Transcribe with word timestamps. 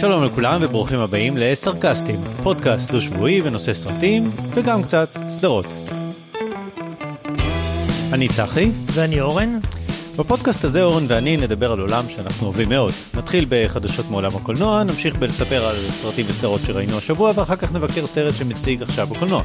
שלום 0.00 0.24
לכולם 0.24 0.60
וברוכים 0.62 1.00
הבאים 1.00 1.34
לסרקסטים, 1.36 2.20
פודקאסט 2.42 2.90
דו-שבועי 2.90 3.42
בנושא 3.42 3.74
סרטים 3.74 4.30
וגם 4.54 4.82
קצת 4.82 5.08
סדרות. 5.28 5.66
אני 8.12 8.28
צחי. 8.28 8.70
ואני 8.92 9.20
אורן. 9.20 9.58
בפודקאסט 10.18 10.64
הזה 10.64 10.82
אורן 10.82 11.04
ואני 11.08 11.36
נדבר 11.36 11.72
על 11.72 11.80
עולם 11.80 12.04
שאנחנו 12.08 12.46
אוהבים 12.46 12.68
מאוד. 12.68 12.92
נתחיל 13.14 13.46
בחדשות 13.48 14.10
מעולם 14.10 14.36
הקולנוע, 14.36 14.84
נמשיך 14.84 15.16
בלספר 15.16 15.64
על 15.64 15.76
סרטים 15.90 16.26
וסדרות 16.28 16.60
שראינו 16.66 16.98
השבוע 16.98 17.32
ואחר 17.34 17.56
כך 17.56 17.72
נבקר 17.72 18.06
סרט 18.06 18.34
שמציג 18.34 18.82
עכשיו 18.82 19.06
בקולנוע. 19.06 19.42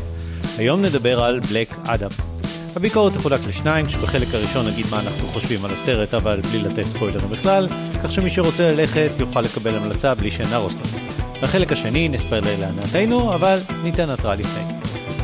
היום 0.57 0.81
נדבר 0.81 1.23
על 1.23 1.39
בלק 1.39 1.75
אדם. 1.85 2.34
הביקורת 2.75 3.13
תחולק 3.13 3.39
לשניים, 3.47 3.85
כשבחלק 3.85 4.27
הראשון 4.33 4.67
נגיד 4.67 4.85
מה 4.91 4.99
אנחנו 4.99 5.27
חושבים 5.27 5.65
על 5.65 5.73
הסרט, 5.73 6.13
אבל 6.13 6.39
בלי 6.41 6.59
לתת 6.59 6.83
ספוילרים 6.83 7.29
בכלל, 7.29 7.67
כך 8.03 8.11
שמי 8.11 8.29
שרוצה 8.29 8.71
ללכת 8.71 9.09
יוכל 9.19 9.41
לקבל 9.41 9.75
המלצה 9.75 10.15
בלי 10.15 10.31
שנהרוס 10.31 10.73
לו. 10.73 10.99
בחלק 11.41 11.71
השני 11.71 12.09
נספר 12.09 12.39
להנאתנו, 12.59 13.33
אבל 13.33 13.59
ניתן 13.83 14.09
התראה 14.09 14.35
לפני. 14.35 14.61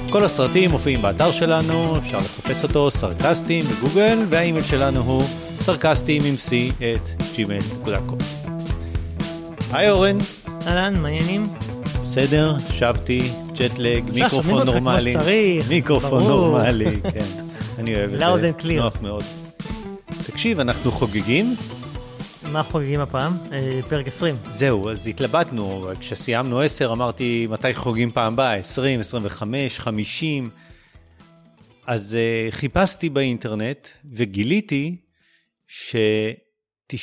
כל 0.10 0.24
הסרטים 0.24 0.72
מופיעים 0.72 1.02
באתר 1.02 1.32
שלנו, 1.32 1.98
אפשר 1.98 2.18
לחפש 2.18 2.64
אותו, 2.64 2.92
סרקסטים 2.92 3.66
בגוגל, 3.66 4.18
והאימייל 4.30 4.66
שלנו 4.66 5.02
הוא 5.02 5.24
סרקסטים 5.60 6.22
עם 6.26 6.36
c 6.36 6.52
את 6.78 7.24
gmail.com. 7.36 8.24
היי 9.72 9.92
אורן. 9.92 10.18
אהלן, 10.68 11.00
מעניינים? 11.00 11.48
בסדר, 12.04 12.56
שבתי, 12.72 13.32
ג'טלג, 13.54 14.04
מיקרופון 14.14 14.66
נורמלי. 14.66 15.16
מיקרופון 15.70 16.24
נורמלי, 16.24 17.02
כן. 17.14 17.26
אני 17.82 17.96
אוהב 17.96 18.14
את 18.14 18.18
זה. 18.20 18.26
לאוד 18.26 18.44
אנד 18.44 18.56
קליר. 18.56 18.84
נוח 18.84 19.02
מאוד. 19.02 19.24
תקשיב, 20.28 20.60
אנחנו 20.60 20.92
חוגגים. 20.92 21.56
מה 22.52 22.64
חוגגים 22.64 23.00
הפעם? 23.00 23.34
אה, 23.52 23.80
פרק 23.90 24.08
20. 24.08 24.36
זהו, 24.48 24.90
אז 24.90 25.08
התלבטנו, 25.08 25.90
כשסיימנו 26.00 26.62
10 26.62 26.94
אמרתי 26.94 27.48
מתי 27.50 27.74
חוגגים 27.74 28.12
פעם 28.12 28.34
הבאה, 28.34 28.56
20, 28.56 29.00
25, 29.00 29.80
50. 29.80 30.50
אז 31.88 32.18
uh, 32.18 32.52
חיפשתי 32.52 33.10
באינטרנט 33.10 33.88
וגיליתי 34.14 34.98
ש-99% 35.68 36.94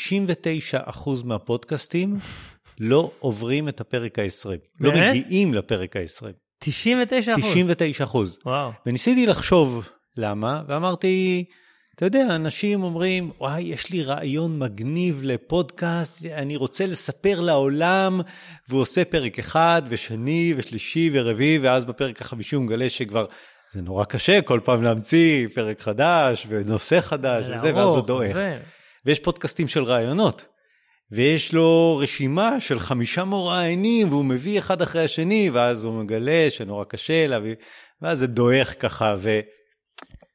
מהפודקאסטים 1.24 2.18
לא 2.80 3.10
עוברים 3.18 3.68
את 3.68 3.80
הפרק 3.80 4.18
ה-20. 4.18 4.48
לא? 4.80 4.92
מגיעים 4.92 5.54
לפרק 5.54 5.96
ה-20. 5.96 6.32
99 6.58 7.32
אחוז. 7.32 7.44
99 7.44 8.04
אחוז. 8.04 8.38
וואו. 8.44 8.70
וניסיתי 8.86 9.26
לחשוב 9.26 9.88
למה, 10.18 10.62
ואמרתי, 10.68 11.44
אתה 11.94 12.06
יודע, 12.06 12.26
אנשים 12.34 12.82
אומרים, 12.82 13.30
וואי, 13.38 13.62
יש 13.62 13.90
לי 13.90 14.02
רעיון 14.02 14.58
מגניב 14.58 15.20
לפודקאסט, 15.22 16.26
אני 16.26 16.56
רוצה 16.56 16.86
לספר 16.86 17.40
לעולם, 17.40 18.20
והוא 18.68 18.80
עושה 18.80 19.04
פרק 19.04 19.38
אחד, 19.38 19.82
ושני, 19.88 20.54
ושלישי, 20.56 21.10
ורביעי, 21.12 21.58
ואז 21.58 21.84
בפרק 21.84 22.20
החמישי 22.20 22.56
הוא 22.56 22.64
מגלה 22.64 22.88
שכבר, 22.88 23.26
זה 23.72 23.82
נורא 23.82 24.04
קשה 24.04 24.42
כל 24.42 24.60
פעם 24.64 24.82
להמציא 24.82 25.48
פרק 25.54 25.80
חדש, 25.80 26.46
ונושא 26.48 27.00
חדש, 27.00 27.44
וזה, 27.54 27.74
ואז 27.74 27.94
הוא 27.94 28.06
דועך. 28.06 28.36
ו- 28.36 28.56
ויש 29.06 29.18
פודקאסטים 29.18 29.68
של 29.68 29.82
רעיונות. 29.82 30.46
ויש 31.12 31.54
לו 31.54 31.98
רשימה 32.02 32.60
של 32.60 32.78
חמישה 32.78 33.24
מוראיינים, 33.24 34.08
והוא 34.08 34.24
מביא 34.24 34.58
אחד 34.58 34.82
אחרי 34.82 35.04
השני, 35.04 35.50
ואז 35.52 35.84
הוא 35.84 36.02
מגלה 36.02 36.46
שנורא 36.50 36.84
קשה 36.84 37.26
להביא, 37.26 37.54
ואז 38.02 38.18
זה 38.18 38.26
דועך 38.26 38.74
ככה, 38.80 39.14
ו... 39.18 39.40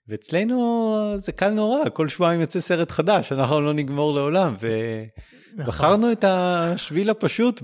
ואצלנו 0.07 1.13
זה 1.15 1.31
קל 1.31 1.49
נורא, 1.49 1.89
כל 1.93 2.07
שבועיים 2.09 2.41
יוצא 2.41 2.59
סרט 2.59 2.91
חדש, 2.91 3.31
אנחנו 3.31 3.61
לא 3.61 3.73
נגמור 3.73 4.13
לעולם, 4.13 4.55
ובחרנו 5.57 6.11
את 6.11 6.23
השביל 6.27 7.09
הפשוט 7.09 7.61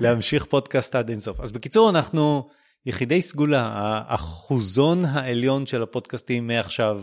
בלהמשיך 0.00 0.44
פודקאסט 0.44 0.94
עד 0.94 1.08
אינסוף. 1.08 1.40
אז 1.40 1.52
בקיצור, 1.52 1.90
אנחנו 1.90 2.48
יחידי 2.86 3.22
סגולה, 3.22 3.72
האחוזון 3.74 5.04
העליון 5.04 5.66
של 5.66 5.82
הפודקאסטים 5.82 6.46
מעכשיו 6.46 7.02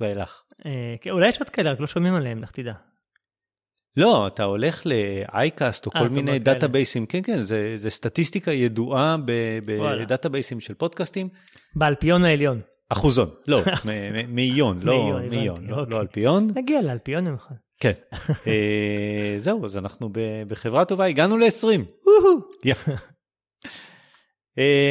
ואילך. 0.00 0.42
אה, 0.66 0.70
כן, 1.00 1.10
אולי 1.10 1.28
יש 1.28 1.38
עוד 1.38 1.48
כאלה, 1.48 1.72
רק 1.72 1.80
לא 1.80 1.86
שומעים 1.86 2.14
עליהם, 2.14 2.42
לך 2.42 2.50
תדע. 2.50 2.72
לא, 3.96 4.26
אתה 4.26 4.44
הולך 4.44 4.82
ל-iCast 4.86 5.86
או 5.86 5.90
אה, 5.96 6.00
כל 6.00 6.08
מיני. 6.08 6.38
דאטאבייסים, 6.38 7.06
כן, 7.06 7.20
כן, 7.22 7.40
זה, 7.40 7.72
זה 7.76 7.90
סטטיסטיקה 7.90 8.52
ידועה. 8.52 9.16
בדאטאבייסים 9.66 10.60
של 10.60 10.74
פודקאסטים. 10.74 11.28
באלפיון 11.76 12.24
העליון. 12.24 12.60
אחוזון, 12.88 13.28
לא, 13.46 13.60
מאיון, 14.28 14.80
לא 14.82 15.20
מאיון, 15.30 15.66
לא- 15.66 15.76
אוקיי. 15.76 15.92
לא 15.92 16.00
אלפיון. 16.00 16.48
נגיע 16.54 16.82
לאלפיון 16.82 17.26
יום 17.26 17.34
אחד. 17.34 17.54
כן. 17.80 17.92
אה, 18.46 19.34
זהו, 19.36 19.64
אז 19.64 19.78
אנחנו 19.78 20.08
בחברה 20.48 20.84
טובה, 20.84 21.04
הגענו 21.04 21.36
ל-20. 21.36 21.66
וואו. 22.06 22.38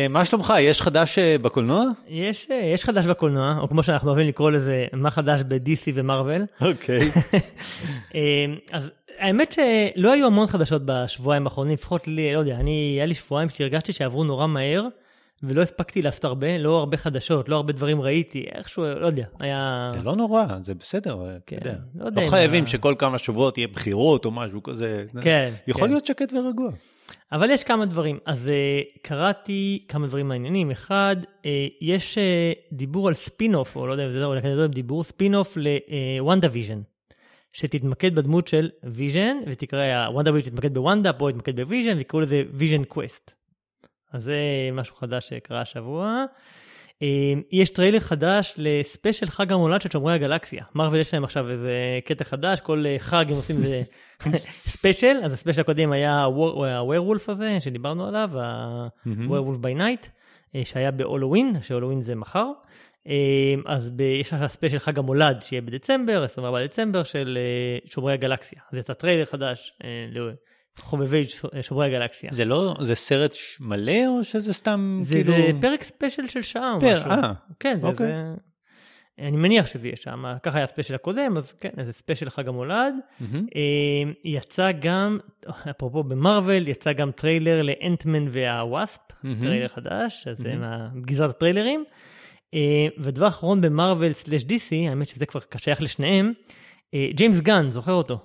מה 0.09 0.25
שלומך? 0.25 0.53
יש 0.59 0.81
חדש 0.81 1.19
אה, 1.19 1.35
בקולנוע? 1.41 1.83
יש, 2.07 2.47
אה, 2.51 2.71
יש 2.73 2.83
חדש 2.85 3.05
בקולנוע, 3.05 3.57
או 3.61 3.69
כמו 3.69 3.83
שאנחנו 3.83 4.09
אוהבים 4.09 4.27
לקרוא 4.27 4.51
לזה, 4.51 4.85
מה 4.93 5.11
חדש 5.11 5.41
ב-DC 5.47 5.91
ומרוויל. 5.93 6.45
אוקיי. 6.61 6.99
אה, 8.15 8.45
אז 8.73 8.89
האמת 9.19 9.51
שלא 9.51 10.11
היו 10.11 10.27
המון 10.27 10.47
חדשות 10.47 10.81
בשבועיים 10.85 11.47
האחרונים, 11.47 11.73
לפחות 11.73 12.07
לי, 12.07 12.33
לא 12.33 12.39
יודע, 12.39 12.55
אני, 12.55 12.93
היה 12.97 13.05
לי 13.05 13.13
שבועיים 13.13 13.49
שהרגשתי 13.49 13.93
שעברו 13.93 14.23
נורא 14.23 14.47
מהר, 14.47 14.87
ולא 15.43 15.61
הספקתי 15.61 16.01
לעשות 16.01 16.25
הרבה, 16.25 16.57
לא 16.57 16.77
הרבה 16.77 16.97
חדשות, 16.97 17.49
לא 17.49 17.55
הרבה 17.55 17.73
דברים 17.73 18.01
ראיתי, 18.01 18.45
איכשהו, 18.55 18.85
לא 18.85 19.05
יודע, 19.05 19.25
היה... 19.39 19.87
זה 19.91 20.03
לא 20.03 20.15
נורא, 20.15 20.45
זה 20.59 20.75
בסדר, 20.75 21.35
אתה 21.35 21.39
כן, 21.45 21.55
יודע. 21.55 21.75
לא 21.95 22.05
יודע 22.05 22.21
לא 22.25 22.29
חייבים 22.29 22.63
ה- 22.63 22.67
שכל 22.67 22.95
כמה 22.97 23.17
שבועות 23.17 23.57
יהיה 23.57 23.67
בחירות 23.67 24.25
או 24.25 24.31
משהו 24.31 24.63
כזה. 24.63 25.05
כן, 25.21 25.51
יכול 25.67 25.81
כן. 25.83 25.89
להיות 25.89 26.05
שקט 26.05 26.33
ורגוע. 26.33 26.71
אבל 27.31 27.49
יש 27.49 27.63
כמה 27.63 27.85
דברים. 27.85 28.19
אז 28.25 28.47
אה, 28.47 28.99
קראתי 29.01 29.85
כמה 29.87 30.07
דברים 30.07 30.27
מעניינים. 30.27 30.71
אחד, 30.71 31.15
אה, 31.23 31.45
יש 31.81 32.17
אה, 32.17 32.75
דיבור 32.75 33.07
על 33.07 33.13
ספין-אוף, 33.13 33.75
או 33.75 33.87
לא 33.87 33.91
יודע 33.91 34.05
אם 34.07 34.11
זה 34.13 34.19
כזה 34.43 34.67
דיבור, 34.67 35.03
spin-off 35.03 35.57
ל 36.19 36.47
WandaVision. 36.51 36.81
שתתמקד 37.53 38.15
בדמות 38.15 38.47
של 38.47 38.69
ויז'ן, 38.83 39.37
ותקרא, 39.47 40.09
WandaVision 40.09 40.49
תתמקד 40.49 40.73
בוונדה, 40.73 41.13
פה 41.13 41.29
יתמקד 41.29 41.59
בוויז'ן, 41.59 41.97
ויקראו 41.97 42.21
לזה 42.21 42.43
Vision 42.53 42.83
Quest. 42.83 43.36
אז 44.13 44.23
זה 44.23 44.37
משהו 44.73 44.95
חדש 44.95 45.29
שקרה 45.29 45.61
השבוע. 45.61 46.25
אה, 47.01 47.33
יש 47.51 47.69
טריילר 47.69 47.99
חדש 47.99 48.53
ל 48.57 48.66
special 48.66 49.25
חג 49.25 49.51
המולד 49.51 49.81
של 49.81 49.89
שומרי 49.89 50.13
הגלקסיה. 50.13 50.63
מרוול 50.75 51.01
יש 51.01 51.13
להם 51.13 51.23
עכשיו 51.23 51.49
איזה 51.49 51.71
קטע 52.05 52.23
חדש, 52.23 52.59
כל 52.59 52.83
אה, 52.87 52.95
חג 52.99 53.25
הם 53.29 53.35
עושים 53.35 53.55
איזה 53.55 53.81
special, 54.73 55.17
אז 55.23 55.33
ה 55.33 55.37
special 55.37 55.61
הקודם 55.61 55.91
היה 55.91 56.23
ה 56.77 56.83
Werewolf 56.83 57.29
הזה 57.29 57.57
שדיברנו 57.59 58.07
עליו, 58.07 58.29
by 59.63 59.77
Night, 59.79 60.07
אה, 60.55 60.61
שהיה 60.65 60.91
בהולווין, 60.91 61.55
שהולווין 61.61 62.01
זה 62.01 62.15
מחר. 62.15 62.47
אה, 63.07 63.13
אז 63.65 63.89
ב- 63.95 64.01
יש 64.01 64.33
עכשיו 64.33 64.49
special 64.49 64.79
חג 64.79 64.99
המולד 64.99 65.41
שיהיה 65.41 65.61
בדצמבר, 65.61 66.23
24 66.23 66.65
דצמבר, 66.65 67.03
של 67.03 67.37
אה, 67.41 67.89
שומרי 67.89 68.13
הגלקסיה. 68.13 68.61
אז 68.71 68.77
יצא 68.79 68.93
טריילר 68.93 69.25
חדש 69.25 69.79
אה, 70.79 70.83
לחובבי 70.83 71.23
ש- 71.25 71.45
שומרי 71.61 71.85
הגלקסיה. 71.87 72.29
זה 72.31 72.45
לא, 72.45 72.75
זה 72.79 72.95
סרט 72.95 73.31
מלא 73.59 74.07
או 74.07 74.23
שזה 74.23 74.53
סתם 74.53 75.01
זה, 75.05 75.13
כאילו... 75.13 75.33
זה 75.33 75.61
פרק 75.61 75.83
special 75.83 76.27
של 76.27 76.41
שעה 76.41 76.73
או 76.73 76.81
פר- 76.81 76.95
משהו. 76.95 77.09
אה, 77.11 77.31
כן, 77.59 77.77
זה, 77.81 77.87
אוקיי. 77.87 78.07
זה... 78.07 78.33
אני 79.19 79.37
מניח 79.37 79.67
שזה 79.67 79.87
יהיה 79.87 79.95
שם, 79.95 80.23
ככה 80.43 80.57
היה 80.57 80.63
ה 80.63 80.67
special 80.67 80.95
הקודם, 80.95 81.37
אז 81.37 81.53
כן, 81.53 81.69
זה 81.85 81.93
special 81.93 82.29
חג 82.29 82.47
המולד. 82.47 82.93
אה, 83.21 83.29
יצא 84.25 84.71
גם, 84.79 85.17
אפרופו 85.69 86.03
במרוול, 86.03 86.67
יצא 86.67 86.93
גם 86.93 87.11
טריילר 87.11 87.61
ל 87.61 87.69
Ant-Man 87.69 88.25
וה 88.31 88.51
Wasp, 88.51 88.99
מהמם. 89.23 89.35
טריילר 89.41 89.67
חדש, 89.67 90.27
אז 90.27 90.37
זה 90.37 90.55
מהמם. 90.55 90.89
מגזרת 91.01 91.29
הטריילרים. 91.29 91.83
אה, 92.53 92.59
ודבר 92.97 93.27
אחרון 93.27 93.61
במרוול 93.61 94.13
slash 94.13 94.43
DC, 94.43 94.87
האמת 94.87 95.07
שזה 95.07 95.25
כבר 95.25 95.39
שייך 95.57 95.81
לשניהם, 95.81 96.33
אה, 96.93 97.07
ג'יימס 97.13 97.39
גאן, 97.39 97.69
זוכר 97.69 97.93
אותו? 97.93 98.19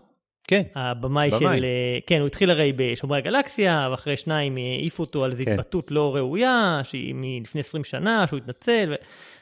כן, 0.46 0.62
הבמאי 0.74 1.30
במאי. 1.30 1.58
של, 1.58 1.64
אה, 1.64 1.98
כן, 2.06 2.18
הוא 2.18 2.26
התחיל 2.26 2.50
הרי 2.50 2.72
בשומרי 2.76 3.18
הגלקסיה, 3.18 3.88
ואחרי 3.90 4.16
שניים 4.16 4.58
אה, 4.58 4.62
העיפו 4.62 5.02
אותו 5.02 5.24
על 5.24 5.30
איזו 5.30 5.42
כן. 5.44 5.52
התבטאות 5.52 5.90
לא 5.90 6.16
ראויה, 6.16 6.80
שהיא 6.84 7.14
מלפני 7.16 7.60
20 7.60 7.84
שנה, 7.84 8.26
שהוא 8.26 8.38
התנצל, 8.38 8.90
ו... 8.90 8.94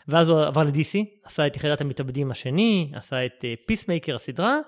ואז 0.08 0.28
הוא 0.28 0.40
עבר 0.40 0.62
ל-DC, 0.62 0.98
עשה 1.24 1.46
את 1.46 1.56
יחידת 1.56 1.80
המתאבדים 1.80 2.30
השני, 2.30 2.90
עשה 2.94 3.26
את 3.26 3.44
Peacemaker 3.66 4.14
הסדרה, 4.14 4.58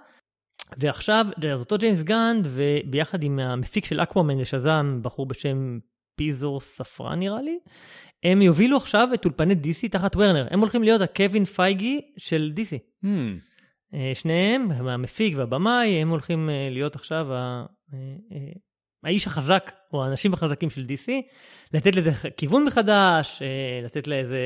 ועכשיו, 0.78 1.26
אז 1.52 1.60
אותו 1.60 1.78
ג'יימס 1.78 2.02
גאן, 2.02 2.48
וביחד 2.50 3.22
עם 3.22 3.38
המפיק 3.38 3.84
של 3.84 4.00
Aquaman 4.00 4.40
ו 4.40 4.47
Shazam, 4.48 4.98
בחור 5.02 5.26
בשם 5.26 5.78
פיטר 6.16 6.60
ספרן 6.60 7.18
נראה 7.18 7.42
לי, 7.42 7.58
הם 8.24 8.42
יובילו 8.42 8.76
עכשיו 8.76 9.08
את 9.14 9.24
אולפני 9.24 9.54
DC 9.54 9.88
תחת 9.90 10.16
וורנר. 10.16 10.46
הם 10.50 10.60
הולכים 10.60 10.82
להיות 10.82 11.00
הקווין 11.00 11.44
פייגי 11.44 12.00
של 12.16 12.52
DC. 12.56 12.70
Hmm, 13.04 13.06
אה, 13.06 13.32
שניהם, 14.14 14.70
המפיק 14.72 15.34
והבמאי, 15.36 15.88
הם 15.88 16.08
הולכים 16.08 16.50
אה, 16.50 16.68
להיות 16.70 16.94
עכשיו 16.94 17.32
ה- 17.32 17.64
אה, 17.94 17.98
אה, 18.32 18.38
האיש 19.04 19.26
החזק, 19.26 19.72
או 19.92 20.04
האנשים 20.04 20.34
החזקים 20.34 20.70
של 20.70 20.82
DC, 20.82 21.08
לתת 21.74 21.96
לזה 21.96 22.10
כיוון 22.36 22.64
מחדש, 22.64 23.42
אה, 23.42 23.48
לתת 23.84 24.06
לאיזה, 24.06 24.38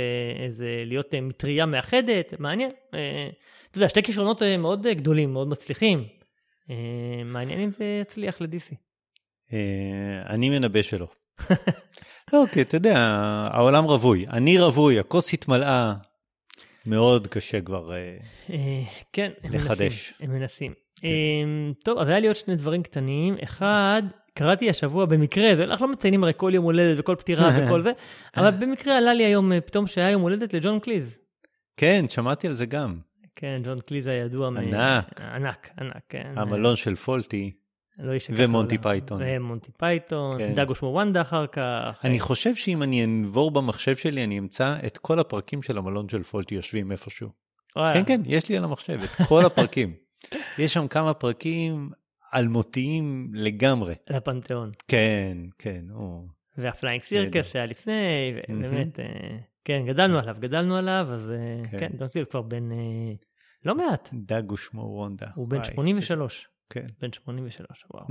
איזה, 0.45 0.83
להיות 0.87 1.15
אה, 1.15 1.21
מטריה 1.21 1.67
מאחדת, 1.67 2.35
מעניין. 2.39 2.71
אה, 2.95 3.29
אתה 3.71 3.79
יודע, 3.79 3.89
שתי 3.89 4.03
כישרונות 4.03 4.43
מאוד 4.59 4.87
גדולים, 4.87 5.33
מאוד 5.33 5.49
מצליחים. 5.49 6.05
מעניין 7.25 7.61
אם 7.61 7.71
זה 7.71 7.99
יצליח 8.03 8.41
ל-DC. 8.41 8.75
אני 10.29 10.51
מנבא 10.51 10.83
שלא. 10.83 11.07
לא, 12.33 12.45
כי 12.53 12.63
אתה 12.63 12.77
יודע, 12.77 12.99
העולם 13.53 13.85
רווי. 13.85 14.27
אני 14.29 14.59
רווי, 14.61 14.99
הכוס 14.99 15.35
התמלאה. 15.35 15.95
מאוד 16.87 17.27
קשה 17.27 17.61
כבר 17.61 17.91
כן, 19.13 19.31
לחדש. 19.51 20.15
הם 20.21 20.31
מנסים. 20.31 20.73
כן. 21.01 21.09
טוב, 21.85 21.99
אז 21.99 22.09
היה 22.09 22.19
לי 22.19 22.27
עוד 22.27 22.37
שני 22.37 22.57
דברים 22.57 22.83
קטנים. 22.83 23.37
אחד, 23.45 24.03
קראתי 24.35 24.71
השבוע 24.71 25.07
במקרה, 25.07 25.53
אנחנו 25.53 25.87
לא 25.87 25.93
מציינים 25.93 26.25
הרי 26.25 26.33
כל 26.37 26.51
יום 26.55 26.65
הולדת 26.65 27.01
וכל 27.01 27.15
פטירה 27.19 27.51
וכל 27.59 27.83
זה, 27.83 27.93
אבל 28.37 28.51
במקרה 28.51 28.99
עלה 28.99 29.15
לי 29.15 29.25
היום 29.25 29.53
אה, 29.53 29.61
פתאום 29.61 29.87
שהיה 29.87 30.11
יום 30.11 30.23
הולדת 30.23 30.55
לג'ון 30.55 30.81
קליז. 30.81 31.17
כן, 31.77 32.05
שמעתי 32.09 32.47
על 32.47 32.55
זה 32.55 32.67
גם. 32.67 32.99
כן, 33.37 33.61
ג'ון 33.65 33.81
קליז 33.81 34.07
הידוע. 34.07 34.49
ענק. 34.49 35.21
ענק, 35.21 35.69
ענק, 35.81 36.03
כן. 36.09 36.33
המלון 36.37 36.77
של 36.77 36.95
פולטי. 36.95 37.53
לא 37.99 38.13
ומונטי 38.31 38.79
פייתון. 38.79 39.21
ומונטי 39.25 39.73
פייתון, 39.79 40.39
כן. 40.39 40.55
דג 40.55 40.75
ושמו 40.75 40.89
וונדה 40.89 41.21
אחר 41.21 41.47
כך. 41.47 42.01
אני 42.05 42.21
חושב 42.21 42.55
שאם 42.55 42.83
אני 42.83 43.05
אנבור 43.05 43.51
במחשב 43.51 43.97
שלי, 43.97 44.25
אני 44.25 44.39
אמצא 44.39 44.77
את 44.87 44.99
כל 44.99 45.19
הפרקים 45.19 45.63
של 45.63 45.79
המלון 45.79 46.09
של 46.09 46.23
פולטי 46.23 46.55
יושבים 46.55 46.93
איפשהו. 46.93 47.29
כן, 47.75 48.03
כן, 48.07 48.21
יש 48.25 48.49
לי 48.49 48.57
על 48.57 48.65
המחשב 48.65 49.01
את 49.05 49.29
כל 49.29 49.45
הפרקים. 49.45 49.95
יש 50.59 50.75
שם 50.75 50.89
כמה 50.89 51.15
פרקים 51.15 51.91
אלמותיים 52.35 53.31
לגמרי. 53.35 53.95
לפנתיאון. 54.11 54.71
כן, 54.89 55.39
כן. 55.59 55.85
או... 55.95 56.27
וה 56.59 56.70
Flying 56.70 57.03
Circus 57.03 57.47
שהיה 57.47 57.67
לפני, 57.67 58.35
באמת, 58.49 59.01
אה, 59.01 59.39
כן, 59.65 59.87
גדלנו 59.87 60.19
עליו, 60.19 60.37
גדלנו 60.41 60.77
עליו, 60.77 61.07
אז 61.11 61.31
אה, 61.31 61.71
כן, 61.71 61.79
ג'ון 61.79 61.97
קליז 61.97 62.25
כבר 62.25 62.43
בן 62.43 62.73
אה, 62.73 63.13
לא 63.65 63.75
מעט. 63.75 64.11
דג 64.13 64.53
ושמו 64.53 64.89
וונדה. 64.89 65.27
הוא 65.35 65.49
בן 65.49 65.65
83. 65.65 66.49
כן. 66.71 66.87
בן 67.01 67.13
83, 67.13 67.87
וואו. 67.95 68.07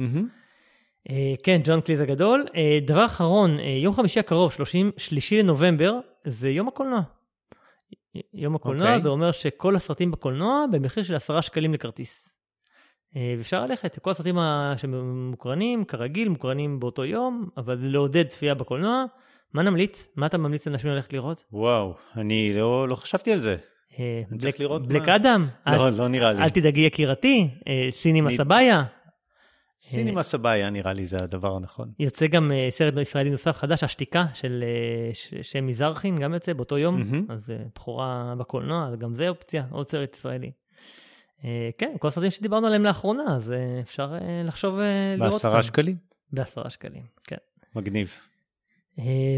כן, 1.43 1.61
ג'ון 1.63 1.81
קליז 1.81 2.01
הגדול. 2.01 2.45
דבר 2.85 3.05
אחרון, 3.05 3.59
יום 3.59 3.93
חמישי 3.93 4.19
הקרוב, 4.19 4.51
33 4.51 5.33
לנובמבר, 5.33 5.93
זה 6.25 6.49
יום 6.49 6.67
הקולנוע. 6.67 7.01
יום 8.33 8.55
הקולנוע, 8.55 8.87
okay. 8.87 8.89
אוקיי. 8.89 9.01
זה 9.01 9.09
אומר 9.09 9.31
שכל 9.31 9.75
הסרטים 9.75 10.11
בקולנוע 10.11 10.65
במחיר 10.71 11.03
של 11.03 11.15
10 11.15 11.41
שקלים 11.41 11.73
לכרטיס. 11.73 12.29
ואפשר 13.37 13.65
ללכת, 13.65 13.99
כל 13.99 14.11
הסרטים 14.11 14.37
שמוקרנים, 14.77 15.85
כרגיל, 15.85 16.29
מוקרנים 16.29 16.79
באותו 16.79 17.05
יום, 17.05 17.49
אבל 17.57 17.77
לעודד 17.81 18.27
צפייה 18.27 18.53
בקולנוע. 18.53 19.05
מה 19.53 19.63
נמליץ? 19.63 20.07
מה 20.15 20.25
אתה 20.25 20.37
ממליץ 20.37 20.67
לאנשים 20.67 20.89
ללכת 20.89 21.13
לראות? 21.13 21.43
וואו, 21.51 21.95
אני 22.15 22.53
לא, 22.53 22.87
לא 22.87 22.95
חשבתי 22.95 23.33
על 23.33 23.39
זה. 23.39 23.57
אה, 23.99 24.37
צריך 24.37 24.59
לראות 24.59 24.87
בלק 24.87 25.09
אדם. 25.09 25.47
לא, 25.67 25.89
לא 25.89 26.07
נראה 26.07 26.33
לי. 26.33 26.43
אל 26.43 26.49
תדאגי 26.49 26.81
יקירתי, 26.81 27.49
אה, 27.67 27.87
סינימה 27.91 28.29
סבאיה. 28.37 28.83
סינימה 29.81 30.23
סבאיה 30.23 30.69
נראה 30.69 30.93
לי 30.93 31.05
זה 31.05 31.17
הדבר 31.21 31.55
הנכון. 31.55 31.91
יוצא 31.99 32.27
גם 32.27 32.51
סרט 32.69 32.93
ישראלי 33.01 33.29
נוסף 33.29 33.57
חדש, 33.57 33.83
השתיקה 33.83 34.25
של 34.33 34.63
שם 35.41 35.67
מזרחין, 35.67 36.19
גם 36.19 36.33
יוצא 36.33 36.53
באותו 36.53 36.77
יום, 36.77 37.01
אז 37.29 37.53
בכורה 37.75 38.33
בקולנוע, 38.37 38.95
גם 38.95 39.15
זה 39.15 39.29
אופציה, 39.29 39.63
עוד 39.71 39.89
סרט 39.89 40.15
ישראלי. 40.15 40.51
אה, 41.45 41.69
כן, 41.77 41.95
כל 41.99 42.07
הסרטים 42.07 42.31
שדיברנו 42.31 42.67
עליהם 42.67 42.83
לאחרונה, 42.83 43.23
אז 43.35 43.51
אה, 43.51 43.79
אפשר 43.79 44.15
אה, 44.21 44.43
לחשוב 44.43 44.79
לראות 45.17 45.33
אותם. 45.33 45.47
בעשרה 45.47 45.63
שקלים? 45.63 45.95
בעשרה 46.31 46.69
שקלים, 46.69 47.03
כן. 47.23 47.35
מגניב. 47.75 48.13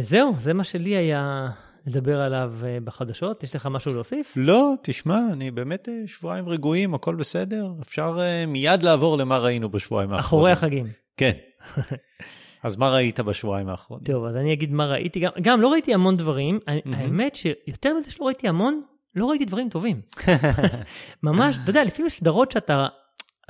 זהו, 0.01 0.35
זה 0.39 0.53
מה 0.53 0.63
שלי 0.63 0.97
היה 0.97 1.49
לדבר 1.87 2.21
עליו 2.21 2.53
בחדשות. 2.83 3.43
יש 3.43 3.55
לך 3.55 3.65
משהו 3.65 3.93
להוסיף? 3.93 4.33
לא, 4.35 4.73
תשמע, 4.81 5.19
אני 5.33 5.51
באמת 5.51 5.89
שבועיים 6.05 6.49
רגועים, 6.49 6.93
הכל 6.93 7.15
בסדר. 7.15 7.71
אפשר 7.81 8.19
מיד 8.47 8.83
לעבור 8.83 9.17
למה 9.17 9.37
ראינו 9.37 9.69
בשבועיים 9.69 10.13
האחרונים. 10.13 10.27
אחורי 10.27 10.51
החגים. 10.51 10.87
כן. 11.17 11.31
אז 12.63 12.75
מה 12.75 12.89
ראית 12.89 13.19
בשבועיים 13.19 13.69
האחרונים? 13.69 14.05
טוב, 14.05 14.25
אז 14.25 14.35
אני 14.35 14.53
אגיד 14.53 14.73
מה 14.73 14.85
ראיתי. 14.85 15.19
גם, 15.19 15.31
גם 15.41 15.61
לא 15.61 15.67
ראיתי 15.67 15.93
המון 15.93 16.17
דברים. 16.17 16.59
האמת 16.85 17.35
שיותר 17.35 17.93
מזה 17.99 18.11
שלא 18.11 18.25
ראיתי 18.25 18.47
המון, 18.47 18.81
לא 19.15 19.25
ראיתי 19.25 19.45
דברים 19.45 19.69
טובים. 19.69 20.01
ממש, 21.23 21.57
אתה 21.63 21.69
יודע, 21.69 21.83
לפעמים 21.83 22.07
יש 22.07 22.13
סדרות 22.13 22.51
שאתה... 22.51 22.87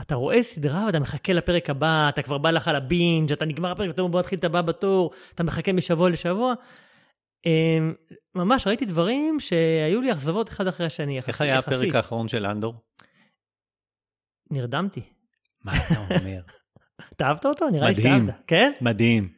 אתה 0.02 0.16
רואה 0.16 0.44
סדרה 0.44 0.84
ואתה 0.86 1.00
מחכה 1.00 1.34
לפרק 1.34 1.70
הבא, 1.70 2.10
אתה 2.10 2.22
כבר 2.22 2.38
בא 2.38 2.52
לך 2.52 2.72
לבינג', 2.76 3.32
אתה 3.32 3.46
נגמר 3.46 3.72
הפרק 3.72 3.88
ואתה 3.88 4.04
בוא 4.04 4.20
נתחיל 4.20 4.40
את 4.40 4.44
הבא 4.44 4.62
בתור, 4.62 5.12
אתה 5.36 5.44
מחכה 5.44 5.74
משבוע 5.74 6.10
לשבוע. 6.10 6.54
אמ, 7.48 7.94
ממש 8.36 8.68
ראיתי 8.68 8.86
דברים 8.86 9.40
שהיו 9.40 10.02
לי 10.02 10.12
אכזבות 10.12 10.50
אחד 10.50 10.68
אחרי 10.68 10.86
השני. 10.86 11.18
איך 11.28 11.42
היה 11.42 11.60
הפרק 11.60 11.96
האחרון 11.96 12.28
של 12.28 12.46
אנדור? 12.46 12.76
נרדמתי. 14.52 15.02
מה 15.66 15.72
אתה 15.78 16.00
אומר? 16.00 16.40
אתה 17.16 17.26
אהבת 17.26 17.46
אותו? 17.46 17.70
נראה 17.70 17.90
לי 17.90 17.96
שאהבת. 17.96 18.34
כן? 18.48 18.72
מדהים. 18.82 19.30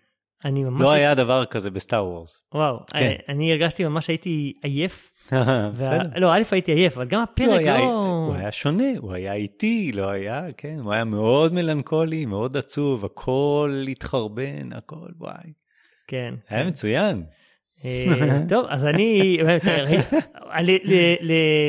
אני 0.46 0.64
ממש... 0.64 0.82
לא 0.82 0.92
היה 0.92 1.16
דבר 1.16 1.46
כזה 1.46 1.72
בסטאר 1.72 2.06
וורס. 2.06 2.42
וואו, 2.54 2.80
כן. 2.88 3.00
אני, 3.00 3.16
אני 3.30 3.52
הרגשתי 3.52 3.84
ממש 3.84 4.08
הייתי 4.08 4.54
עייף. 4.64 5.12
בסדר. 5.78 6.20
לא, 6.20 6.34
א' 6.34 6.42
הייתי 6.52 6.72
עייף, 6.72 6.98
אבל 6.98 7.08
גם 7.08 7.22
הפרק 7.22 7.62
לא... 7.66 7.78
הוא 8.28 8.36
היה 8.36 8.52
שונה, 8.52 8.98
הוא 8.98 9.14
היה 9.14 9.34
איטי, 9.34 9.92
לא 9.92 10.10
היה, 10.10 10.52
כן, 10.58 10.78
הוא 10.80 10.94
היה 10.94 11.04
מאוד 11.04 11.54
מלנכולי, 11.54 12.26
מאוד 12.26 12.58
עצוב, 12.58 13.06
הכל 13.06 13.86
התחרבן, 13.92 14.74
הכל, 14.74 15.08
וואי. 15.18 15.54
כן. 16.08 16.34
היה 16.50 16.64
כן. 16.64 16.68
מצוין. 16.68 17.24
אה, 17.86 18.42
טוב, 18.50 18.66
אז 18.70 18.86
אני, 18.86 19.38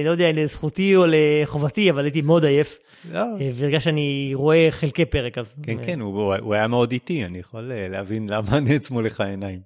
לא 0.05 0.11
יודע, 0.11 0.33
לזכותי 0.33 0.97
או 0.97 1.05
לחובתי, 1.09 1.91
אבל 1.91 2.05
הייתי 2.05 2.21
מאוד 2.21 2.45
עייף. 2.45 2.79
לא. 3.05 3.19
אה, 3.19 3.53
בגלל 3.67 3.81
שאני 3.81 4.31
רואה 4.35 4.69
חלקי 4.71 5.05
פרק. 5.05 5.39
אז... 5.39 5.47
כן, 5.63 5.79
אה. 5.79 5.85
כן, 5.85 6.01
הוא, 6.01 6.55
היה 6.55 6.69
מאוד 6.69 6.93
איטי, 6.93 7.25
אני 7.25 7.39
יכול 7.39 7.73
אה, 7.73 7.89
להבין 7.89 8.29
למה 8.29 8.61
נעצמו 8.61 9.03
לך 9.03 9.21
העיניים. 9.21 9.61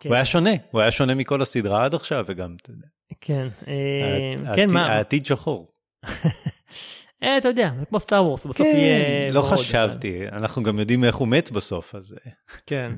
כן. 0.00 0.08
הוא 0.08 0.14
היה 0.14 0.24
שונה, 0.24 0.50
הוא 0.70 0.80
היה 0.80 0.90
שונה 0.90 1.14
מכל 1.14 1.42
הסדרה 1.42 1.84
עד 1.84 1.94
עכשיו, 1.94 2.24
וגם, 2.28 2.56
אתה 2.62 2.70
יודע. 2.70 2.86
כן, 3.20 3.48
כן, 4.56 4.70
מה? 4.70 4.86
העתיד 4.86 5.26
שחור. 5.26 5.68
אתה 7.38 7.48
יודע, 7.48 7.70
כמו 7.88 8.00
סטאר 8.00 8.24
וורס, 8.24 8.46
בסוף 8.46 8.56
כן, 8.56 8.76
יהיה... 8.76 9.32
לא 9.32 9.40
חשבתי, 9.40 10.28
אנחנו 10.32 10.62
גם 10.62 10.78
יודעים 10.78 11.04
איך 11.04 11.16
הוא 11.16 11.28
מת 11.28 11.50
בסוף, 11.50 11.94
אז... 11.94 12.14
כן. 12.66 12.90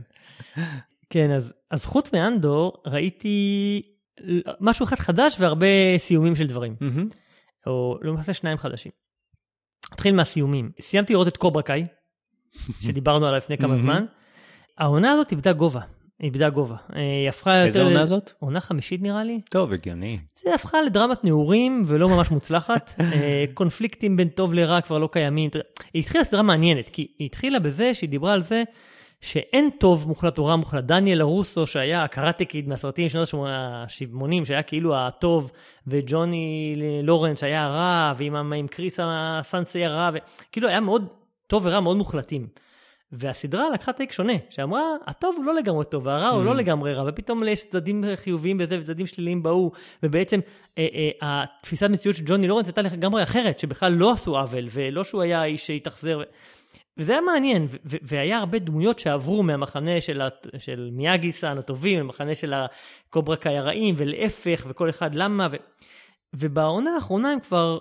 כן, 1.10 1.30
אז, 1.30 1.52
אז 1.70 1.84
חוץ 1.84 2.12
מאנדור, 2.12 2.82
ראיתי 2.86 3.82
משהו 4.60 4.84
אחד 4.84 4.98
חדש 4.98 5.36
והרבה 5.40 5.66
סיומים 5.98 6.36
של 6.36 6.46
דברים. 6.46 6.76
Mm-hmm. 6.80 7.16
או 7.66 7.98
למעשה 8.02 8.34
שניים 8.34 8.58
חדשים. 8.58 8.92
נתחיל 9.92 10.14
מהסיומים. 10.14 10.70
סיימתי 10.80 11.12
לראות 11.12 11.28
את 11.28 11.36
קוברה 11.36 11.62
קאי, 11.62 11.86
שדיברנו 12.80 13.26
עליו 13.26 13.38
לפני 13.38 13.58
כמה 13.58 13.76
זמן. 13.76 14.04
העונה 14.78 15.10
הזאת 15.12 15.30
איבדה 15.30 15.52
גובה. 15.52 15.80
איבדה 16.22 16.50
גובה. 16.50 16.76
אה, 16.96 17.00
היא 17.00 17.28
הפכה 17.28 17.54
יותר... 17.54 17.66
איזה 17.66 17.82
עונה 17.82 18.06
זאת? 18.06 18.32
עונה 18.38 18.60
חמישית 18.60 19.02
נראה 19.02 19.24
לי. 19.24 19.40
טוב, 19.50 19.72
הגיוני. 19.72 20.18
זה 20.42 20.54
הפכה 20.54 20.82
לדרמת 20.82 21.24
נעורים 21.24 21.84
ולא 21.86 22.08
ממש 22.08 22.30
מוצלחת. 22.30 22.94
אה, 23.12 23.44
קונפליקטים 23.54 24.16
בין 24.16 24.28
טוב 24.28 24.54
לרע 24.54 24.80
כבר 24.80 24.98
לא 24.98 25.08
קיימים. 25.12 25.50
היא 25.94 26.00
התחילה 26.00 26.24
סדרה 26.24 26.42
מעניינת, 26.42 26.90
כי 26.90 27.08
היא 27.18 27.26
התחילה 27.26 27.58
בזה 27.58 27.94
שהיא 27.94 28.10
דיברה 28.10 28.32
על 28.32 28.42
זה 28.42 28.62
שאין 29.20 29.70
טוב 29.70 30.08
מוחלט 30.08 30.38
או 30.38 30.44
רע 30.44 30.56
מוחלט. 30.56 30.84
דניאל 30.84 31.20
הרוסו, 31.20 31.66
שהיה 31.66 32.04
הקראטקיד 32.04 32.68
מהסרטים 32.68 33.08
שנות 33.08 33.34
ה-80, 33.34 34.44
שהיה 34.44 34.62
כאילו 34.62 34.96
הטוב, 34.96 35.50
וג'וני 35.86 36.74
לורנס 37.02 37.40
שהיה 37.40 37.64
הרע, 37.64 38.12
ועם 38.16 38.52
עם 38.52 38.66
קריס 38.68 39.00
הסנסי 39.02 39.84
הרע, 39.84 40.10
וכאילו 40.14 40.68
היה 40.68 40.80
מאוד 40.80 41.06
טוב 41.46 41.66
ורע 41.66 41.80
מאוד 41.80 41.96
מוחלטים. 41.96 42.46
והסדרה 43.12 43.70
לקחה 43.70 43.92
טייק 43.92 44.12
שונה, 44.12 44.32
שאמרה, 44.50 44.82
הטוב 45.06 45.34
הוא 45.36 45.44
לא 45.44 45.54
לגמרי 45.54 45.84
טוב, 45.84 46.06
והרע 46.06 46.28
הוא 46.28 46.44
לא 46.44 46.50
mm. 46.50 46.54
לגמרי 46.54 46.94
רע, 46.94 47.04
ופתאום 47.06 47.48
יש 47.48 47.64
צדדים 47.64 48.04
חיוביים 48.14 48.58
בזה 48.58 48.78
וצדדים 48.78 49.06
שליליים 49.06 49.42
בהוא, 49.42 49.70
ובעצם 50.02 50.40
אה, 50.78 50.86
אה, 50.94 51.10
התפיסת 51.22 51.86
מציאות 51.90 52.16
של 52.16 52.22
ג'וני 52.26 52.48
לורנס 52.48 52.66
הייתה 52.66 52.82
לגמרי 52.82 53.22
אחרת, 53.22 53.58
שבכלל 53.58 53.92
לא 53.92 54.12
עשו 54.12 54.38
עוול, 54.38 54.66
ולא 54.70 55.04
שהוא 55.04 55.22
היה 55.22 55.40
האיש 55.40 55.66
שהתאכזר. 55.66 56.22
וזה 56.98 57.12
היה 57.12 57.20
מעניין, 57.20 57.66
והיה 57.84 58.38
הרבה 58.38 58.58
דמויות 58.58 58.98
שעברו 58.98 59.42
מהמחנה 59.42 60.00
של, 60.00 60.22
של 60.58 60.90
מיאגי 60.92 61.32
סאן 61.32 61.58
הטובים, 61.58 61.98
למחנה 61.98 62.34
של 62.34 62.54
הקוברה 62.54 63.36
קאי 63.36 63.58
הרעים, 63.58 63.94
ולהפך, 63.98 64.66
וכל 64.68 64.90
אחד 64.90 65.14
למה, 65.14 65.48
ו, 65.50 65.56
ובעונה 66.34 66.90
האחרונה 66.94 67.30
הם 67.30 67.40
כבר, 67.40 67.78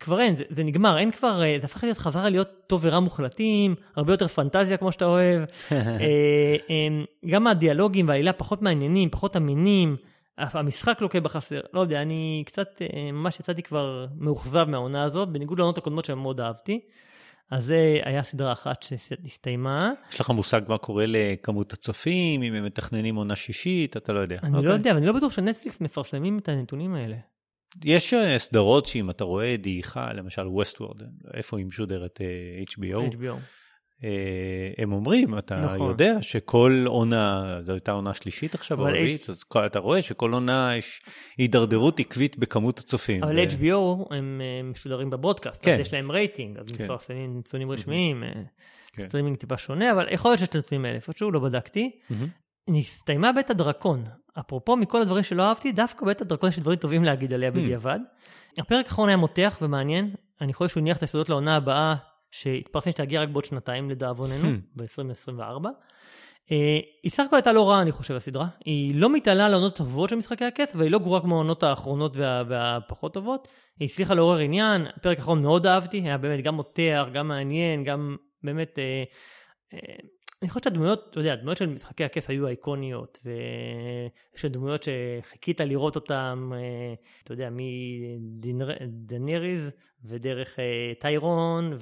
כבר 0.00 0.20
אין, 0.20 0.36
זה, 0.36 0.44
זה 0.50 0.64
נגמר, 0.64 0.98
אין 0.98 1.10
כבר, 1.10 1.42
אה, 1.42 1.56
זה 1.60 1.66
הפך 1.66 1.84
להיות 1.84 1.98
חזרה 1.98 2.28
להיות 2.28 2.48
טוב 2.66 2.80
ורע 2.84 3.00
מוחלטים, 3.00 3.74
הרבה 3.96 4.12
יותר 4.12 4.28
פנטזיה 4.28 4.76
כמו 4.76 4.92
שאתה 4.92 5.04
אוהב, 5.04 5.42
אה, 5.72 6.56
אה, 6.70 7.04
גם 7.26 7.46
הדיאלוגים 7.46 8.08
והעלילה 8.08 8.32
פחות 8.32 8.62
מעניינים, 8.62 9.10
פחות 9.10 9.36
אמינים, 9.36 9.96
המשחק 10.38 11.00
לוקה 11.00 11.20
בחסר, 11.20 11.60
לא 11.72 11.80
יודע, 11.80 12.02
אני 12.02 12.42
קצת, 12.46 12.82
ממש 13.12 13.40
יצאתי 13.40 13.62
כבר 13.62 14.06
מאוכזב 14.18 14.64
מהעונה 14.68 15.02
הזאת, 15.02 15.28
בניגוד 15.28 15.58
לעונות 15.58 15.78
הקודמות 15.78 16.04
שמאוד 16.04 16.40
אהבתי. 16.40 16.80
אז 17.50 17.64
זה 17.64 18.00
היה 18.04 18.22
סדרה 18.22 18.52
אחת 18.52 18.82
שהסתיימה. 18.82 19.92
יש 20.12 20.20
לך 20.20 20.30
מושג 20.30 20.60
מה 20.68 20.78
קורה 20.78 21.04
לכמות 21.06 21.72
הצופים, 21.72 22.42
אם 22.42 22.54
הם 22.54 22.64
מתכננים 22.64 23.16
עונה 23.16 23.36
שישית, 23.36 23.96
אתה 23.96 24.12
לא 24.12 24.20
יודע. 24.20 24.38
אני 24.42 24.56
אוקיי. 24.56 24.68
לא 24.68 24.74
יודע, 24.74 24.92
ואני 24.94 25.06
לא 25.06 25.12
בטוח 25.12 25.32
שנטפליקס 25.32 25.80
מפרסמים 25.80 26.38
את 26.38 26.48
הנתונים 26.48 26.94
האלה. 26.94 27.16
יש 27.84 28.14
אה, 28.14 28.38
סדרות 28.38 28.86
שאם 28.86 29.10
אתה 29.10 29.24
רואה 29.24 29.56
דעיכה, 29.56 30.12
למשל 30.12 30.46
ווסטוורד, 30.46 31.00
איפה 31.34 31.58
היא 31.58 31.66
משודרת 31.66 32.20
אה, 32.20 32.62
HBO, 32.70 33.14
HBO. 33.14 33.36
אה, 34.04 34.10
הם 34.78 34.92
אומרים, 34.92 35.38
אתה 35.38 35.60
נכון. 35.60 35.88
יודע 35.88 36.22
שכל 36.22 36.84
עונה, 36.86 37.44
זו 37.62 37.72
הייתה 37.72 37.92
עונה 37.92 38.14
שלישית 38.14 38.54
עכשיו, 38.54 38.80
או 38.80 38.84
רביעית, 38.84 39.28
אז 39.30 39.42
כל- 39.42 39.66
אתה 39.66 39.78
רואה 39.78 40.02
שכל 40.02 40.32
עונה 40.32 40.70
יש 40.76 41.00
הידרדרות 41.38 42.00
עקבית 42.00 42.38
בכמות 42.38 42.78
הצופים. 42.78 43.24
אבל 43.24 43.38
ו- 43.38 43.42
HBO 43.42 44.14
הם 44.14 44.40
אה, 44.44 44.62
משודרים 44.70 45.10
ב-broadcast, 45.10 45.64
כן. 45.64 45.74
אז 45.74 45.80
יש 45.80 45.94
להם 45.94 46.10
רייטינג, 46.12 46.58
אז 46.58 46.72
כן. 46.72 46.84
מפרסמים 46.84 47.38
נתונים 47.38 47.70
רשמיים, 47.70 48.22
אה, 48.24 48.28
כן. 48.92 49.08
סטרימינג 49.08 49.36
טיפה 49.36 49.58
שונה, 49.58 49.92
אבל 49.92 50.06
יכול 50.10 50.30
להיות 50.30 50.38
שיש 50.38 50.48
את 50.48 50.54
הנתונים 50.54 50.84
האלה, 50.84 50.96
איפשהו 50.96 51.30
לא 51.30 51.40
בדקתי. 51.40 51.90
מהמם. 52.10 52.28
נסתיימה 52.68 53.32
בית 53.32 53.50
הדרקון. 53.50 54.04
אפרופו 54.40 54.76
מכל 54.76 55.02
הדברים 55.02 55.22
שלא 55.24 55.42
אהבתי, 55.42 55.72
דווקא 55.72 56.06
בית 56.06 56.20
הדרקון 56.20 56.48
יש 56.50 56.58
דברים 56.58 56.78
טובים 56.78 57.04
להגיד 57.04 57.32
עליה 57.34 57.50
בדיעבד. 57.50 57.98
הפרק 58.58 58.86
האחרון 58.86 59.08
היה 59.08 59.16
מותח 59.16 59.58
ומעניין, 59.62 60.10
אני 60.40 60.54
חושב 60.54 60.68
שהוא 60.68 60.80
הניח 60.80 60.96
את 60.96 61.02
היסודות 61.02 61.28
לעונה 61.28 61.56
הבאה, 61.56 61.94
שהתפרסם 62.30 62.90
שתגיע 62.90 63.22
רק 63.22 63.28
בעוד 63.28 63.44
שנתיים 63.44 63.90
לדאבוננו, 63.90 64.48
Hmm. 64.48 64.60
ב-2024. 64.76 65.66
אה, 66.52 66.78
היא 67.02 67.10
סך 67.10 67.24
הכל 67.26 67.36
הייתה 67.36 67.52
לא 67.52 67.70
רעה, 67.70 67.82
אני 67.82 67.92
חושב, 67.92 68.14
הסדרה. 68.14 68.46
היא 68.64 68.94
לא 68.94 69.12
מתעלה 69.12 69.46
על 69.46 69.52
העונות 69.52 69.74
הטובות 69.74 70.10
של 70.10 70.16
משחקי 70.16 70.44
הכס, 70.44 70.72
והיא 70.74 70.90
לא 70.90 70.98
גרועה 70.98 71.20
כמו 71.20 71.34
העונות 71.34 71.62
האחרונות 71.62 72.16
וה, 72.16 72.42
והפחות 72.48 73.14
טובות. 73.14 73.48
היא 73.80 73.88
הצליחה 73.88 74.14
לעורר 74.14 74.38
עניין, 74.38 74.86
הפרק 74.96 75.18
האחרון 75.18 75.42
מאוד 75.42 75.66
אהבתי, 75.66 76.00
היה 76.00 76.18
באמת 76.18 76.44
גם 76.44 76.54
מותח, 76.54 77.06
גם 77.12 77.28
מעניין, 77.28 77.84
גם 77.84 78.16
באמת... 78.42 78.78
אה, 78.78 79.04
אה, 79.74 79.96
אני 80.42 80.50
חושב 80.50 80.64
שהדמויות, 80.64 81.06
אתה 81.10 81.20
יודע, 81.20 81.32
הדמויות 81.32 81.58
של 81.58 81.66
משחקי 81.66 82.04
הכס 82.04 82.30
היו 82.30 82.46
אייקוניות, 82.46 83.18
ויש 83.24 84.44
דמויות 84.44 84.82
שחיכית 84.82 85.60
לראות 85.60 85.96
אותן, 85.96 86.48
אה, 86.52 86.94
אתה 87.24 87.32
יודע, 87.32 87.48
מדנריז 87.52 89.70
ודרך 90.04 90.58
אה, 90.58 90.92
טיירון 91.00 91.78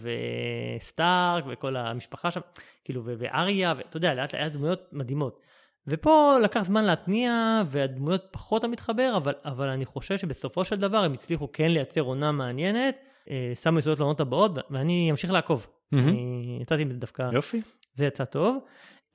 וסטארק 0.80 1.44
וכל 1.48 1.76
המשפחה 1.76 2.30
שם, 2.30 2.40
כאילו, 2.84 3.02
ואריה, 3.04 3.74
ואתה 3.76 3.96
יודע, 3.96 4.14
לאט 4.14 4.34
לאט 4.34 4.52
דמויות 4.52 4.88
מדהימות. 4.92 5.40
ופה 5.86 6.36
לקח 6.42 6.64
זמן 6.64 6.84
להתניע, 6.84 7.62
והדמויות 7.66 8.26
פחות 8.30 8.60
אתה 8.60 8.68
מתחבר, 8.68 9.14
אבל, 9.16 9.34
אבל 9.44 9.68
אני 9.68 9.84
חושב 9.84 10.18
שבסופו 10.18 10.64
של 10.64 10.80
דבר 10.80 10.98
הם 10.98 11.12
הצליחו 11.12 11.48
כן 11.52 11.70
לייצר 11.70 12.00
עונה 12.00 12.32
מעניינת, 12.32 12.96
אה, 13.30 13.52
שמו 13.62 13.78
יסודות 13.78 13.98
לעונות 13.98 14.20
הבאות, 14.20 14.52
ואני 14.70 15.10
אמשיך 15.10 15.30
לעקוב. 15.30 15.66
מהמם. 15.92 16.08
אני 16.08 16.58
יצאתי 16.62 16.84
מזה 16.84 16.98
דווקא, 16.98 17.30
יופי. 17.32 17.60
זה 17.94 18.06
יצא 18.06 18.24
טוב. 18.24 18.58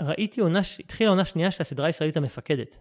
ראיתי 0.01 0.41
עונה, 0.41 0.61
התחילה 0.79 1.09
עונה 1.09 1.25
שנייה 1.25 1.51
של 1.51 1.61
הסדרה 1.61 1.87
הישראלית 1.87 2.17
המפקדת. 2.17 2.77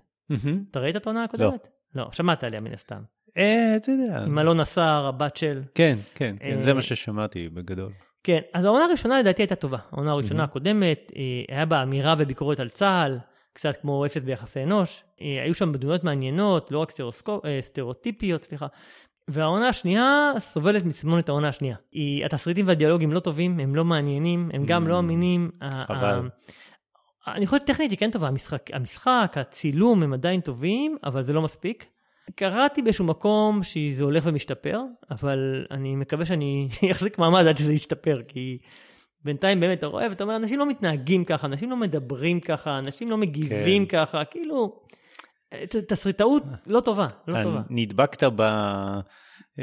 אתה 0.70 0.80
ראית 0.80 0.96
את 0.96 1.06
העונה 1.06 1.24
הקודמת? 1.24 1.68
לא. 1.94 2.08
שמעת 2.12 2.44
עליה 2.44 2.60
מן 2.60 2.72
הסתם. 2.72 3.02
אה, 3.38 3.76
אתה 3.76 3.90
יודע. 3.90 4.24
עם 4.26 4.38
אלונה 4.38 4.64
סער, 4.64 5.06
הבת 5.06 5.36
של... 5.36 5.62
כן, 5.74 5.98
כן, 6.14 6.36
כן, 6.40 6.56
אה, 6.56 6.60
זה 6.60 6.74
מה 6.74 6.82
ששמעתי 6.82 7.48
בגדול. 7.48 7.92
כן, 8.24 8.40
אז 8.54 8.64
העונה 8.64 8.84
הראשונה 8.84 9.20
לדעתי 9.20 9.42
הייתה 9.42 9.54
טובה. 9.54 9.78
העונה 9.92 10.10
הראשונה. 10.10 10.44
הקודמת, 10.44 11.12
אה, 11.16 11.56
היה 11.56 11.66
בה 11.66 11.82
אמירה 11.82 12.14
וביקורת 12.18 12.60
על 12.60 12.68
צה"ל, 12.68 13.18
קצת 13.52 13.76
כמו 13.80 14.06
אפס 14.06 14.22
ביחסי 14.22 14.62
אנוש. 14.62 15.04
אה, 15.20 15.42
היו 15.44 15.54
שם 15.54 15.72
דמויות 15.72 16.04
מעניינות, 16.04 16.70
לא 16.70 16.78
רק 16.78 16.92
אה, 17.44 17.58
סטריאוטיפיות, 17.60 18.44
סליחה. 18.44 18.66
והעונה 19.28 19.68
השנייה 19.68 20.32
סובלת 20.38 20.84
מסמונת 20.84 21.28
העונה 21.28 21.48
השנייה. 21.48 21.76
היא, 21.92 22.24
התסריטים 22.24 22.68
והדיאלוגים 22.68 23.12
לא 23.12 23.20
טובים, 23.20 23.60
הם 23.60 23.74
לא 23.74 23.84
מעניינים, 23.84 24.50
הם 24.54 24.64
גם 24.66 24.86
Mm, 24.86 24.88
לא 24.88 24.98
אמינים. 24.98 25.50
ה- 25.60 25.84
חבל. 25.84 26.28
אני 27.28 27.46
חושב 27.46 27.62
שטכנית 27.62 27.90
היא 27.90 27.98
כן 27.98 28.10
טובה, 28.10 28.28
המשחק, 28.28 28.70
המשחק, 28.72 29.32
הצילום 29.36 30.02
הם 30.02 30.12
עדיין 30.12 30.40
טובים, 30.40 30.96
אבל 31.04 31.22
זה 31.24 31.32
לא 31.32 31.42
מספיק. 31.42 31.86
קראתי 32.34 32.82
באיזשהו 32.82 33.04
מקום 33.04 33.62
שזה 33.62 34.04
הולך 34.04 34.24
ומשתפר, 34.26 34.80
אבל 35.10 35.66
אני 35.70 35.96
מקווה 35.96 36.26
שאני 36.26 36.68
אחזיק 36.92 37.18
מעמד 37.18 37.46
עד 37.46 37.56
שזה 37.58 37.72
ישתפר, 37.72 38.20
כי 38.28 38.58
בינתיים 39.24 39.60
באמת 39.60 39.78
אתה 39.78 39.86
רואה 39.86 40.06
ואתה 40.08 40.24
אומר, 40.24 40.36
אנשים 40.36 40.58
לא 40.58 40.66
מתנהגים 40.66 41.24
ככה, 41.24 41.46
אנשים 41.46 41.70
לא 41.70 41.76
מדברים 41.76 42.40
ככה, 42.40 42.78
אנשים 42.78 43.10
לא 43.10 43.16
מגיבים 43.16 43.86
כן. 43.86 43.98
ככה, 44.04 44.24
כאילו, 44.24 44.80
תסריטאות 45.88 46.42
לא 46.66 46.80
טובה, 46.80 47.06
לא 47.28 47.42
טובה. 47.42 47.60
נדבקת 47.70 48.24
ב- 48.36 48.98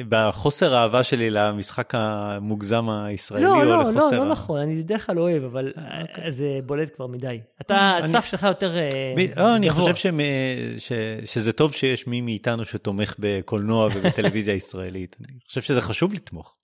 בחוסר 0.10 0.76
האהבה 0.76 1.04
שלי 1.04 1.30
למשחק 1.30 1.94
המוגזם 1.96 2.90
הישראלי, 2.90 3.44
לא, 3.44 3.56
או 3.60 3.64
לא, 3.64 3.70
לא, 3.70 3.82
לחוסר... 3.92 4.18
לא 4.18 4.24
ה- 4.24 4.26
נכון, 4.32 4.60
אני 4.60 4.84
בדרך 4.84 5.06
כלל 5.06 5.20
אוהב, 5.20 5.44
אבל 5.44 5.74
אה, 5.78 6.02
אוקיי. 6.02 6.24
אה, 6.26 6.32
זה 6.32 6.60
בולט 6.66 6.96
כבר 6.96 7.08
מדי. 7.08 7.40
אתה, 7.62 7.98
אני- 7.98 8.18
הסף 8.18 8.26
שלך 8.26 8.44
יותר 8.44 8.78
אה, 8.78 8.90
ב- 9.18 9.40
לא, 9.40 9.56
אני. 9.56 9.70
חושב 9.70 9.96
שמ- 9.96 10.20
ש- 10.80 10.92
שזה 11.34 11.54
טוב 11.54 11.72
שיש 11.74 12.08
מי 12.08 12.22
מאיתנו 12.22 12.66
שתומך 12.66 13.16
בקולנוע 13.20 13.90
ובטלוויזיה 13.96 14.54
ישראלית. 14.62 15.16
אני 15.20 15.40
חושב 15.48 15.62
שזה 15.62 15.82
חשוב 15.82 16.14
לתמוך. 16.14 16.56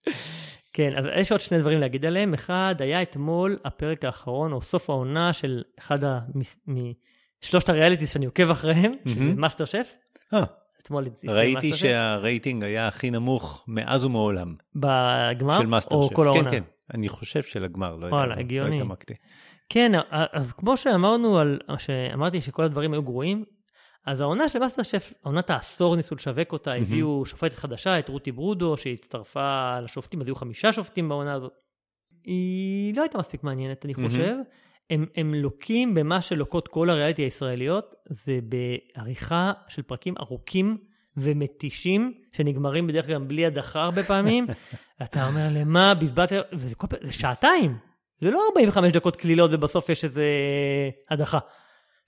כן, 0.74 0.90
אז 0.98 1.06
יש 1.18 1.32
עוד 1.32 1.42
שני 1.42 1.60
דברים 1.60 1.80
להגיד 1.80 2.06
עליהם. 2.06 2.34
אחד, 2.34 2.76
היה 2.80 3.02
אתמול 3.02 3.58
הפרק 3.66 4.06
האחרון, 4.06 4.52
או 4.54 4.62
סוף 4.62 4.90
העונה 4.90 5.34
של 5.34 5.62
אחד 5.80 6.04
ה... 6.04 6.20
משלושת 7.44 7.70
הריאליטיז 7.70 8.10
שאני 8.10 8.26
עוקב 8.26 8.50
אחריהם, 8.50 8.92
שזה. 9.08 9.34
מאסטר 9.36 9.66
שף. 9.66 9.94
אה, 10.34 10.44
אתמול 10.82 11.08
הסתיים 11.08 11.34
מאסטר 11.34 11.74
שף. 11.74 11.76
שהרייטינג 11.76 12.64
היה 12.64 12.88
הכי 12.88 13.12
נמוך 13.12 13.66
מאז 13.68 14.06
ומעולם 14.06 14.56
בגמר, 14.76 15.62
של 15.62 15.66
מאסטר 15.66 15.96
או 15.96 16.08
שף. 16.08 16.14
כל 16.14 16.24
כן, 16.24 16.38
העונה. 16.38 16.52
כן, 16.52 16.64
אני 16.94 17.10
חושב 17.10 17.44
של 17.44 17.64
הגמר, 17.64 17.96
לא 17.96 18.06
יודע, 18.06 18.26
לא. 18.60 18.68
התעמקתי. 18.68 19.14
כן, 19.70 19.92
אז 20.12 20.54
כמו 20.54 20.78
שאמרנו, 20.78 21.38
על, 21.38 21.60
שאמרתי 21.78 22.42
שכל 22.42 22.64
הדברים 22.64 22.94
היו 22.94 23.04
גרועים, 23.04 23.46
אז 24.06 24.22
העונה 24.22 24.50
של 24.50 24.60
מאסטר 24.60 24.84
שף, 24.84 25.14
עונת 25.24 25.50
העשור 25.50 25.96
ניסו 25.96 26.16
לשווק 26.16 26.54
אותה. 26.54 26.74
הביאו 26.74 27.26
שופטת 27.26 27.56
חדשה, 27.56 28.00
את 28.00 28.10
רותי 28.10 28.32
ברודו, 28.32 28.78
שהצטרפה 28.78 29.80
לשופטים, 29.80 30.22
אז 30.22 30.28
היו 30.28 30.36
חמישה 30.36 30.72
שופטים 30.72 31.10
בעונה 31.10 31.34
הזאת. 31.34 31.52
היא 32.24 32.96
לא 32.96 33.02
הייתה 33.02 33.18
מספיק 33.18 33.44
מעניינת, 33.44 33.86
אני. 33.86 33.94
חושב. 33.94 34.36
הם, 34.92 35.06
הם 35.16 35.34
לוקים 35.34 35.94
במה 35.94 36.22
שלוקות 36.22 36.68
כל 36.68 36.90
הריאליטי 36.90 37.22
הישראליות, 37.22 37.96
זה 38.10 38.40
בעריכה 38.44 39.52
של 39.68 39.82
פרקים 39.82 40.14
ארוכים 40.20 40.78
ומתישים, 41.18 42.14
שנגמרים 42.32 42.88
בדרך 42.88 43.06
כלל 43.06 43.18
בלי 43.18 43.46
הדחה 43.46 43.84
הרבה 43.84 44.04
פעמים. 44.04 44.48
אתה 45.04 45.28
אומר, 45.28 45.48
למה 45.52 45.94
בזבזת, 45.94 46.46
וזה 46.54 46.76
כל 46.76 46.88
פעם, 46.88 47.00
זה 47.04 47.14
שעתיים. 47.14 47.78
זה 48.20 48.32
לא 48.32 48.42
45 48.50 48.92
דקות 48.92 49.16
קלילות 49.16 49.52
ובסוף 49.54 49.90
יש 49.90 50.04
איזה 50.04 50.26
הדחה. 51.10 51.40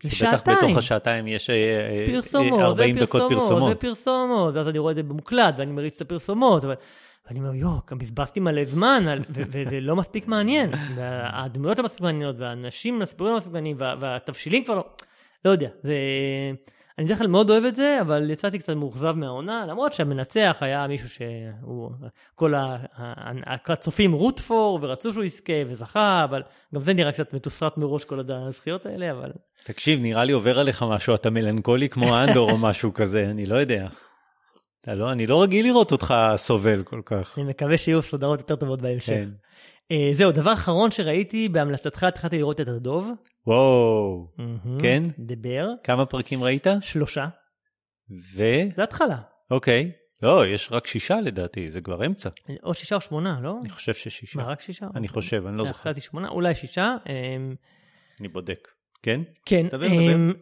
זה 0.03 0.09
בטח 0.09 0.17
שעתיים. 0.17 0.57
בתוך 0.57 0.77
השעתיים 0.77 1.27
יש 1.27 1.49
אה, 1.49 1.55
אה, 1.55 2.05
פרסומות, 2.05 2.59
40 2.59 2.97
דקות 2.97 3.21
פרסומות. 3.29 3.77
ופרסומות, 3.77 4.55
ואז 4.55 4.67
אני 4.67 4.79
רואה 4.79 4.91
את 4.91 4.95
זה 4.95 5.03
במוקלט, 5.03 5.55
ואני 5.57 5.71
מריץ 5.71 5.95
את 5.95 6.01
הפרסומות, 6.01 6.65
אבל... 6.65 6.75
ואני 7.27 7.39
אומר, 7.39 7.56
יואו, 7.56 7.80
גם 7.92 7.98
בזבזתי 7.98 8.39
מלא 8.39 8.65
זמן, 8.65 9.03
וזה 9.30 9.80
לא 9.82 9.96
מספיק 9.96 10.27
מעניין. 10.27 10.70
והדמויות 10.96 11.77
לא 11.77 11.84
מספיק 11.86 12.01
מעניינות, 12.01 12.36
והאנשים, 12.39 13.01
הסיפורים 13.01 13.34
לא 13.34 13.38
מספיק 13.38 13.53
מעניינים, 13.53 13.82
וה- 13.82 13.96
והתבשילים 14.00 14.63
כבר 14.63 14.75
לא... 14.75 14.86
לא 15.46 15.51
יודע, 15.51 15.70
זה... 15.84 15.96
אני 16.98 17.06
בדרך 17.06 17.18
כלל 17.18 17.27
מאוד 17.27 17.50
אוהב 17.50 17.63
את 17.63 17.75
זה, 17.75 17.98
אבל 18.01 18.30
יצאתי 18.30 18.60
קצת 18.60 18.74
מאוכזב 18.74 19.12
מהעונה, 19.12 19.65
למרות 19.65 19.94
שהמנצח 19.94 20.58
היה 20.62 20.88
מישהו 20.88 21.10
שהוא... 21.10 21.92
כל 22.36 22.53
הצופים 23.68 24.13
רוטפור, 24.13 24.80
ורצו 24.84 25.13
שהוא 25.13 25.24
יזכה, 25.24 25.53
וזכה, 25.68 26.24
אבל 26.24 26.42
גם 26.75 26.82
זה 26.82 26.94
נראה 26.94 27.12
קצת 27.12 27.34
מתוסרט 27.34 27.77
מראש, 27.77 28.03
כל 28.03 28.20
הזכיות 28.30 28.86
האלה, 28.86 29.12
אבל... 29.12 29.32
תקשיב, 29.63 30.00
נראה 30.01 30.24
לי 30.24 30.34
עובר 30.34 30.60
עליך 30.60 30.86
משהו, 30.89 31.15
אתה 31.15 31.30
מלנכולי 31.30 31.89
כמו 31.89 32.24
אנדור 32.24 32.51
או 32.51 32.58
משהו 32.58 32.94
כזה, 32.94 33.30
אני 33.32 33.46
לא 33.46 33.56
יודע. 33.56 33.88
אתה 34.83 34.95
לא, 34.95 35.11
אני 35.11 35.27
לא 35.27 35.43
רגיל 35.43 35.65
לראות 35.65 35.91
אותך 35.91 36.13
סובל 36.35 36.83
כל 36.83 37.01
כך. 37.05 37.39
אני 37.39 37.49
מקווה 37.49 37.77
שיהיו 37.77 38.01
סדרות 38.01 38.39
יותר 38.39 38.55
טובות 38.55 38.81
בהמשך. 38.81 39.13
כן. 39.13 39.29
אה, 39.91 40.11
זהו, 40.13 40.31
דבר 40.31 40.53
אחרון 40.53 40.91
שראיתי, 40.91 41.49
בהמלצתך 41.49 42.03
התחלתי 42.03 42.37
לראות 42.37 42.61
את 42.61 42.67
הדוב. 42.67 43.09
וואו, 43.47 44.27
כן? 44.81 45.03
דבר. 45.19 45.67
כמה 45.83 46.05
פרקים 46.05 46.43
ראית? 46.43 46.67
שלושה. 46.81 47.27
ו... 48.35 48.43
זה 48.75 48.83
התחלה. 48.83 49.17
אוקיי. 49.51 49.91
לא, 50.21 50.47
יש 50.47 50.71
רק 50.71 50.87
שישה 50.87 51.21
לדעתי, 51.21 51.71
זה 51.71 51.81
כבר 51.81 52.05
אמצע. 52.05 52.29
או 52.63 52.73
שישה 52.73 52.95
או 52.95 53.01
שמונה, 53.01 53.39
לא? 53.41 53.55
אני 53.61 53.69
חושב 53.69 53.93
ששישה. 53.93 54.39
מה, 54.39 54.45
רק 54.45 54.61
שישה? 54.61 54.87
אני 54.95 55.07
חושב, 55.07 55.45
אני 55.47 55.57
לא 55.57 55.63
אה, 55.63 55.67
זוכר. 55.67 55.79
חשבתי 55.79 56.01
שמונה, 56.01 56.29
אולי 56.29 56.55
שישה. 56.55 56.95
אמ, 57.09 57.55
אני 58.19 58.27
בודק. 58.27 58.67
כן? 59.03 59.21
כן. 59.45 59.67
דבר, 59.67 59.85
אמ, 59.87 60.33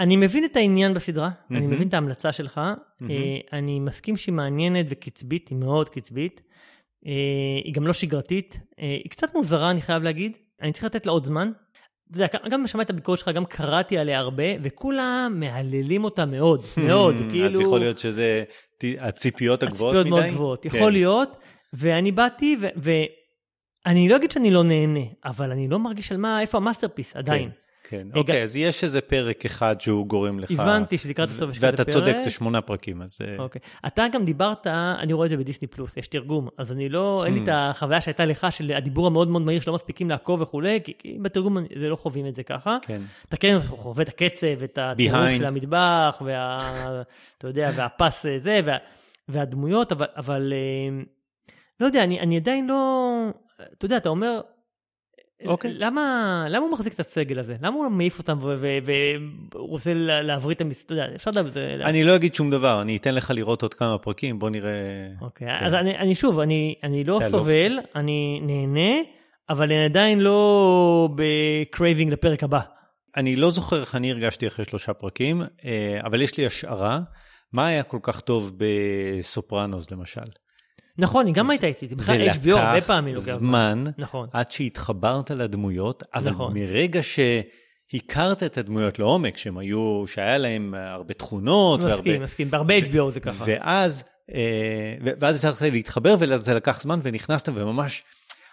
אני 0.00 0.16
מבין 0.16 0.44
את 0.44 0.56
העניין 0.56 0.94
בסדרה, 0.94 1.30
אני 1.50 1.60
מהמם. 1.60 1.70
מבין 1.72 1.88
את 1.88 1.94
ההמלצה 1.94 2.32
שלך. 2.32 2.60
מהמם. 3.00 3.10
אה, 3.10 3.58
אני 3.58 3.80
מסכים 3.80 4.16
שהיא 4.16 4.32
מעניינת 4.32 4.86
וקצבית, 4.88 5.48
היא 5.48 5.58
מאוד 5.58 5.88
קצבית. 5.88 6.42
אה, 7.06 7.12
היא 7.64 7.74
גם 7.74 7.86
לא 7.86 7.92
שגרתית. 7.92 8.58
אה, 8.80 8.86
היא 9.04 9.10
קצת 9.10 9.34
מוזרה, 9.34 9.70
אני 9.70 9.82
חייב 9.82 10.02
להגיד. 10.02 10.32
אני 10.62 10.72
צריך 10.72 10.84
לתת 10.84 11.06
לה 11.06 11.12
עוד 11.12 11.24
זמן. 11.24 11.50
אתה 12.10 12.16
יודע, 12.16 12.48
גם 12.50 12.66
שמעתי 12.66 12.84
את 12.84 12.90
הביקורת 12.90 13.18
שלך, 13.18 13.28
גם 13.28 13.44
קראתי 13.44 13.98
עליה 13.98 14.18
הרבה, 14.18 14.44
וכולם 14.62 15.32
מהללים 15.36 16.04
אותה 16.04 16.24
מאוד, 16.26 16.60
מאוד, 16.88 17.14
כאילו... 17.30 17.46
אז 17.46 17.60
יכול 17.60 17.80
להיות 17.80 17.98
שזה 17.98 18.44
הציפיות 19.00 19.62
הגבוהות 19.62 19.96
הציפיות 19.96 20.18
מדי? 20.18 20.26
מאוד 20.26 20.34
גבוהות, 20.34 20.62
כן. 20.62 20.76
יכול 20.76 20.92
להיות. 20.92 21.36
ואני 21.72 22.12
באתי, 22.12 22.56
ו- 22.76 22.90
אני 23.86 24.08
לא 24.08 24.16
אגיד 24.16 24.30
שאני 24.30 24.50
לא 24.50 24.64
נהנה, 24.64 25.00
אבל 25.24 25.50
אני 25.50 25.68
לא 25.68 25.78
מרגיש 25.78 26.12
על 26.12 26.18
מה, 26.18 26.40
איפה 26.40 26.58
ה-masterpiece 26.58 27.16
עדיין. 27.16 27.50
כן. 27.88 28.06
אוקיי, 28.14 28.42
אז 28.42 28.56
יש 28.56 28.84
איזה 28.84 29.00
פרק 29.00 29.44
אחד 29.44 29.80
שהוא 29.80 30.06
גורם 30.06 30.38
לך... 30.38 30.50
הבנתי 30.50 30.98
שלקראת 30.98 31.28
הסוף 31.28 31.50
יש 31.50 31.56
כזה 31.56 31.66
ואתה 31.66 31.84
צודק, 31.84 32.12
פרק. 32.12 32.18
זה 32.18 32.30
שמונה 32.30 32.60
פרקים, 32.60 33.02
אז... 33.02 33.18
אה, 33.24 33.36
אוקיי. 33.38 33.60
אתה 33.86 34.04
גם 34.12 34.24
דיברת, 34.24 34.66
אני 34.98 35.12
רואה 35.12 35.26
את 35.26 35.30
זה 35.30 35.36
בדיסני 35.36 35.68
פלוס, 35.68 35.96
יש 35.96 36.08
תרגום, 36.08 36.48
אז 36.58 36.72
אני 36.72 36.88
לא, 36.88 37.24
אין 37.26 37.34
לי 37.34 37.40
Hmm. 37.40 37.42
את 37.42 37.48
החוויה 37.52 38.00
שהייתה 38.00 38.24
לך 38.24 38.46
של 38.50 38.72
הדיבור 38.72 39.06
המאוד 39.06 39.28
מאוד 39.28 39.42
מהיר 39.42 39.60
שלא 39.60 39.74
מספיקים 39.74 40.10
לעקוב 40.10 40.40
וכולי, 40.40 40.80
כי, 40.84 40.92
כי 40.98 41.18
בתרגום 41.22 41.56
זה 41.78 41.88
לא 41.88 41.96
חווים 41.96 42.26
את 42.26 42.34
זה 42.34 42.42
ככה. 42.42 42.78
כן. 42.82 43.02
אתה 43.28 43.36
כן 43.36 43.58
חווה 43.68 44.02
את 44.02 44.08
הקצב, 44.08 44.62
את 44.64 44.78
הטירוף. 44.82 45.20
של 45.36 45.46
המטבח, 45.46 46.22
וה... 46.24 47.02
אתה 47.38 47.48
יודע, 47.48 47.70
והפס 47.76 48.26
אה, 48.26 48.38
זה, 48.38 48.60
וה, 48.64 48.76
והדמויות, 49.28 49.92
אבל, 49.92 50.06
אבל 50.16 50.52
אה, 50.52 51.02
לא 51.80 51.86
יודע, 51.86 52.04
אני, 52.04 52.20
אני 52.20 52.36
עדיין 52.36 52.66
לא, 52.66 53.12
אתה 53.78 53.84
יודע, 53.84 53.96
אתה 53.96 54.08
אומר, 54.08 54.40
אוקיי. 55.44 55.74
למה, 55.74 56.46
למה 56.48 56.64
הוא 56.64 56.72
מחזיק 56.72 56.94
את 56.94 57.00
הסגל 57.00 57.38
הזה? 57.38 57.56
למה 57.60 57.76
הוא 57.76 57.84
לא 57.84 57.90
מעיף 57.90 58.18
אותם 58.18 58.38
והוא 58.40 59.68
רוצה 59.68 59.94
לה- 59.94 60.22
להבריא 60.22 60.54
את 60.54 60.60
המס... 60.60 60.86
אפשר 61.14 61.30
לדבר 61.30 61.44
על 61.46 61.50
זה. 61.50 61.84
אני 61.84 62.04
לא 62.04 62.16
אגיד 62.16 62.34
שום 62.34 62.50
דבר, 62.50 62.82
אני 62.82 62.96
אתן 62.96 63.14
לך 63.14 63.30
לראות 63.34 63.62
עוד 63.62 63.74
כמה 63.74 63.98
פרקים, 63.98 64.38
בוא 64.38 64.50
נראה... 64.50 64.72
אוקיי, 65.20 65.48
כן. 65.58 65.64
אז 65.64 65.74
אני, 65.74 65.98
אני 65.98 66.14
שוב, 66.14 66.40
אני, 66.40 66.74
אני 66.82 67.04
לא 67.04 67.18
לא. 67.22 67.28
סובל, 67.30 67.78
אני 67.96 68.40
נהנה, 68.42 68.98
אבל 69.50 69.64
אני 69.72 69.84
עדיין 69.84 70.20
לא 70.20 71.08
ב-craving 71.14 72.12
לפרק 72.12 72.42
הבא. 72.42 72.60
אני 73.16 73.36
לא 73.36 73.50
זוכר 73.50 73.80
איך 73.80 73.94
אני 73.94 74.10
הרגשתי 74.10 74.46
אחרי 74.46 74.64
שלושה 74.64 74.94
פרקים, 74.94 75.42
אה, 75.64 76.00
אבל 76.04 76.22
יש 76.22 76.38
לי 76.38 76.46
השערה. 76.46 77.00
מה 77.52 77.66
היה 77.66 77.82
כל 77.82 77.98
כך 78.02 78.20
טוב 78.20 78.52
בסופרנוס, 78.58 79.90
למשל? 79.90 80.20
נכון, 80.98 81.26
היא 81.26 81.34
גם 81.34 81.50
הייתה 81.50 81.66
איתי, 81.66 81.88
זה 81.88 81.96
בכלל 81.96 82.28
HBO 82.28 82.56
הרבה 82.56 82.76
לקח 82.76 82.86
פעמים 82.86 83.14
לוקח 83.14 83.32
זמן 83.32 83.84
נכון. 83.98 84.28
עד 84.32 84.50
שהתחברת 84.50 85.30
לדמויות, 85.30 86.02
אבל 86.14 86.30
נכון. 86.30 86.52
מרגע 86.58 87.00
שהכרת 87.02 88.42
את 88.42 88.58
הדמויות 88.58 88.98
לעומק, 88.98 89.36
שהם 89.36 89.58
היו, 89.58 90.04
שהיה 90.06 90.38
להם 90.38 90.74
הרבה 90.74 91.14
תכונות, 91.14 91.84
והרבה... 91.84 91.98
מסכים, 91.98 92.22
מסכים, 92.22 92.50
בהרבה 92.50 92.78
HBO 92.78 93.10
זה 93.10 93.20
ככה. 93.20 93.44
ואז, 93.46 94.04
אה, 94.34 94.94
ואז 95.20 95.36
הצלחת 95.36 95.62
להתחבר, 95.62 96.14
וזה 96.18 96.54
לקח 96.54 96.82
זמן, 96.82 97.00
ונכנסת, 97.02 97.48
וממש, 97.54 98.04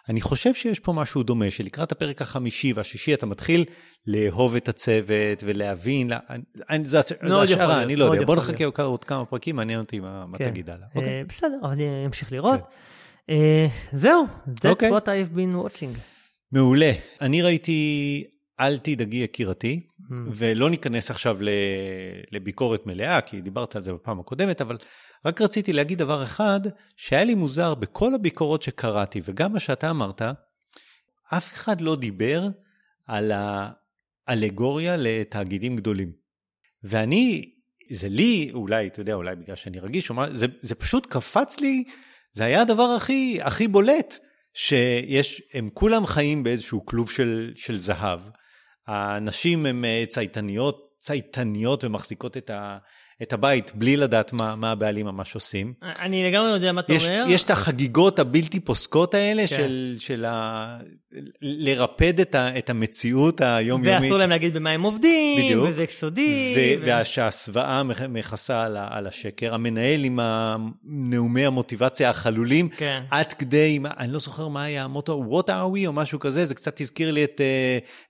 אני 0.09 0.21
חושב 0.21 0.53
שיש 0.53 0.79
פה 0.79 0.93
משהו 0.93 1.23
דומה, 1.23 1.51
שלקראת 1.51 1.91
הפרק 1.91 2.21
החמישי 2.21 2.73
והשישי 2.73 3.13
אתה 3.13 3.25
מתחיל 3.25 3.65
לאהוב 4.07 4.55
את 4.55 4.69
הצוות 4.69 5.43
ולהבין, 5.43 6.09
לה- 6.09 6.19
אני- 6.29 6.43
אני- 6.69 6.85
זה 6.85 7.01
זה 7.01 7.15
השערה, 7.41 7.67
להיות, 7.67 7.83
אני 7.83 7.95
לא 7.95 8.05
יודע. 8.05 8.25
בוא 8.25 8.35
נחכה 8.35 8.63
עוד 8.83 9.03
כמה 9.03 9.25
פרקים, 9.25 9.55
מעניין 9.55 9.79
אותי 9.79 9.99
מה 9.99 10.25
כן. 10.37 10.49
תגיד 10.49 10.69
הלאה. 10.69 10.81
אה, 10.87 10.91
אוקיי. 10.95 11.23
בסדר, 11.23 11.55
אבל 11.63 11.71
אני 11.71 12.05
אמשיך 12.05 12.31
לראות. 12.31 12.59
אה, 13.29 13.67
זהו, 13.93 14.23
that's 14.47 14.69
אוקיי. 14.69 14.91
what 14.91 15.01
I've 15.03 15.37
been 15.37 15.55
watching. 15.55 15.97
מעולה. 16.51 16.91
אני 17.21 17.41
ראיתי 17.41 18.23
אל 18.59 18.77
תדאגי 18.77 19.17
יקירתי, 19.17 19.79
Hmm. 20.11 20.13
ולא 20.35 20.69
ניכנס 20.69 21.11
עכשיו 21.11 21.37
לביקורת 22.31 22.85
מלאה, 22.85 23.21
כי 23.21 23.41
דיברת 23.41 23.75
על 23.75 23.83
זה 23.83 23.93
בפעם 23.93 24.19
הקודמת, 24.19 24.61
אבל 24.61 24.77
רק 25.25 25.41
רציתי 25.41 25.73
להגיד 25.73 25.97
דבר 25.97 26.23
אחד, 26.23 26.59
שהיה 26.97 27.23
לי 27.23 27.35
מוזר 27.35 27.75
בכל 27.75 28.15
הביקורות 28.15 28.61
שקראתי, 28.61 29.21
וגם 29.23 29.53
מה 29.53 29.59
שאתה 29.59 29.89
אמרת, 29.89 30.21
אף 31.33 31.53
אחד 31.53 31.81
לא 31.81 31.95
דיבר 31.95 32.47
על 33.07 33.31
האלגוריה 34.27 34.95
לתאגידים 34.97 35.75
גדולים. 35.75 36.11
ואני, 36.83 37.51
זה 37.91 38.09
לי, 38.09 38.51
אולי, 38.53 38.87
אתה 38.87 39.01
יודע, 39.01 39.13
אולי 39.13 39.35
בגלל 39.35 39.55
שאני 39.55 39.79
רגיש, 39.79 40.11
מה, 40.11 40.33
זה, 40.33 40.45
זה 40.59 40.75
פשוט 40.75 41.05
קפץ 41.05 41.59
לי, 41.59 41.83
זה 42.33 42.45
היה 42.45 42.61
הדבר 42.61 42.83
הכי, 42.83 43.39
הכי 43.41 43.67
בולט, 43.67 44.17
שיש, 44.53 45.41
הם 45.53 45.69
כולם 45.73 46.05
חיים 46.05 46.43
באיזשהו 46.43 46.85
כלוב 46.85 47.11
של, 47.11 47.51
של 47.55 47.77
זהב. 47.77 48.19
הנשים 48.87 49.65
הן 49.65 49.85
אה, 49.85 50.03
צייתניות, 50.07 50.95
צייתניות 50.97 51.83
ומחזיקות 51.83 52.37
את, 52.37 52.49
ה, 52.49 52.77
את 53.21 53.33
הבית 53.33 53.71
בלי 53.75 53.97
לדעת 53.97 54.33
מה, 54.33 54.55
מה 54.55 54.71
הבעלים 54.71 55.05
ממש 55.05 55.35
עושים. 55.35 55.73
אני 55.99 56.23
לגמרי 56.23 56.49
יודע 56.51 56.71
מה 56.71 56.81
אתה 56.81 56.93
יש, 56.93 57.05
אומר. 57.05 57.25
יש 57.29 57.43
את 57.43 57.49
החגיגות 57.49 58.19
הבלתי 58.19 58.59
פוסקות 58.59 59.13
האלה 59.13 59.41
כן. 59.41 59.57
של, 59.57 59.95
של 59.99 60.25
ה... 60.25 60.77
לרפד 61.41 62.19
את, 62.19 62.35
ה, 62.35 62.57
את 62.57 62.69
המציאות 62.69 63.41
היומיומית. 63.41 64.01
ואסור 64.01 64.17
להם 64.17 64.29
להגיד 64.29 64.53
במה 64.53 64.69
הם 64.69 64.81
עובדים, 64.81 65.45
בדיוק. 65.45 65.65
וזה 65.69 65.85
סודי. 65.89 66.55
ו- 66.57 66.85
ו- 66.85 67.01
ושההסוואה 67.01 67.83
מכ- 67.83 68.01
מכסה 68.09 68.63
על, 68.63 68.77
על 68.89 69.07
השקר. 69.07 69.53
המנהל 69.53 70.03
עם 70.03 70.19
נאומי 70.83 71.45
המוטיבציה 71.45 72.09
החלולים, 72.09 72.69
כן. 72.69 73.03
עד 73.11 73.33
כדי, 73.33 73.79
אני 73.97 74.13
לא 74.13 74.19
זוכר 74.19 74.47
מה 74.47 74.63
היה 74.63 74.83
המוטו, 74.83 75.23
What 75.29 75.47
are 75.47 75.75
we 75.75 75.87
או 75.87 75.93
משהו 75.93 76.19
כזה, 76.19 76.45
זה 76.45 76.55
קצת 76.55 76.81
הזכיר 76.81 77.11
לי 77.11 77.23
את 77.23 77.41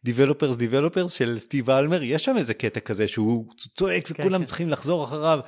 uh, 0.04 0.08
Developers 0.10 0.58
Developers 0.58 1.10
של 1.10 1.38
סטיב 1.38 1.70
אלמר, 1.70 2.04
יש 2.04 2.26
שם 2.26 2.38
איזה 2.38 2.54
קטע 2.54 2.80
כזה 2.80 3.08
שהוא 3.08 3.46
צועק 3.76 4.08
וכולם 4.12 4.40
כן. 4.40 4.46
צריכים 4.46 4.70
לחזור 4.70 5.04
אחריו. 5.04 5.40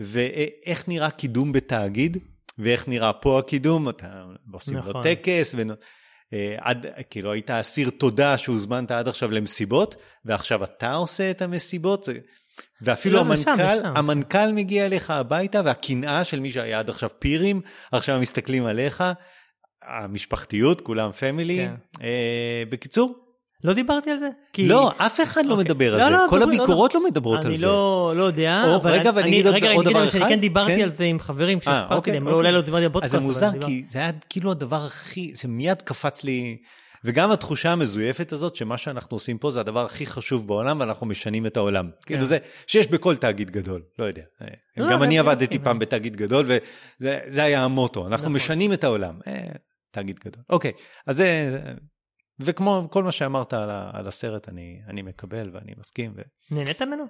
ואיך 0.00 0.88
נראה 0.88 1.10
קידום 1.10 1.52
בתאגיד, 1.52 2.16
ואיך 2.58 2.88
נראה 2.88 3.12
פה 3.12 3.38
הקידום, 3.38 3.88
אתה 3.88 4.24
עושים 4.52 4.74
לו 4.74 4.80
נכון. 4.80 5.02
טקס, 5.02 5.54
ונ... 5.58 5.70
אה, 6.32 6.56
עד, 6.60 6.86
כאילו 7.10 7.32
היית 7.32 7.50
אסיר 7.50 7.90
תודה 7.90 8.38
שהוזמנת 8.38 8.90
עד 8.90 9.08
עכשיו 9.08 9.30
למסיבות, 9.30 9.96
ועכשיו 10.24 10.64
אתה 10.64 10.94
עושה 10.94 11.30
את 11.30 11.42
המסיבות, 11.42 12.04
זה... 12.04 12.18
ואפילו 12.82 13.16
לא, 13.16 13.20
המנכ"ל, 13.20 13.56
זה 13.56 13.80
שם. 13.82 13.92
המנכ"ל 13.96 14.52
מגיע 14.52 14.86
אליך 14.86 15.10
הביתה, 15.10 15.60
והקנאה 15.64 16.24
של 16.24 16.40
מי 16.40 16.50
שהיה 16.50 16.78
עד 16.78 16.90
עכשיו 16.90 17.10
פירים, 17.18 17.60
עכשיו 17.92 18.20
מסתכלים 18.20 18.66
עליך, 18.66 19.04
המשפחתיות, 19.82 20.80
כולם 20.80 21.12
פמילי. 21.12 21.56
כן. 21.56 21.74
אה, 22.02 22.62
בקיצור, 22.68 23.25
לא 23.64 23.72
דיברתי 23.72 24.10
על 24.10 24.18
זה? 24.18 24.28
כי... 24.52 24.68
לא, 24.68 24.92
אף 24.96 25.20
אחד 25.20 25.46
לא 25.46 25.50
אוקיי. 25.54 25.64
מדבר 25.64 25.94
על 25.94 26.00
לא, 26.00 26.04
זה, 26.04 26.10
לא, 26.10 26.26
כל 26.30 26.36
מדברים, 26.36 26.58
לא, 26.58 26.64
הביקורות 26.64 26.94
לא 26.94 27.04
מדברות 27.04 27.44
על 27.44 27.50
אני 27.50 27.58
זה. 27.58 27.66
לא, 27.66 28.12
לא 28.16 28.22
יודע, 28.24 28.62
או, 28.66 28.76
אבל 28.76 28.90
רגע, 28.90 29.10
אני, 29.10 29.20
אגיד 29.28 29.46
עוד- 29.46 29.54
רגע, 29.54 29.72
עוד 29.72 29.86
אני 29.86 29.92
דבר 29.92 30.00
להם 30.00 30.10
שאני 30.10 30.22
אחד, 30.22 30.30
כן 30.30 30.40
דיברתי 30.40 30.76
כן? 30.76 30.82
על 30.82 30.92
זה 30.98 31.04
עם 31.04 31.20
חברים 31.20 31.58
אה, 31.58 31.60
כשסיפרתי 31.62 31.94
אוקיי, 31.94 32.12
להם, 32.12 32.24
לא, 32.24 32.30
אוקיי. 32.30 32.38
אולי 32.38 32.52
לא 32.52 32.60
דיברתי 32.60 32.88
בפודקאסט. 32.88 33.14
אז 33.14 33.20
זה 33.20 33.26
מוזר, 33.26 33.50
כי 33.66 33.84
זה 33.90 33.98
היה 33.98 34.10
כאילו 34.28 34.50
הדבר 34.50 34.84
הכי, 34.86 35.32
זה 35.34 35.48
מיד 35.48 35.82
קפץ 35.82 36.24
לי, 36.24 36.56
וגם 37.04 37.30
התחושה 37.30 37.72
המזויפת 37.72 38.32
הזאת, 38.32 38.56
שמה 38.56 38.78
שאנחנו 38.78 39.14
עושים 39.16 39.38
פה 39.38 39.50
זה 39.50 39.60
הדבר 39.60 39.84
הכי 39.84 40.06
חשוב 40.06 40.46
בעולם, 40.46 40.80
ואנחנו 40.80 41.06
משנים 41.06 41.46
את 41.46 41.56
העולם. 41.56 41.90
כאילו 42.06 42.24
זה, 42.24 42.38
שיש 42.66 42.86
בכל 42.86 43.16
תאגיד 43.16 43.50
גדול, 43.50 43.82
לא 43.98 44.04
יודע. 44.04 44.22
כן. 44.38 44.46
לא, 44.82 44.90
גם 44.90 44.98
אני 44.98 45.06
אני 45.06 45.18
עבדתי 45.18 45.44
מסכים. 45.44 45.62
פעם 45.64 45.78
בתאגיד 45.78 46.16
גדול, 46.16 46.44
וזה 46.48 47.20
זה 47.26 47.42
היה 47.42 47.64
המוטו, 47.64 48.06
אנחנו 48.06 48.24
נכון. 48.24 48.32
משנים 48.36 48.72
את 48.72 48.84
העולם. 48.84 49.14
אה, 49.26 49.46
תאגיד 49.90 50.20
גדול. 50.24 50.42
אוקיי, 50.50 50.72
אז 51.06 51.16
זה, 51.16 51.58
וכמו 52.40 52.88
כל 52.90 53.02
מה 53.02 53.12
שאמרת 53.12 53.52
על, 53.52 53.70
ה, 53.70 53.90
על 53.92 54.08
הסרט, 54.08 54.48
אני, 54.48 54.80
אני 54.88 55.02
מקבל 55.02 55.50
ואני 55.52 55.72
מסכים. 55.78 56.12
ו... 56.16 56.20
נהנית 56.50 56.82
ממנו? 56.82 57.04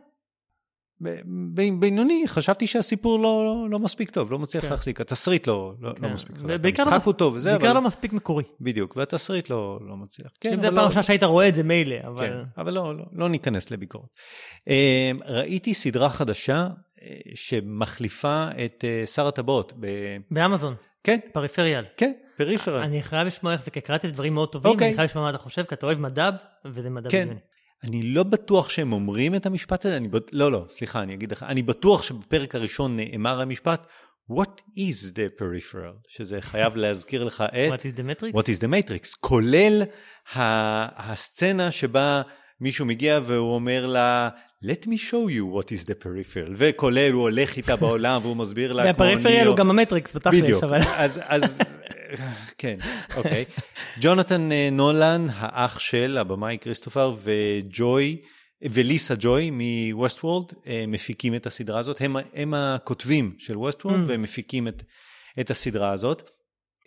בינוני, 1.81 2.23
חשבתי 2.27 2.67
שהסיפור 2.67 3.19
לא, 3.19 3.45
לא, 3.45 3.71
לא 3.71 3.79
מספיק 3.79 4.11
טוב, 4.11 4.33
לא 4.33 4.39
מצליח 4.39 4.65
כן. 4.65 4.71
להחזיק, 4.71 5.01
התסריט 5.01 5.47
לא, 5.47 5.75
לא, 5.81 5.93
כן. 5.93 6.03
לא 6.03 6.09
מספיק 6.09 6.37
חזק. 6.37 6.49
לא 6.49 6.55
המשחק 6.55 6.93
מס- 6.93 7.05
הוא 7.05 7.13
טוב 7.15 7.35
וזה, 7.35 7.51
בעיקר 7.51 7.67
אבל... 7.67 7.75
לא 7.75 7.83
מספיק 7.83 8.13
מקורי. 8.13 8.45
בדיוק, 8.61 8.97
והתסריט 8.97 9.51
לא, 9.51 9.79
לא 9.89 9.97
מצליח. 9.97 10.31
כן, 10.41 10.53
אם 10.53 10.61
זה 10.61 10.67
הפעם 10.67 10.77
לא, 10.77 10.81
הראשונה 10.81 11.03
שהיית 11.03 11.23
רואה 11.23 11.49
את 11.49 11.55
זה 11.55 11.63
מילא, 11.63 11.97
אבל... 12.05 12.29
כן, 12.29 12.39
אבל 12.59 12.75
לא, 12.75 12.97
לא, 12.97 13.05
לא 13.13 13.29
ניכנס 13.29 13.71
לביקורת. 13.71 14.09
אה, 14.69 15.11
ראיתי 15.27 15.75
סדרה 15.75 16.09
חדשה 16.09 16.69
אה, 17.03 17.17
שמחליפה 17.35 18.49
את 18.65 18.85
אה, 18.85 19.07
שר 19.07 19.27
הטבעות. 19.27 19.73
ב... 19.81 19.87
באמזון, 20.31 20.75
כן, 21.05 21.19
פריפריאל. 21.33 21.85
כן, 21.97 22.13
פריפרל. 22.37 22.83
אני 22.83 23.03
חייב 23.03 23.27
לשמוע 23.27 23.53
איך 23.53 23.65
זה, 23.65 23.71
כי 23.71 23.81
קראתי 23.81 24.11
דברים 24.11 24.35
מאוד 24.35 24.53
טובים, 24.53 24.73
אוקיי. 24.73 24.89
אני 24.89 24.97
חייב 24.97 25.11
לשמוע 25.11 25.25
מה 25.25 25.31
אתה 25.31 25.39
חושב, 25.39 25.63
כי 25.63 25.75
אתה 25.75 25.87
אוהב 25.87 25.99
מדב, 25.99 26.33
וזה 26.65 26.91
מדב 26.91 27.11
כן. 27.11 27.21
בדיוני. 27.25 27.41
אני 27.85 28.03
לא 28.03 28.23
בטוח 28.23 28.71
שהם 28.71 28.93
אומרים 28.93 29.35
את 29.35 29.47
המשפט 29.47 29.85
הזה, 29.85 29.97
אני 29.97 30.09
בט... 30.09 30.31
לא, 30.33 30.53
לא, 30.53 30.65
סליחה, 30.69 31.03
אני 31.03 31.15
אגיד 31.15 31.33
לך, 31.33 31.43
אני 31.43 31.63
בטוח 31.63 32.03
שבפרק 32.03 32.55
הראשון 32.55 32.97
נאמר 32.97 33.41
המשפט, 33.41 33.87
What 34.31 34.61
is 34.77 35.13
the 35.13 35.41
peripheral? 35.41 35.95
שזה 36.09 36.41
חייב 36.41 36.77
להזכיר 36.77 37.25
לך 37.25 37.45
את... 37.49 37.73
What 37.73 37.77
is 37.77 37.99
the 37.99 38.03
metric? 38.03 38.37
What 38.37 38.43
is 38.43 38.61
the 38.61 38.69
Matrix, 38.69 39.17
כולל 39.21 39.83
ה- 40.35 41.13
הסצנה 41.13 41.71
שבה 41.71 42.23
מישהו 42.61 42.87
מגיע 42.87 43.21
והוא 43.25 43.55
אומר 43.55 43.87
לה, 43.87 44.29
let 44.65 44.87
me 44.87 44.97
show 45.11 45.31
you 45.31 45.59
what 45.59 45.69
is 45.71 45.87
the 45.89 46.05
peripheral, 46.05 46.53
וכולל 46.57 47.13
הוא 47.13 47.23
הולך 47.23 47.57
איתה 47.57 47.77
בעולם 47.77 48.21
והוא 48.23 48.37
מסביר 48.37 48.73
לה 48.73 48.83
כמו 48.83 49.05
ה-peripheral. 49.05 49.47
הוא 49.47 49.57
גם 49.57 49.71
המטריקס, 49.71 50.17
בתכלס, 50.17 50.35
בדיוק, 50.35 50.65
אבל... 50.65 50.79
אז, 50.97 51.21
אז 51.25 51.61
כן, 52.59 52.79
אוקיי. 53.17 53.45
ג'ונתן 54.01 54.53
אה, 54.53 54.69
נולן, 54.73 55.27
האח 55.31 55.79
של 55.79 56.19
הבמאי 56.19 56.59
כריסטופר 56.61 57.17
וג'וי, 57.23 58.23
וליסה 58.63 59.15
ג'וי 59.19 59.51
מווסט 59.53 60.25
וולד, 60.25 60.53
מפיקים 60.89 61.35
את 61.35 61.47
הסדרה 61.47 61.79
הזאת. 61.79 62.01
הם, 62.01 62.17
הם 62.35 62.55
הכותבים 62.55 63.35
של 63.39 63.57
ווסטוולד 63.59 64.05
Mm. 64.05 64.09
והם 64.09 64.23
מפיקים 64.23 64.69
את, 64.69 64.83
את 65.41 65.51
הסדרה 65.51 65.93
הזאת. 65.93 66.31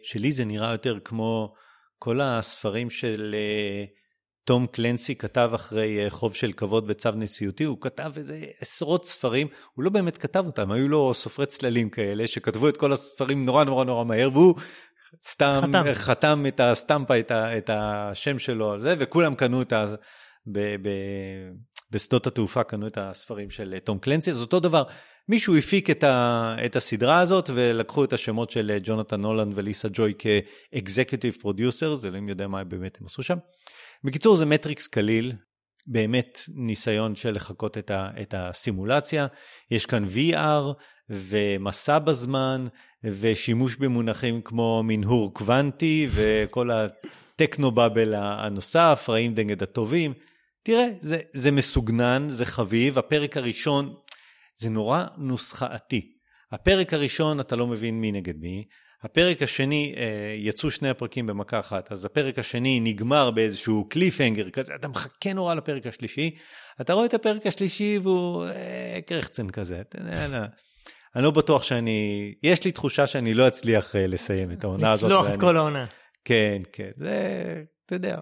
שלי 0.03 0.31
זה 0.31 0.45
נראה 0.45 0.71
יותר 0.71 0.99
כמו 1.05 1.53
כל 1.99 2.21
הספרים 2.21 2.89
של 2.89 3.35
אה, 3.37 3.85
תום 4.43 4.67
קלנסי 4.67 5.15
כתב 5.15 5.51
אחרי 5.55 6.03
אה, 6.03 6.09
חוב 6.09 6.33
של 6.33 6.51
כבוד 6.51 6.85
וצו 6.87 7.09
נשיאותי, 7.15 7.63
הוא 7.63 7.77
כתב 7.81 8.11
איזה 8.17 8.45
עשרות 8.61 9.05
ספרים, 9.05 9.47
הוא 9.73 9.83
לא 9.83 9.89
באמת 9.89 10.17
כתב 10.17 10.43
אותם, 10.45 10.71
היו 10.71 10.87
לו 10.87 11.13
סופרי 11.13 11.45
צללים 11.45 11.89
כאלה 11.89 12.27
שכתבו 12.27 12.69
את 12.69 12.77
כל 12.77 12.93
הספרים 12.93 13.45
נורא 13.45 13.63
נורא 13.63 13.83
נורא 13.85 14.03
מהר, 14.03 14.29
והוא 14.33 14.55
סתם, 15.23 15.61
חתם. 15.61 15.93
חתם 15.93 16.43
את 16.47 16.59
הסטמפה, 16.59 17.19
את, 17.19 17.31
ה, 17.31 17.57
את 17.57 17.69
השם 17.73 18.39
שלו 18.39 18.71
על 18.71 18.79
זה, 18.79 18.95
וכולם 18.99 19.35
קנו 19.35 19.61
את 19.61 19.73
ה... 19.73 19.95
ב, 20.47 20.59
ב, 20.59 20.89
בשדות 21.91 22.27
התעופה 22.27 22.63
קנו 22.63 22.87
את 22.87 22.97
הספרים 22.97 23.49
של 23.49 23.79
תום 23.83 23.99
קלנסי, 23.99 24.31
אז 24.31 24.41
אותו 24.41 24.59
דבר, 24.59 24.83
מישהו 25.29 25.57
הפיק 25.57 25.89
את, 25.89 26.03
ה, 26.03 26.55
את 26.65 26.75
הסדרה 26.75 27.19
הזאת 27.19 27.49
ולקחו 27.53 28.03
את 28.03 28.13
השמות 28.13 28.51
של 28.51 28.77
ג'ונתן 28.83 29.21
נולן 29.21 29.49
וליסה 29.53 29.87
ג'וי 29.93 30.13
כ-executive 30.17 31.37
producer, 31.41 31.95
זה 31.95 32.11
לא 32.11 32.19
יודע 32.27 32.47
מה 32.47 32.63
באמת 32.63 32.97
הם 33.01 33.05
עשו 33.05 33.23
שם. 33.23 33.37
בקיצור 34.03 34.35
זה 34.35 34.45
מטריקס 34.45 34.87
קליל, 34.87 35.33
באמת 35.91 36.39
ניסיון 36.55 37.15
של 37.15 37.31
לחקות 37.31 37.77
את, 37.77 37.91
ה, 37.91 38.09
את 38.21 38.33
הסימולציה. 38.37 39.27
יש 39.71 39.85
כאן 39.85 40.05
VR 40.05 40.73
ומסע 41.09 41.99
בזמן 41.99 42.65
ושימוש 43.03 43.75
במונחים 43.75 44.41
כמו 44.41 44.83
מנהור 44.83 45.33
קוונטי 45.33 46.07
וכל 46.11 46.69
ה-techno 46.71 47.71
babble 47.71 48.13
הנוסף, 48.17 49.05
רעים 49.09 49.33
נגד 49.37 49.63
הטובים. 49.63 50.13
תראה, 50.63 50.87
זה, 51.01 51.19
זה 51.33 51.51
מסוגנן, 51.51 52.27
זה 52.29 52.45
חביב, 52.45 52.97
הפרק 52.97 53.37
הראשון 53.37 53.93
זה 54.57 54.69
נורא 54.69 55.05
נוסחאתי. 55.17 56.11
הפרק 56.51 56.93
הראשון 56.93 57.39
אתה 57.39 57.55
לא 57.55 57.67
מבין 57.67 58.01
מי 58.01 58.11
נגד 58.11 58.37
מי, 58.37 58.63
הפרק 59.03 59.41
השני, 59.41 59.93
אה, 59.97 60.35
יצאו 60.37 60.71
שני 60.71 60.89
הפרקים 60.89 61.27
במכה 61.27 61.59
אחת, 61.59 61.91
אז 61.91 62.05
הפרק 62.05 62.39
השני 62.39 62.79
נגמר 62.79 63.31
באיזשהו 63.31 63.85
קליפהנגר 63.89 64.49
כזה, 64.49 64.75
אתה 64.75 64.87
מחכה 64.87 65.33
נורא 65.33 65.53
לפרק 65.53 65.87
השלישי, 65.87 66.35
אתה 66.81 66.93
רואה 66.93 67.05
את 67.05 67.13
הפרק 67.13 67.47
השלישי 67.47 67.99
והוא 68.03 68.45
אה, 68.45 68.99
קרחצן 69.05 69.49
כזה, 69.49 69.81
אתה 69.81 69.97
יודע, 69.97 70.27
לא. 70.27 70.45
אני 71.15 71.23
לא 71.23 71.31
בטוח 71.31 71.63
שאני, 71.63 72.33
יש 72.43 72.63
לי 72.63 72.71
תחושה 72.71 73.07
שאני 73.07 73.33
לא 73.33 73.47
אצליח 73.47 73.95
אה, 73.95 74.07
לסיים 74.07 74.51
את 74.51 74.63
העונה 74.63 74.91
הזאת. 74.91 75.11
לצלוח 75.11 75.33
את 75.33 75.39
כל 75.39 75.57
העונה. 75.57 75.85
כן, 76.25 76.61
כן, 76.73 76.89
זה, 76.95 77.63
אתה 77.85 77.95
יודע. 77.95 78.17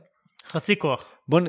חצי 0.47 0.75
כוח. 0.75 1.05
בוא, 1.27 1.39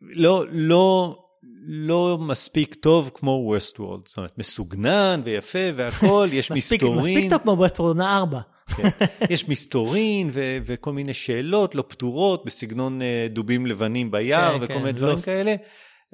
לא, 0.00 0.44
לא, 0.50 1.18
לא 1.66 2.18
מספיק 2.20 2.74
טוב 2.74 3.10
כמו 3.14 3.30
ווסט 3.30 3.80
וורד, 3.80 4.00
זאת 4.08 4.16
אומרת, 4.16 4.38
מסוגנן 4.38 5.20
ויפה 5.24 5.58
והכל, 5.76 6.28
יש 6.32 6.50
מספיק, 6.56 6.82
מסתורין. 6.82 7.16
מספיק 7.16 7.30
טוב 7.30 7.42
כמו 7.42 7.52
ווסט 7.52 7.80
וורד 7.80 7.96
עונה 7.96 8.18
4. 8.18 8.40
כן. 8.76 8.88
יש 9.30 9.48
מסתורין 9.48 10.28
ו- 10.32 10.58
וכל 10.66 10.92
מיני 10.92 11.14
שאלות 11.14 11.74
לא 11.74 11.84
פתורות 11.88 12.44
בסגנון 12.44 13.00
uh, 13.00 13.32
דובים 13.32 13.66
לבנים 13.66 14.10
ביער 14.10 14.52
כן, 14.52 14.64
וכל 14.64 14.74
כן, 14.74 14.78
מיני 14.78 14.92
דברים 14.92 15.12
לוסט. 15.12 15.24
כאלה. 15.24 15.54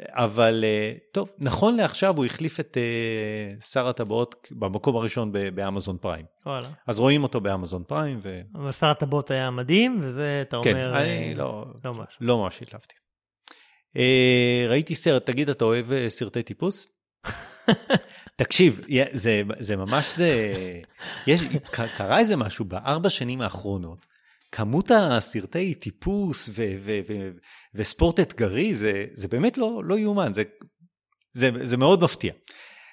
אבל 0.08 0.64
uh, 0.64 1.12
טוב, 1.12 1.30
נכון 1.38 1.76
לעכשיו 1.76 2.16
הוא 2.16 2.24
החליף 2.24 2.60
את 2.60 2.76
uh, 2.76 3.64
שר 3.64 3.88
הטבעות 3.88 4.48
במקום 4.52 4.96
הראשון 4.96 5.32
באמזון 5.54 5.96
פריים. 6.00 6.24
וואלה. 6.46 6.68
אז 6.86 6.98
רואים 6.98 7.22
אותו 7.22 7.40
באמזון 7.40 7.82
פריים, 7.88 8.18
ו... 8.22 8.40
אבל 8.54 8.72
שר 8.72 8.90
הטבעות 8.90 9.30
היה 9.30 9.50
מדהים, 9.50 10.00
וזה, 10.02 10.42
אתה 10.48 10.56
כן, 10.64 10.70
אומר, 10.70 10.98
אני 10.98 11.28
אה, 11.28 11.34
לא, 11.36 11.66
לא 11.84 11.90
משהו. 11.90 12.18
לא 12.20 12.38
ממש 12.38 12.62
התלהבתי. 12.62 12.94
ראיתי 14.68 14.94
סרט, 14.94 15.26
תגיד, 15.26 15.50
אתה 15.50 15.64
אוהב 15.64 16.08
סרטי 16.08 16.42
טיפוס? 16.42 16.86
תקשיב, 18.44 18.80
זה, 19.10 19.42
זה 19.58 19.76
ממש 19.76 20.16
זה, 20.16 20.54
יש, 21.26 21.40
קרה 21.70 22.18
איזה 22.18 22.36
משהו 22.36 22.64
בארבע 22.64 23.10
שנים 23.10 23.40
האחרונות, 23.40 24.06
כמות 24.52 24.90
הסרטי 24.90 25.74
טיפוס 25.74 26.48
ו, 26.48 26.52
ו, 26.82 27.00
ו, 27.08 27.30
וספורט 27.74 28.20
אתגרי, 28.20 28.74
זה, 28.74 29.06
זה 29.12 29.28
באמת 29.28 29.58
לא, 29.58 29.82
לא 29.84 29.98
יאומן, 29.98 30.32
זה, 30.32 30.42
זה, 31.32 31.50
זה 31.62 31.76
מאוד 31.76 32.02
מפתיע. 32.02 32.32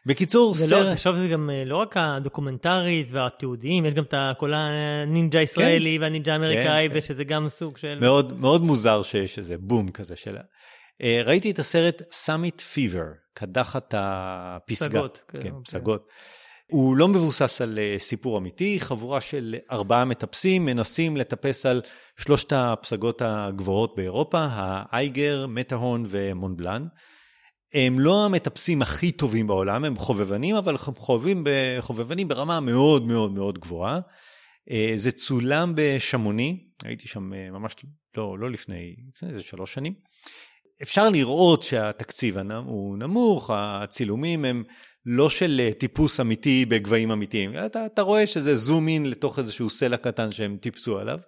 בקיצור, 0.06 0.54
זה 0.54 0.76
לא, 0.76 0.82
סרט, 0.82 0.94
עכשיו 0.94 1.16
זה 1.16 1.28
גם 1.28 1.50
אה, 1.50 1.66
לא 1.66 1.78
רק 1.78 1.96
הדוקומנטרית 1.98 3.08
והתיעודיים, 3.12 3.86
יש 3.86 3.94
גם 3.94 4.04
את 4.04 4.14
כל 4.38 4.54
הנינג'ה 4.54 5.40
הישראלי 5.40 6.00
והנינג'ה 6.00 6.34
האמריקאי, 6.34 6.90
כן. 6.90 6.98
ושזה 6.98 7.24
גם 7.24 7.50
סוג 7.50 7.78
של... 7.78 7.98
מאוד, 8.02 8.40
מאוד 8.40 8.62
מוזר 8.62 9.02
שיש 9.02 9.40
איזה 9.40 9.58
בום 9.58 9.92
כזה 9.92 10.16
של... 10.16 10.38
אה, 11.04 11.22
ראיתי 11.26 11.52
את 11.52 11.60
הסרט 11.60 12.02
סאמיט 12.12 12.62
פיבר, 12.62 13.06
קדחת 13.40 13.94
הפסגה. 13.98 14.88
פסגות, 14.88 15.22
כן, 15.28 15.42
כן, 15.42 15.50
אוקיי. 15.50 15.64
פסגות. 15.66 16.08
הוא 16.72 16.98
לא 16.98 17.08
מבוסס 17.08 17.62
על 17.62 17.80
אה, 17.80 17.96
סיפור 18.00 18.38
אמיתי, 18.38 18.80
חבורה 18.80 19.22
של 19.22 19.56
ארבעה 19.72 20.06
מטפסים 20.06 20.66
מנסים 20.66 21.18
לטפס 21.18 21.66
על 21.66 21.82
שלושת 22.18 22.54
הפסגות 22.54 23.22
הגבוהות 23.26 23.96
באירופה, 23.96 24.48
האייגר, 24.52 25.48
מטרהורן 25.48 26.06
ומון 26.10 26.43
בלאן. 26.43 26.86
הם 27.74 28.00
לא 28.00 28.26
המטפסים 28.26 28.82
הכי 28.82 29.12
טובים 29.12 29.48
בעולם, 29.48 29.86
הם 29.86 29.96
חובבנים, 29.96 30.56
אבל 30.56 30.78
חובבים 30.78 31.44
חובבנים 31.80 32.28
ברמה 32.28 32.60
מאוד 32.60 33.08
מאוד 33.08 33.32
מאוד 33.32 33.60
גבוהה. 33.60 34.00
אה, 34.72 34.94
זה 34.96 35.12
צולם 35.12 35.74
בשמוני, 35.76 36.68
הייתי 36.84 37.08
שם 37.08 37.34
אה, 37.34 37.52
ממש 37.52 37.76
לא, 38.18 38.40
לא 38.40 38.52
לפני, 38.52 38.96
לפני 39.16 39.30
איזה 39.30 39.44
שלוש 39.44 39.74
שנים. 39.74 39.94
אפשר 40.84 41.10
לראות 41.10 41.64
שהתקציב 41.64 42.38
הוא 42.38 42.98
נמוך, 42.98 43.52
הצילומים 43.54 44.46
הם 44.46 44.64
לא 45.06 45.30
של 45.30 45.62
אה, 45.64 45.74
טיפוס 45.74 46.20
אמיתי 46.20 46.66
בגבהים 46.66 47.12
אמיתיים, 47.12 47.52
אתה, 47.66 47.86
אתה 47.86 48.02
רואה 48.02 48.28
שזה 48.28 48.56
זום 48.56 48.88
אין 48.88 49.10
לתוך 49.10 49.40
איזשהו 49.40 49.70
סלע 49.70 49.98
קטן 49.98 50.32
שהם 50.32 50.58
טיפסו 50.58 51.00
עליו. 51.00 51.20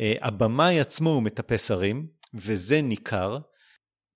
אה, 0.00 0.14
הבמאי 0.22 0.80
עצמו 0.80 1.10
הוא 1.10 1.22
מטפס 1.22 1.70
הרים, 1.70 2.06
וזה 2.34 2.82
ניכר. 2.82 3.38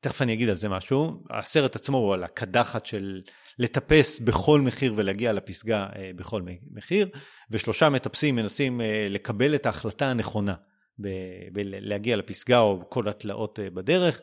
תכף 0.01 0.23
אני 0.23 0.33
אגיד 0.33 0.49
על 0.49 0.55
זה 0.55 0.69
משהו. 0.69 1.23
הסרט 1.31 1.77
עצמו 1.77 1.99
הוא 1.99 2.15
על 2.15 2.25
הקדחת 2.25 2.87
של 2.87 3.21
לטפס 3.59 4.21
בכל 4.21 4.61
מחיר 4.61 4.93
ולהגיע 4.97 5.33
לפסגה 5.33 5.87
אה, 5.97 6.11
בכל 6.17 6.43
מחיר, 6.71 7.09
ושלושה 7.51 7.89
מטפסים 7.89 8.37
מנסים 8.37 8.81
לקבל 9.11 9.55
את 9.55 9.67
ההחלטה 9.67 10.07
הנכונה 10.07 10.55
בלהגיע 11.53 12.17
לפסגה 12.17 12.59
או 12.61 12.83
כל 12.89 13.09
התלאות 13.09 13.59
בדרך. 13.75 14.21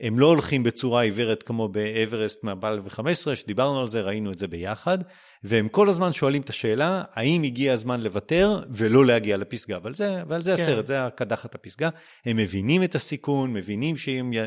הם 0.00 0.18
לא 0.18 0.26
הולכים 0.26 0.62
בצורה 0.62 1.02
עיוורת 1.02 1.42
כמו 1.42 1.68
באברסט 1.68 2.44
מ-2015, 2.44 3.34
שדיברנו 3.34 3.80
על 3.80 3.88
זה, 3.88 4.00
ראינו 4.00 4.32
את 4.32 4.38
זה 4.38 4.48
ביחד, 4.48 4.98
והם 5.44 5.68
כל 5.68 5.88
הזמן 5.88 6.12
שואלים 6.12 6.42
את 6.42 6.48
השאלה, 6.48 7.04
האם 7.12 7.42
הגיע 7.42 7.72
הזמן 7.72 8.00
לוותר 8.02 8.62
ולא 8.70 9.06
להגיע 9.06 9.36
לפסגה, 9.36 9.78
ועל 9.82 9.94
זה, 9.94 10.22
ועל 10.28 10.42
זה 10.42 10.56
כן. 10.56 10.62
הסרט, 10.62 10.86
זה 10.86 11.06
הקדחת 11.06 11.54
הפסגה. 11.54 11.88
הם 12.26 12.36
מבינים 12.36 12.82
את 12.82 12.94
הסיכון, 12.94 13.52
מבינים 13.52 13.96
שאם 13.96 14.32
י- 14.32 14.38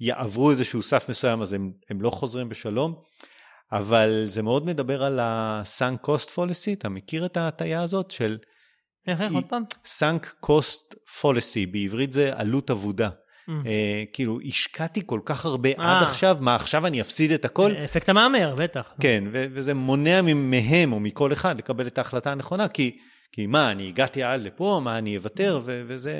יעברו 0.00 0.50
איזשהו 0.50 0.82
סף 0.82 1.08
מסוים 1.08 1.42
אז 1.42 1.52
הם, 1.52 1.72
הם 1.90 2.02
לא 2.02 2.10
חוזרים 2.10 2.48
בשלום, 2.48 2.94
אבל 3.72 4.22
זה 4.26 4.42
מאוד 4.42 4.66
מדבר 4.66 5.02
על 5.02 5.20
ה-sunk 5.20 6.06
cost 6.06 6.28
fallacy, 6.36 6.72
אתה 6.72 6.88
מכיר 6.88 7.26
את 7.26 7.36
ההטייה 7.36 7.82
הזאת 7.82 8.10
של 8.10 8.38
איך, 9.08 9.20
איך, 9.20 9.32
עוד 9.32 9.44
פעם? 9.44 9.62
sunk 9.86 10.46
cost 10.46 10.94
fallacy, 11.20 11.70
בעברית 11.72 12.12
זה 12.12 12.36
עלות 12.36 12.70
אבודה. 12.70 13.10
אה, 13.66 14.04
כאילו, 14.12 14.38
השקעתי 14.46 15.02
כל 15.06 15.20
כך 15.24 15.44
הרבה 15.44 15.68
אה. 15.68 15.96
עד 15.96 16.02
עכשיו, 16.02 16.36
מה 16.40 16.54
עכשיו 16.54 16.86
אני 16.86 17.00
אפסיד 17.00 17.32
את 17.32 17.44
הכל? 17.44 17.72
אפקט 17.84 18.08
המהמר, 18.08 18.54
בטח. 18.58 18.92
כן, 19.00 19.24
וזה 19.32 19.74
מונע 19.74 20.20
מהם 20.34 20.92
או 20.92 21.00
מכל 21.00 21.32
אחד 21.32 21.58
לקבל 21.58 21.86
את 21.86 21.98
ההחלטה 21.98 22.32
הנכונה, 22.32 22.68
כי, 22.68 22.98
כי 23.32 23.46
מה, 23.46 23.70
אני 23.70 23.88
הגעתי 23.88 24.22
עד 24.22 24.42
לפה, 24.42 24.80
מה, 24.84 24.98
אני 24.98 25.16
אוותר, 25.16 25.60
ו- 25.64 25.82
וזה 25.86 26.14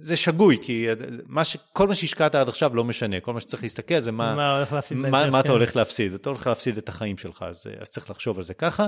זה 0.00 0.16
שגוי, 0.16 0.56
כי 0.62 0.86
מה 1.26 1.44
ש, 1.44 1.56
כל 1.72 1.88
מה 1.88 1.94
שהשקעת 1.94 2.34
עד 2.34 2.48
עכשיו 2.48 2.76
לא 2.76 2.84
משנה, 2.84 3.20
כל 3.20 3.32
מה 3.32 3.40
שצריך 3.40 3.62
להסתכל 3.62 3.98
זה 4.00 4.12
מה, 4.12 4.34
מה 4.34 4.56
הולך 4.56 4.72
להפסיד 4.72 4.96
מה, 4.96 5.10
בהמשך, 5.10 5.32
מה 5.32 5.40
אתה 5.40 5.48
כן. 5.48 5.54
הולך 5.54 5.76
להפסיד, 5.76 6.14
אתה 6.14 6.28
הולך 6.28 6.46
להפסיד 6.46 6.76
את 6.76 6.88
החיים 6.88 7.18
שלך, 7.18 7.44
אז, 7.48 7.66
אז 7.80 7.90
צריך 7.90 8.10
לחשוב 8.10 8.36
על 8.38 8.44
זה 8.44 8.54
ככה, 8.54 8.86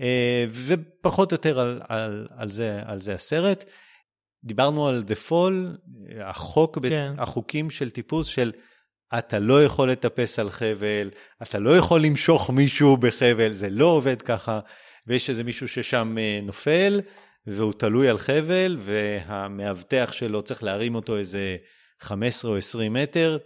אה, 0.00 0.46
ופחות 0.50 1.32
או 1.32 1.34
יותר 1.34 1.60
על, 1.60 1.80
על, 1.88 2.26
על, 2.36 2.48
זה, 2.48 2.80
על 2.86 3.00
זה 3.00 3.14
הסרט. 3.14 3.64
דיברנו 4.44 4.88
על 4.88 5.04
The 5.08 5.30
Fall, 5.30 5.78
החוק, 6.20 6.78
כן. 6.88 7.12
החוקים 7.18 7.70
של 7.70 7.90
טיפוס 7.90 8.26
של 8.26 8.52
אתה 9.18 9.38
לא 9.38 9.64
יכול 9.64 9.90
לטפס 9.90 10.38
על 10.38 10.50
חבל, 10.50 11.10
אתה 11.42 11.58
לא 11.58 11.76
יכול 11.76 12.02
למשוך 12.02 12.50
מישהו 12.50 12.96
בחבל, 12.96 13.52
זה 13.52 13.70
לא 13.70 13.84
עובד 13.84 14.22
ככה, 14.22 14.60
ויש 15.06 15.30
איזה 15.30 15.44
מישהו 15.44 15.68
ששם 15.68 16.16
אה, 16.18 16.40
נופל, 16.42 17.00
והוא 17.46 17.72
תלוי 17.72 18.08
על 18.08 18.18
חבל, 18.18 18.76
והמאבטח 18.80 20.12
שלו 20.12 20.42
צריך 20.42 20.62
להרים 20.62 20.94
אותו 20.94 21.16
איזה 21.16 21.56
15 22.00 22.50
או 22.50 22.56
20 22.56 22.92
מטר, 22.92 23.38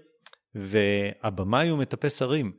והבמאי 0.54 1.68
הוא 1.68 1.78
מטפס 1.78 2.22
הרים, 2.22 2.52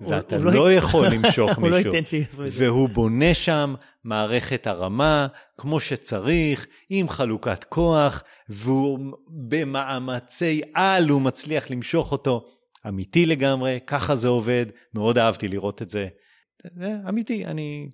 ואתה 0.00 0.38
לא, 0.38 0.52
לא 0.52 0.72
יכול 0.72 1.08
למשוך 1.14 1.58
לא 1.58 1.68
מישהו. 1.68 1.92
שיעשו 2.04 2.44
את 2.44 2.50
זה. 2.50 2.64
והוא 2.64 2.88
בונה 2.88 3.34
שם 3.34 3.74
מערכת 4.04 4.66
הרמה 4.66 5.26
כמו 5.58 5.80
שצריך, 5.80 6.66
עם 6.90 7.08
חלוקת 7.08 7.64
כוח, 7.64 8.22
והוא 8.48 8.98
במאמצי 9.28 10.60
על 10.74 11.08
הוא 11.08 11.22
מצליח 11.22 11.70
למשוך 11.70 12.12
אותו. 12.12 12.44
אמיתי 12.88 13.26
לגמרי, 13.26 13.78
ככה 13.86 14.16
זה 14.16 14.28
עובד, 14.28 14.66
מאוד 14.94 15.18
אהבתי 15.18 15.48
לראות 15.48 15.82
את 15.82 15.90
זה. 15.90 16.08
זה 16.64 16.94
אמיתי, 17.08 17.46
אני... 17.46 17.88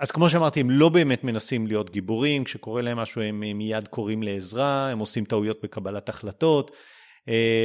אז 0.00 0.10
כמו 0.10 0.28
שאמרתי, 0.28 0.60
הם 0.60 0.70
לא 0.70 0.88
באמת 0.88 1.24
מנסים 1.24 1.66
להיות 1.66 1.90
גיבורים, 1.90 2.44
כשקורה 2.44 2.82
להם 2.82 2.98
משהו 2.98 3.22
הם 3.22 3.42
הם 3.42 3.58
מיד 3.58 3.88
קוראים 3.88 4.22
לעזרה, 4.22 4.90
הם 4.90 4.98
עושים 4.98 5.24
טעויות 5.24 5.58
בקבלת 5.62 6.08
החלטות, 6.08 6.70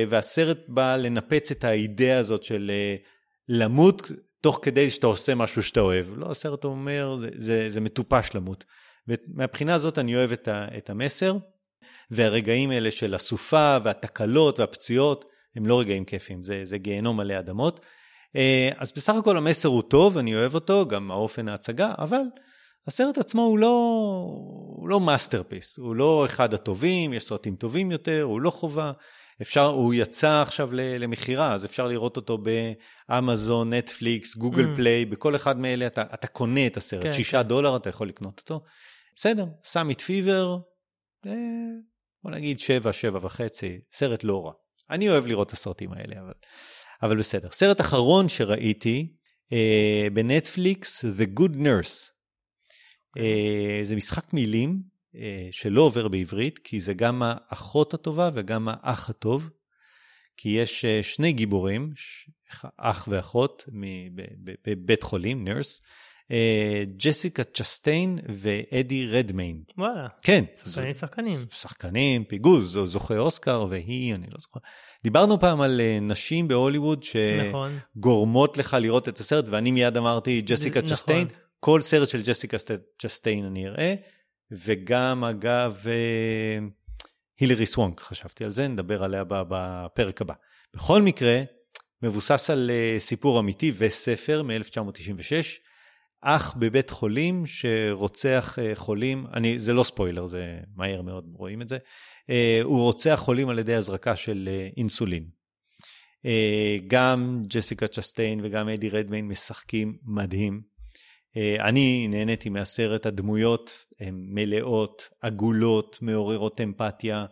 והסרט 0.10 0.58
בא 0.68 0.96
לנפץ 0.96 1.52
את 1.52 1.64
האידאה 1.64 2.18
הזאת 2.18 2.44
של 2.44 2.72
אה, 2.74 2.96
למות 3.50 4.12
תוך 4.42 4.60
כדי 4.62 4.90
שאתה 4.90 5.08
עושה 5.08 5.36
משהו 5.36 5.64
שאתה 5.64 5.80
אוהב. 5.80 6.06
לא, 6.16 6.32
הסרט 6.32 6.64
אומר, 6.64 7.16
זה, 7.20 7.30
זה, 7.36 7.70
זה 7.70 7.82
מטופש 7.82 8.36
למות. 8.36 8.66
ומהבחינה 9.08 9.74
הזאת 9.76 9.98
אני 9.98 10.16
אוהב 10.16 10.32
את, 10.32 10.48
ה, 10.48 10.68
את 10.78 10.90
המסר, 10.90 11.38
והרגעים 12.12 12.72
האלה 12.72 12.92
של 12.92 13.14
הסופה 13.14 13.78
והתקלות 13.84 14.60
והפציעות, 14.60 15.26
הם 15.56 15.66
לא 15.66 15.80
רגעים 15.80 16.06
כיפים, 16.06 16.44
זה, 16.44 16.62
זה 16.66 16.78
גיהנום 16.78 17.18
מלא 17.18 17.40
אדמות. 17.40 17.80
אה, 18.36 18.70
אז 18.78 18.92
בסך 18.96 19.14
הכל 19.16 19.38
המסר 19.38 19.70
הוא 19.70 19.82
טוב, 19.82 20.18
אני 20.18 20.36
אוהב 20.36 20.56
אותו, 20.56 20.86
גם 20.86 21.12
האופן 21.12 21.48
ההצגה, 21.48 21.94
אבל 21.98 22.22
הסרט 22.88 23.18
עצמו 23.18 23.42
הוא 23.42 23.60
לא, 23.60 23.68
הוא 24.78 24.90
לא 24.90 25.00
masterpiece, 25.00 25.78
הוא 25.78 25.96
לא 25.96 26.26
אחד 26.26 26.54
הטובים, 26.54 27.14
יש 27.14 27.24
סרטים 27.24 27.56
טובים 27.56 27.92
יותר, 27.92 28.22
הוא 28.22 28.42
לא 28.42 28.50
חובה. 28.50 28.92
אפשר, 29.42 29.66
הוא 29.66 29.94
יצא 29.94 30.42
עכשיו 30.42 30.70
למכירה, 30.74 31.54
אז 31.54 31.66
אפשר 31.66 31.88
לראות 31.88 32.18
אותו 32.18 32.38
באמזון, 33.10 33.74
נטפליקס, 33.74 34.36
גוגל 34.36 34.74
mm. 34.74 34.76
פליי, 34.76 35.06
בכל 35.06 35.36
אחד 35.36 35.60
מאלה 35.60 35.88
אתה, 35.88 36.04
אתה 36.14 36.28
קונה 36.28 36.68
את 36.68 36.78
הסרט, 36.78 37.04
כן, 37.04 37.14
שישה 37.14 37.44
כן. 37.44 37.48
דולר 37.48 37.76
אתה 37.76 37.90
יכול 37.90 38.08
לקנות 38.08 38.40
אותו. 38.40 38.64
בסדר, 39.16 39.46
סאמיט 39.64 40.02
פיבר, 40.02 40.58
אה, 41.26 41.32
בוא 42.24 42.32
נגיד 42.32 42.60
שבע, 42.60 42.94
שבע 42.94 43.20
וחצי, 43.22 43.80
סרט 43.92 44.24
לא 44.24 44.46
רע. 44.46 44.52
אני 44.90 45.10
אוהב 45.10 45.26
לראות 45.26 45.48
את 45.48 45.54
הסרטים 45.54 45.94
האלה, 45.94 46.22
אבל, 46.22 46.34
אבל 47.04 47.18
בסדר. 47.18 47.50
סרט 47.52 47.82
אחרון 47.82 48.30
שראיתי 48.30 49.14
אה, 49.54 50.08
בנטפליקס, 50.14 51.06
The 51.06 51.40
Good 51.40 51.56
Nurse. 51.56 52.12
אה, 53.18 53.80
זה 53.84 53.96
משחק 53.96 54.34
מילים 54.34 54.82
שלא 55.52 55.82
עובר 55.82 56.08
בעברית, 56.08 56.60
כי 56.60 56.82
זה 56.82 56.94
גם 56.94 57.22
האחות 57.26 57.94
הטובה 57.94 58.30
וגם 58.34 58.68
האח 58.72 59.10
הטוב. 59.10 59.50
כי 60.42 60.50
יש 60.50 60.86
אה, 60.86 61.00
שני 61.04 61.32
גיבורים, 61.32 61.94
אח 62.78 63.08
ואחות 63.12 63.66
בבית 64.68 65.04
חולים, 65.04 65.44
נרס, 65.44 65.82
ג'סיקה 66.98 67.44
צ'סטיין 67.44 68.20
ואדי 68.30 69.08
רדמיין. 69.08 69.64
וואלה. 69.78 70.08
כן. 70.22 70.46
שחקנים 70.66 70.94
שחקנים. 70.94 71.46
שחקנים, 71.52 72.24
פיגוז, 72.24 72.78
זוכה 72.86 73.18
אוסקר 73.18 73.66
והיא, 73.70 74.16
אני 74.16 74.28
לא 74.30 74.38
זוכר. 74.40 74.60
דיברנו 75.04 75.40
פעם 75.40 75.62
על 75.62 75.82
נשים 76.02 76.48
בהוליווד 76.48 77.04
שגורמות 77.04 78.50
נכון. 78.50 78.60
לך 78.60 78.78
לראות 78.82 79.10
את 79.10 79.20
הסרט, 79.20 79.46
ואני 79.48 79.72
מיד 79.72 79.98
אמרתי 79.98 80.42
ג'סיקה 80.42 80.80
נכון. 80.80 80.96
צ'סטיין. 80.96 81.28
כל 81.60 81.82
סרט 81.82 82.08
של 82.08 82.22
ג'סיקה 82.22 82.58
צ'סטיין 83.02 83.46
אני 83.46 83.68
אראה, 83.68 83.96
וגם 84.52 85.24
אגב 85.24 85.78
אה, 85.88 86.58
הילרי 87.40 87.66
סוונק, 87.66 88.00
חשבתי 88.00 88.44
על 88.44 88.52
זה, 88.52 88.68
נדבר 88.68 89.04
עליה 89.04 89.24
בפרק 89.28 90.22
הבא. 90.22 90.34
בכל 90.74 91.02
מקרה, 91.02 91.42
מבוסס 92.02 92.50
על 92.50 92.72
אה, 92.74 93.00
סיפור 93.00 93.40
אמיתי 93.40 93.72
וספר 93.78 94.44
מ-1996, 94.44 95.34
אח 96.22 96.56
בבית 96.60 96.90
חולים 96.90 97.44
שרוצח 97.46 98.60
אה, 98.60 98.76
חולים, 98.76 99.26
אני, 99.34 99.60
זה 99.60 99.74
לא 99.74 99.84
ספוילר, 99.84 100.28
זה 100.28 100.60
מהר 100.76 101.02
מאוד 101.02 101.26
רואים 101.34 101.62
את 101.62 101.70
זה, 101.70 101.78
הוא 102.64 102.82
רוצח 102.82 103.22
חולים 103.24 103.50
על 103.50 103.60
ידי 103.60 103.76
הזרקה 103.76 104.16
של 104.16 104.50
אינסולין. 104.78 105.26
גם 106.88 107.44
ג'סיקה 107.48 107.88
צ'סטיין 107.88 108.40
וגם 108.44 108.70
אדי 108.70 108.90
רדמיין 108.90 109.28
משחקים 109.28 109.98
מדהים. 110.04 110.69
אה, 111.38 111.56
אני 111.60 112.08
נהניתי 112.08 112.50
מהסרט, 112.50 113.06
הדמויות 113.06 113.86
הן 114.00 114.26
מלאות, 114.30 115.10
עגולות, 115.22 115.98
מעוררות 116.02 116.62
אמפתיה. 116.62 117.26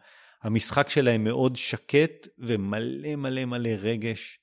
המשחק 0.44 0.90
שלהם 0.90 1.24
מאוד 1.24 1.56
שקט 1.56 2.28
ומלא 2.40 3.16
מלא 3.16 3.46
מלא 3.46 3.70
רגש. 3.70 4.40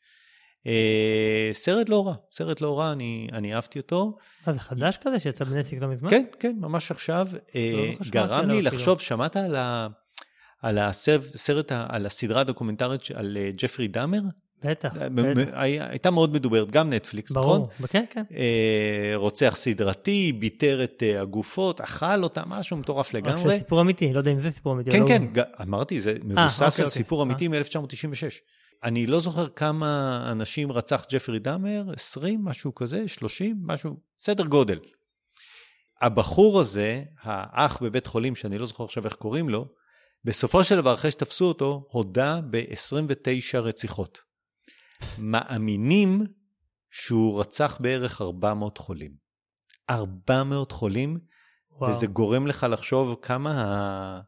אה, 0.66 1.50
סרט 1.52 1.88
לא 1.88 2.06
רע, 2.06 2.14
סרט 2.30 2.60
לא 2.60 2.78
רע, 2.78 2.92
אני, 2.92 3.28
אני 3.32 3.54
אהבתי 3.54 3.78
אותו. 3.78 4.16
מה, 4.46 4.52
זה 4.52 4.60
חדש 4.60 4.98
כזה 5.02 5.18
שיצא 5.18 5.44
בנטפליקס 5.44 5.82
לא 5.82 5.88
מזמן? 5.88 6.10
כן, 6.10 6.24
כן, 6.40 6.56
ממש 6.60 6.90
עכשיו. 6.90 7.28
אה, 7.54 7.92
לא 8.00 8.10
גרם 8.10 8.50
לי 8.50 8.62
לחשוב, 8.62 9.00
שמעת 9.00 9.36
על, 9.36 9.56
ה, 9.56 9.88
על 10.62 10.78
הסרט, 10.78 11.72
על 11.72 12.06
הסדרה 12.06 12.40
הדוקומנטרית 12.40 13.02
על 13.14 13.36
ג'פרי 13.56 13.88
דאמר? 13.88 14.20
בטח, 14.64 14.92
בטח. 15.14 15.50
הייתה 15.54 16.10
מאוד 16.10 16.32
מדוברת, 16.32 16.70
גם 16.70 16.92
נטפליקס, 16.92 17.32
ברור, 17.32 17.46
נכון? 17.46 17.62
ברור, 17.78 17.88
כן, 17.88 18.04
כן. 18.10 18.22
אה, 18.36 19.12
רוצח 19.14 19.54
סדרתי, 19.56 20.32
ביטר 20.32 20.84
את 20.84 21.02
אה, 21.06 21.20
הגופות, 21.20 21.80
אכל 21.80 22.22
אותה, 22.22 22.42
משהו 22.46 22.76
מטורף 22.76 23.14
לגמרי. 23.14 23.54
רק 23.54 23.58
סיפור 23.58 23.80
אמיתי, 23.80 24.12
לא 24.12 24.18
יודע 24.18 24.30
אם 24.32 24.38
זה 24.38 24.50
סיפור 24.50 24.72
אמיתי. 24.72 24.90
כן, 24.90 25.00
לא 25.00 25.06
כן, 25.06 25.22
אמרתי, 25.62 26.00
זה 26.00 26.14
מבוסס 26.24 26.62
אוקיי, 26.62 26.64
על 26.64 26.70
אוקיי. 26.70 26.90
סיפור 26.90 27.22
אמיתי 27.22 27.48
מ-1996. 27.48 28.54
אני 28.84 29.06
לא 29.06 29.20
זוכר 29.20 29.48
כמה 29.48 30.22
אנשים 30.32 30.72
רצח 30.72 31.06
ג'פרי 31.10 31.38
דאמר, 31.38 31.84
20, 31.92 32.44
משהו 32.44 32.74
כזה, 32.74 33.08
30, 33.08 33.56
משהו, 33.62 33.96
סדר 34.20 34.44
גודל. 34.44 34.78
הבחור 36.02 36.60
הזה, 36.60 37.02
האח 37.22 37.82
בבית 37.82 38.06
חולים, 38.06 38.36
שאני 38.36 38.58
לא 38.58 38.66
זוכר 38.66 38.84
עכשיו 38.84 39.04
איך 39.04 39.14
קוראים 39.14 39.48
לו, 39.48 39.66
בסופו 40.24 40.64
של 40.64 40.76
דבר, 40.76 40.94
אחרי 40.94 41.10
שתפסו 41.10 41.44
אותו, 41.44 41.86
הודה 41.90 42.40
ב-29 42.50 43.58
רציחות. 43.58 44.18
מאמינים 45.18 46.22
שהוא 46.90 47.40
רצח 47.40 47.78
בערך 47.80 48.22
400 48.22 48.78
חולים. 48.78 49.10
400 49.90 50.72
חולים, 50.72 51.18
וואו. 51.70 51.90
וזה 51.90 52.06
גורם 52.06 52.46
לך 52.46 52.66
לחשוב 52.70 53.16
כמה 53.22 54.20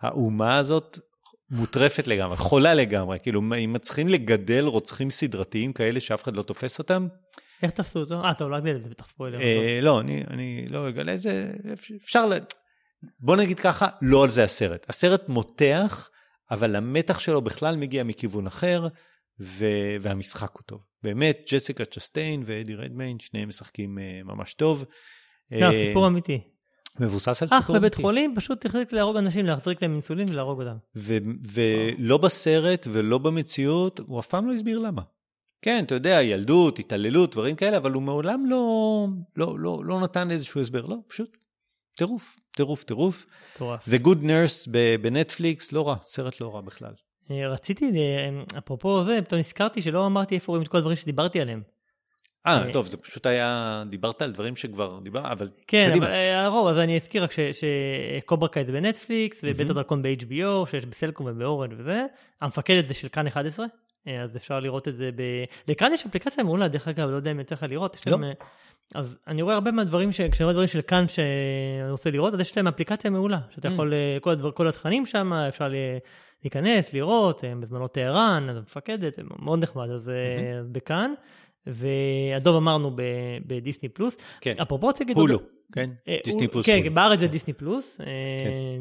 האומה 0.00 0.56
הזאת 0.56 0.98
מוטרפת 1.50 2.06
לגמרי, 2.06 2.36
חולה 2.36 2.74
לגמרי. 2.74 3.18
כאילו, 3.22 3.40
אם 3.40 3.78
צריכים 3.78 4.08
לגדל 4.08 4.64
רוצחים 4.64 5.10
סדרתיים 5.10 5.72
כאלה 5.72 6.00
שאף 6.00 6.22
אחד 6.22 6.36
לא 6.36 6.42
תופס 6.42 6.78
אותם, 6.78 7.08
איך 7.62 7.70
תפסו 7.70 7.98
אותו? 7.98 8.24
אה, 8.24 8.34
טוב, 8.34 8.50
לא 8.50 8.58
אגדל 8.58 8.76
את 8.76 8.82
זה 8.82 8.88
בטח 8.88 9.08
ספוילר. 9.08 9.40
אה, 9.40 9.78
לא, 9.82 10.00
אני, 10.00 10.24
אני 10.30 10.66
לא 10.68 10.88
אגלה 10.88 11.14
את 11.14 11.20
זה, 11.20 11.52
אפשר 12.04 12.26
ל... 12.26 12.32
בוא 13.20 13.36
נגיד 13.36 13.60
ככה, 13.60 13.86
לא 14.02 14.22
על 14.22 14.30
זה 14.30 14.44
הסרט. 14.44 14.86
הסרט 14.88 15.28
מותח, 15.28 16.10
אבל 16.50 16.76
המתח 16.76 17.18
שלו 17.18 17.42
בכלל 17.42 17.76
מגיע 17.76 18.04
מכיוון 18.04 18.46
אחר. 18.46 18.88
ו- 19.40 19.96
והמשחק 20.00 20.50
הוא 20.52 20.62
טוב. 20.66 20.80
באמת, 21.02 21.40
ג'סיקה 21.52 21.84
צ'סטיין 21.84 22.42
ואדי 22.46 22.74
רדמיין, 22.74 23.18
שניהם 23.18 23.48
משחקים 23.48 23.98
uh, 23.98 24.24
ממש 24.24 24.54
טוב. 24.54 24.84
לא, 25.50 25.70
uh, 25.70 25.72
סיפור 25.72 26.06
אמיתי. 26.06 26.40
מבוסס 27.00 27.42
על 27.42 27.48
סיפור 27.48 27.58
אמיתי. 27.58 27.72
אח 27.72 27.76
בבית 27.76 27.94
חולים 27.94 28.34
פשוט 28.36 28.66
החליט 28.66 28.92
להרוג 28.92 29.16
אנשים, 29.16 29.46
להחזיק 29.46 29.82
להם 29.82 29.92
אינסולין 29.92 30.30
ולהרוג 30.30 30.62
אותם. 30.62 30.76
ולא 31.52 32.18
בסרט 32.18 32.86
ולא 32.92 33.18
במציאות, 33.18 34.00
הוא 34.06 34.20
אף 34.20 34.26
פעם 34.26 34.46
לא 34.46 34.52
הסביר 34.52 34.78
למה. 34.78 35.02
כן, 35.62 35.84
אתה 35.84 35.94
יודע, 35.94 36.22
ילדות, 36.22 36.78
התעללות, 36.78 37.30
דברים 37.30 37.56
כאלה, 37.56 37.76
אבל 37.76 37.92
הוא 37.92 38.02
מעולם 38.02 38.46
לא, 38.46 39.06
לא, 39.36 39.58
לא, 39.58 39.82
לא 39.84 40.00
נתן 40.00 40.30
איזשהו 40.30 40.60
הסבר. 40.60 40.86
לא, 40.86 40.96
פשוט 41.08 41.36
טירוף, 41.96 42.36
טירוף, 42.56 42.84
טירוף. 42.84 43.26
מטורף. 43.54 43.88
The 43.88 44.06
Good 44.06 44.22
Nurse 44.22 44.70
בנטפליקס, 45.00 45.72
לא 45.72 45.88
רע, 45.88 45.96
סרט 46.06 46.40
לא 46.40 46.54
רע 46.54 46.60
בכלל. 46.60 46.92
אה, 47.30 47.48
רציתי, 47.48 47.92
אפרופו 48.58 49.04
זה, 49.04 49.18
פתאום 49.24 49.38
נזכרתי 49.38 49.82
שלא 49.82 50.06
אמרתי 50.06 50.34
איפה 50.34 50.52
רואים 50.52 50.62
את 50.62 50.68
כל 50.68 50.78
הדברים 50.78 50.96
שדיברתי 50.96 51.40
עליהם. 51.40 51.62
אה, 52.46 52.66
אה, 52.66 52.72
טוב, 52.72 52.86
זה 52.86 52.96
פשוט 52.96 53.26
היה, 53.26 53.82
דיברת 53.90 54.22
על 54.22 54.32
דברים 54.32 54.56
שכבר 54.56 54.98
דיברת, 55.02 55.24
אבל 55.24 55.48
כן, 55.66 55.88
קדימה. 55.90 56.06
כן, 56.06 56.12
אבל 56.12 56.44
הרוב, 56.44 56.68
אז 56.68 56.78
אני 56.78 56.96
אזכיר 56.96 57.22
רק 57.22 57.30
שקוברה 57.52 58.48
קייט 58.48 58.66
בנטפליקס, 58.66 59.40
ובית 59.42 59.70
הדרקון 59.70 60.02
ב-HBO, 60.02 60.70
שיש 60.70 60.86
בסלקום 60.86 61.26
ובאורן 61.30 61.70
וזה. 61.78 62.04
המפקדת 62.40 62.88
זה 62.88 62.94
של 62.94 63.08
כאן 63.08 63.26
11, 63.26 63.66
אז 64.06 64.36
אפשר 64.36 64.60
לראות 64.60 64.88
את 64.88 64.94
זה 64.94 65.10
ב... 65.16 65.22
לכאן 65.68 65.92
יש 65.94 66.06
אפליקציה 66.06 66.44
מעולה, 66.44 66.68
דרך 66.68 66.88
אגב, 66.88 67.10
לא 67.10 67.16
יודע 67.16 67.30
אם 67.30 67.38
יוצא 67.38 67.54
לך 67.54 67.66
לראות. 67.68 68.06
לא. 68.06 68.18
להם, 68.20 68.32
אז 68.94 69.18
אני 69.26 69.42
רואה 69.42 69.54
הרבה 69.54 69.70
מהדברים, 69.70 70.10
כשאני 70.10 70.28
רואה 70.42 70.52
דברים 70.52 70.68
של 70.68 70.80
כאן 70.82 71.08
שאני 71.08 71.90
רוצה 71.90 72.10
לראות, 72.10 72.34
אז 72.34 72.40
יש 72.40 72.56
להם 72.56 72.68
אפליקציה 72.68 73.10
מעולה, 73.10 73.38
שאתה 73.50 73.68
יכול, 73.68 73.92
כל, 74.20 74.30
הדבר, 74.30 74.50
כל 74.50 74.68
התכנים 74.68 75.06
שם, 75.06 75.32
אפשר 75.32 75.68
להיכנס, 76.44 76.92
לראות, 76.92 77.44
אה, 77.44 77.54
בזמנו 77.60 77.88
טהרן, 77.88 78.46
אז 78.50 78.56
המפקדת, 78.56 79.18
מאוד 79.38 79.62
נחמד, 79.62 79.90
אז 79.90 80.08
mm-hmm. 80.08 80.72
בכאן. 80.72 81.14
והדוב 81.66 82.56
אמרנו 82.56 82.96
בדיסני 83.46 83.88
פלוס. 83.88 84.16
כן. 84.40 84.54
אפרופו 84.62 84.86
רוצה 84.86 85.04
להגיד... 85.04 85.16
הולו, 85.16 85.38
כן? 85.72 85.90
אה, 86.08 86.18
דיסני 86.24 86.48
פלוס. 86.48 86.66
כן, 86.66 86.94
בארץ 86.94 87.20
זה 87.20 87.26
דיסני 87.26 87.52
פלוס. 87.52 88.00
כן. 88.00 88.80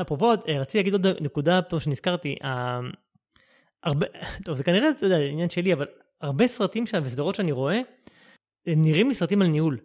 אפרופו, 0.00 0.30
רציתי 0.48 0.78
להגיד 0.78 0.92
עוד 0.92 1.06
נקודה 1.20 1.62
פה 1.62 1.80
שנזכרתי. 1.80 2.36
הרבה, 3.82 4.06
טוב, 4.44 4.56
זה 4.56 4.64
כנראה, 4.64 4.90
אתה 4.90 5.06
יודע, 5.06 5.18
עניין 5.18 5.48
שלי, 5.50 5.72
אבל 5.72 5.86
הרבה 6.20 6.48
סרטים 6.48 6.86
שם 6.86 7.00
וסדרות 7.04 7.34
שאני 7.34 7.52
רואה, 7.52 7.80
הם 8.66 8.82
נראים 8.82 9.08
לי 9.08 9.14
סרטים 9.14 9.42
על 9.42 9.48
ניהול. 9.48 9.78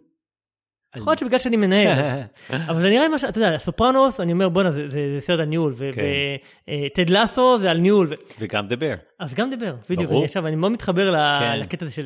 יכול 0.96 1.10
להיות 1.10 1.18
שבגלל 1.18 1.38
שאני 1.38 1.56
מנהל, 1.56 1.86
אבל 2.68 2.82
זה 2.82 2.88
נראה 2.88 3.08
לי 3.08 3.14
משהו, 3.14 3.28
אתה 3.28 3.38
יודע, 3.38 3.58
סופרנוס, 3.58 4.20
אני 4.20 4.32
אומר 4.32 4.48
בואנה, 4.48 4.72
זה 4.72 5.18
סרט 5.20 5.40
על 5.40 5.44
ניהול, 5.44 5.74
וטד 5.78 7.10
לאסו 7.10 7.58
זה 7.58 7.70
על 7.70 7.78
ניהול. 7.78 8.12
וגם 8.40 8.68
דבר. 8.68 8.94
אז 9.18 9.34
גם 9.34 9.50
דבר, 9.50 9.74
בדיוק. 9.90 10.10
עכשיו, 10.24 10.46
אני 10.46 10.56
מאוד 10.56 10.72
מתחבר 10.72 11.14
כן. 11.40 11.60
לקטע 11.60 11.86
הזה 11.86 12.02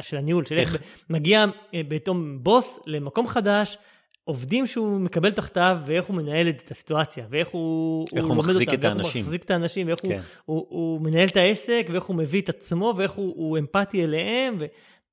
של 0.00 0.16
הניהול, 0.16 0.44
של 0.44 0.58
איך 0.58 0.76
מגיע 1.10 1.44
פתאום 1.88 2.32
אה, 2.32 2.38
בוס 2.42 2.78
למקום 2.86 3.26
חדש, 3.28 3.78
עובדים 4.24 4.66
שהוא 4.66 5.00
מקבל 5.00 5.30
תחתיו, 5.30 5.78
ואיך 5.86 6.04
הוא 6.04 6.16
מנהל 6.16 6.48
את 6.48 6.70
הסיטואציה, 6.70 7.24
ואיך 7.30 7.48
הוא, 7.48 8.06
איך 8.16 8.24
הוא, 8.24 8.34
הוא 8.34 8.38
מחזיק 8.38 8.74
את 8.74 8.84
האנשים. 8.84 9.04
ואיך 9.04 9.14
הוא 9.14 9.22
מחזיק 9.22 9.44
את 9.44 9.50
האנשים, 9.50 9.86
ואיך 9.86 10.00
כן. 10.02 10.08
הוא, 10.08 10.20
הוא, 10.44 10.66
הוא 10.68 11.00
מנהל 11.00 11.28
את 11.28 11.36
העסק, 11.36 11.86
ואיך 11.92 12.04
הוא 12.04 12.16
מביא 12.16 12.42
את 12.42 12.48
עצמו, 12.48 12.94
ואיך 12.96 13.12
הוא, 13.12 13.34
הוא 13.36 13.58
אמפתי 13.58 14.04
אליהם. 14.04 14.58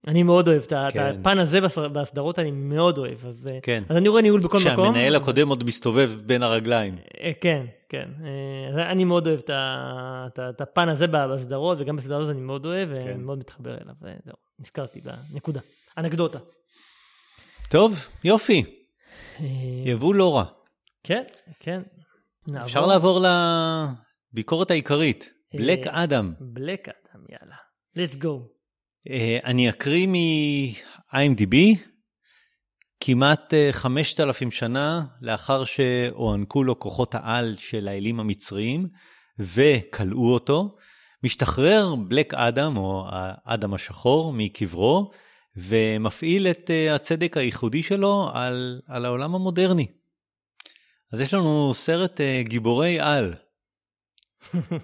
אני 0.08 0.24
מאוד 0.24 0.48
אוהב 0.48 0.62
את 0.64 0.72
ה- 0.72 0.88
את 0.88 0.94
כן. 0.94 1.16
הפן 1.22 1.40
הזה 1.40 1.62
בס- 1.62 1.78
בסדרות, 1.78 2.40
אני 2.40 2.52
מאוד 2.52 2.98
אוהב. 2.98 3.26
אז, 3.26 3.48
אה, 3.52 3.60
כן. 3.64 3.84
אז 3.90 3.98
אני 3.98 4.08
רואה 4.10 4.22
ניהול 4.22 4.40
בכל 4.42 4.58
מקום. 4.58 4.84
כשהמנהל 4.86 5.16
הקודם 5.16 5.48
עוד 5.50 5.64
מסתובב 5.64 6.12
בין 6.26 6.44
הרגליים. 6.44 6.98
אה, 7.22 7.32
כן, 7.42 7.66
כן. 7.90 8.10
אה, 8.24 8.70
אז 8.70 8.92
אני 8.92 9.04
מאוד 9.04 9.28
אוהב 9.28 9.40
את 10.50 10.62
הפן 10.62 10.90
הזה 10.90 11.08
בסדרות, 11.08 11.78
וגם 11.82 11.96
בסדרה 11.96 12.18
הזאת 12.20 12.32
אני 12.36 12.42
מאוד 12.42 12.66
אוהב, 12.66 12.96
כן. 12.96 13.02
ואני 13.06 13.24
מאוד 13.24 13.38
מתחבר 13.40 13.72
אליו. 13.74 13.96
וזהו, 14.02 14.36
נזכרתי 14.60 15.02
בנקודה. 15.32 15.60
אנקדוטה. 15.98 16.40
טוב, 17.70 17.94
יופי, 18.24 18.64
יבוא 19.86 20.16
לא 20.16 20.36
רע. 20.36 20.44
כן, 21.04 21.24
כן. 21.60 21.82
אפשר 22.62 22.88
נעבור. 22.88 23.20
לעבור 23.20 23.26
לביקורת 24.34 24.72
העיקרית, 24.72 25.30
בלק 25.54 25.88
אדם. 25.88 26.34
בלק 26.40 26.88
אדם, 26.90 27.24
יאללה. 27.30 27.56
let's 27.98 28.16
go. 28.24 28.57
אה, 29.10 29.40
אני 29.46 29.70
אקריא 29.70 30.08
מ-IMDb, 30.08 31.56
כמעט 33.00 33.54
אה, 33.54 33.70
5,000 33.72 34.52
שנה 34.52 35.06
לאחר 35.22 35.64
שהוענקו 35.64 36.64
לו 36.64 36.80
כוחות 36.80 37.16
העל 37.16 37.56
של 37.58 37.88
האלים 37.88 38.20
המצריים 38.20 38.88
וכלאו 39.40 40.34
אותו, 40.34 40.76
משתחרר 41.24 41.96
בלק 41.96 42.34
אדם, 42.34 42.78
או 42.78 43.06
האדם 43.10 43.74
השחור, 43.74 44.34
מקברו, 44.34 45.12
ומפעיל 45.58 46.48
את 46.48 46.72
אה, 46.72 46.96
הצדק 46.96 47.38
הייחודי 47.38 47.84
שלו 47.84 48.30
על, 48.34 48.82
על 48.88 49.06
העולם 49.06 49.36
המודרני. 49.36 49.88
אז 51.14 51.22
יש 51.22 51.34
לנו 51.34 51.74
סרט 51.74 52.22
אה, 52.22 52.42
גיבורי 52.44 53.00
על. 53.00 53.34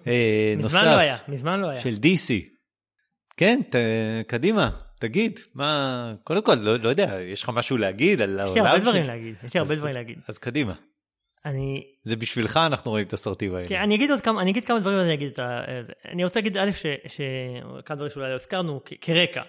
אה, 0.07 0.53
מזמן 0.57 0.63
נוסף. 0.63 0.83
לא 0.83 0.97
היה, 0.97 1.17
מזמן 1.27 1.59
לא 1.59 1.67
היה. 1.67 1.81
של 1.81 1.93
DC. 1.93 2.52
כן, 3.37 3.61
ת, 3.69 3.75
קדימה, 4.27 4.69
תגיד, 4.99 5.39
מה, 5.55 6.13
קודם 6.23 6.41
כל, 6.41 6.55
לא, 6.55 6.75
לא 6.79 6.89
יודע, 6.89 7.17
יש 7.21 7.43
לך 7.43 7.51
משהו 7.53 7.77
להגיד 7.77 8.21
על 8.21 8.39
העולם? 8.39 8.51
יש 8.51 8.63
לי 8.63 8.69
הרבה 8.69 8.79
דברים 8.79 9.03
להגיד, 9.03 9.35
יש 9.43 9.53
לי 9.53 9.59
הרבה 9.59 9.75
דברים 9.75 9.93
להגיד. 9.93 10.17
אז 10.27 10.37
קדימה, 10.37 10.73
אני, 11.45 11.83
זה 12.03 12.15
בשבילך 12.15 12.59
אנחנו 12.65 12.91
רואים 12.91 13.07
את 13.07 13.13
הסרטים 13.13 13.55
האלה. 13.55 13.65
כן, 13.65 13.79
אני 13.81 13.95
אגיד 13.95 14.11
עוד 14.11 14.21
כמה, 14.21 14.41
אני 14.41 14.51
אגיד 14.51 14.65
כמה 14.65 14.79
דברים 14.79 14.97
ואני 14.97 15.13
אגיד 15.13 15.31
את 15.33 15.39
ה... 15.39 15.61
אני 16.11 16.23
רוצה 16.23 16.39
להגיד 16.39 16.57
א', 16.57 16.71
ש... 16.71 16.85
ש... 17.07 17.21
כמה 17.85 17.95
דברים 17.95 18.11
שאולי 18.11 18.29
לא 18.29 18.35
הזכרנו 18.35 18.81
כרקע. 19.01 19.41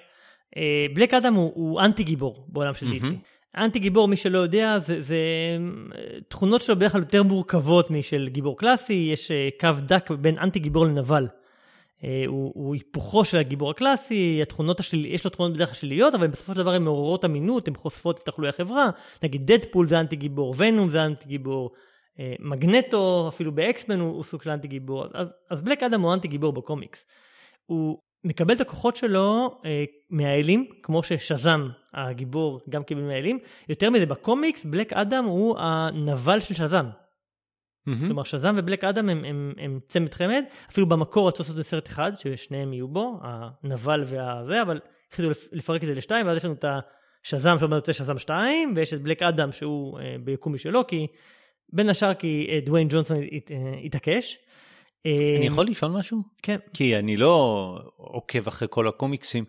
אה, 0.57 0.87
בלק 0.95 1.15
אדם 1.15 1.35
הוא, 1.35 1.53
הוא 1.55 1.81
אנטי 1.81 2.05
גיבור 2.05 2.47
בעולם 2.49 2.75
של 2.75 2.87
DC. 2.87 3.03
מהמם. 3.03 3.17
אנטי 3.57 3.79
גיבור, 3.79 4.09
מי 4.09 4.17
שלא 4.17 4.39
יודע, 4.39 4.79
זה, 4.79 5.03
זה 5.03 5.17
אה, 5.95 6.21
תכונות 6.29 6.63
שלו 6.63 6.77
בדרך 6.77 6.93
כלל 6.93 7.01
יותר 7.01 7.23
מורכבות 7.23 7.91
משל 7.91 8.29
גיבור 8.29 8.59
קלאסי, 8.59 9.09
יש 9.13 9.31
אה, 9.31 9.49
קו 9.61 9.81
דק 9.81 10.11
בין 10.11 10.39
אנטי 10.39 10.59
גיבור 10.59 10.87
לנבל. 10.87 11.27
אה, 12.05 12.25
הוא, 12.27 12.53
הוא 12.55 12.75
היפוכו 12.75 13.25
של 13.25 13.39
הגיבור 13.39 13.71
הקלאסי, 13.71 14.39
התכונות 14.43 14.81
השל... 14.81 15.07
יש 15.07 15.25
לו 15.25 15.31
תכונות 15.31 15.53
בדרך 15.53 15.69
כלל 15.69 15.77
שליליות, 15.77 16.15
אבל 16.15 16.27
בסופו 16.27 16.53
של 16.53 16.59
דבר 16.59 16.71
הן 16.71 16.83
מעוררות 16.83 17.25
אמינות, 17.25 17.69
הן 17.69 17.75
חושפות 17.75 18.21
את 18.21 18.25
תחלואי 18.25 18.49
החברה. 18.49 18.91
נגיד 19.23 19.53
דדפול 19.53 19.87
זה 19.87 20.01
אנטי 20.01 20.17
גיבור, 20.17 20.55
ונום 20.57 20.91
זה 20.91 21.05
אנטי 21.05 21.29
גיבור, 21.29 21.71
אה, 22.21 22.35
מגנטו, 22.39 23.29
אפילו 23.29 23.53
באקסמן 23.53 24.01
הוא, 24.01 24.15
הוא 24.15 24.25
סוג 24.25 24.43
של 24.43 24.51
אנטי 24.51 24.69
גיבור. 24.69 25.05
אז, 25.15 25.29
אז 25.51 25.61
בלק 25.61 25.83
אדם 25.83 26.01
הוא 26.01 26.15
אנטי 26.15 26.29
גיבור 26.29 26.53
בקומיקס. 26.53 27.07
הוא 27.67 27.99
מקבל 28.25 28.55
את 28.55 28.61
הכוחות 28.61 28.97
שלו 28.97 29.59
אה, 29.65 29.85
מהאלים, 30.11 30.67
כמו 30.83 31.03
ששזם 31.03 31.69
הגיבור 31.95 32.61
גם 32.69 32.83
קיבל 32.83 33.01
מהאלים. 33.01 33.39
יותר 33.69 33.91
מזה, 33.91 34.07
בקומיקס 34.07 34.65
בלק 34.65 34.93
אדם 34.93 35.25
הוא 35.25 35.59
הנבל 35.59 36.41
של 36.41 36.55
שזם. 36.55 36.87
מהמם. 37.87 38.07
כלומר 38.07 38.23
שזם 38.25 38.55
ובלק 38.59 38.85
אדם 38.85 39.09
הם, 39.09 39.25
הם, 39.25 39.53
הם 39.59 39.79
צמד 39.89 40.15
חמד, 40.15 40.43
אפילו 40.71 40.89
במקור 40.89 41.29
רצו 41.29 41.43
לעשות 41.43 41.57
בסרט 41.57 41.89
אחד, 41.89 42.13
ששניהם 42.19 42.73
יהיו 42.73 42.89
בו, 42.89 43.21
הנבל 43.23 44.05
והזה, 44.07 44.63
אבל 44.63 44.81
החליטו 45.13 45.31
לפ- 45.31 45.49
לפרק 45.53 45.83
את 45.83 45.89
זה 45.89 45.95
לשתיים, 45.95 46.27
ואז 46.27 46.37
יש 46.37 46.45
לנו 46.45 46.55
את 46.55 46.65
השזם 47.25 47.59
שעוד 47.59 47.71
מעט 47.71 47.77
יוצא 47.79 47.93
שזם 47.93 48.19
2, 48.19 48.73
ויש 48.77 48.95
את 48.95 49.03
בלק 49.03 49.23
אדם 49.23 49.53
שהוא 49.53 49.99
אה, 50.01 50.17
ביקום 50.25 50.55
משלו, 50.55 50.87
כי 50.87 51.07
בין 51.73 51.89
השאר 51.89 52.15
כי 52.15 52.47
אה, 52.51 52.59
דוויין 52.67 52.89
ג'ונסון 52.91 53.17
הת- 53.17 53.51
אה, 53.51 53.57
התעקש. 53.85 54.37
אה, 55.07 55.35
אני 55.39 55.47
יכול 55.47 55.67
לשאול 55.67 55.91
משהו? 55.93 56.23
כן. 56.43 56.57
כי 56.75 56.97
אני 56.99 57.17
לא 57.17 57.79
עוקב 57.97 58.49
אחרי 58.49 58.69
כל 58.71 58.89
הקומיקסים. 58.89 59.45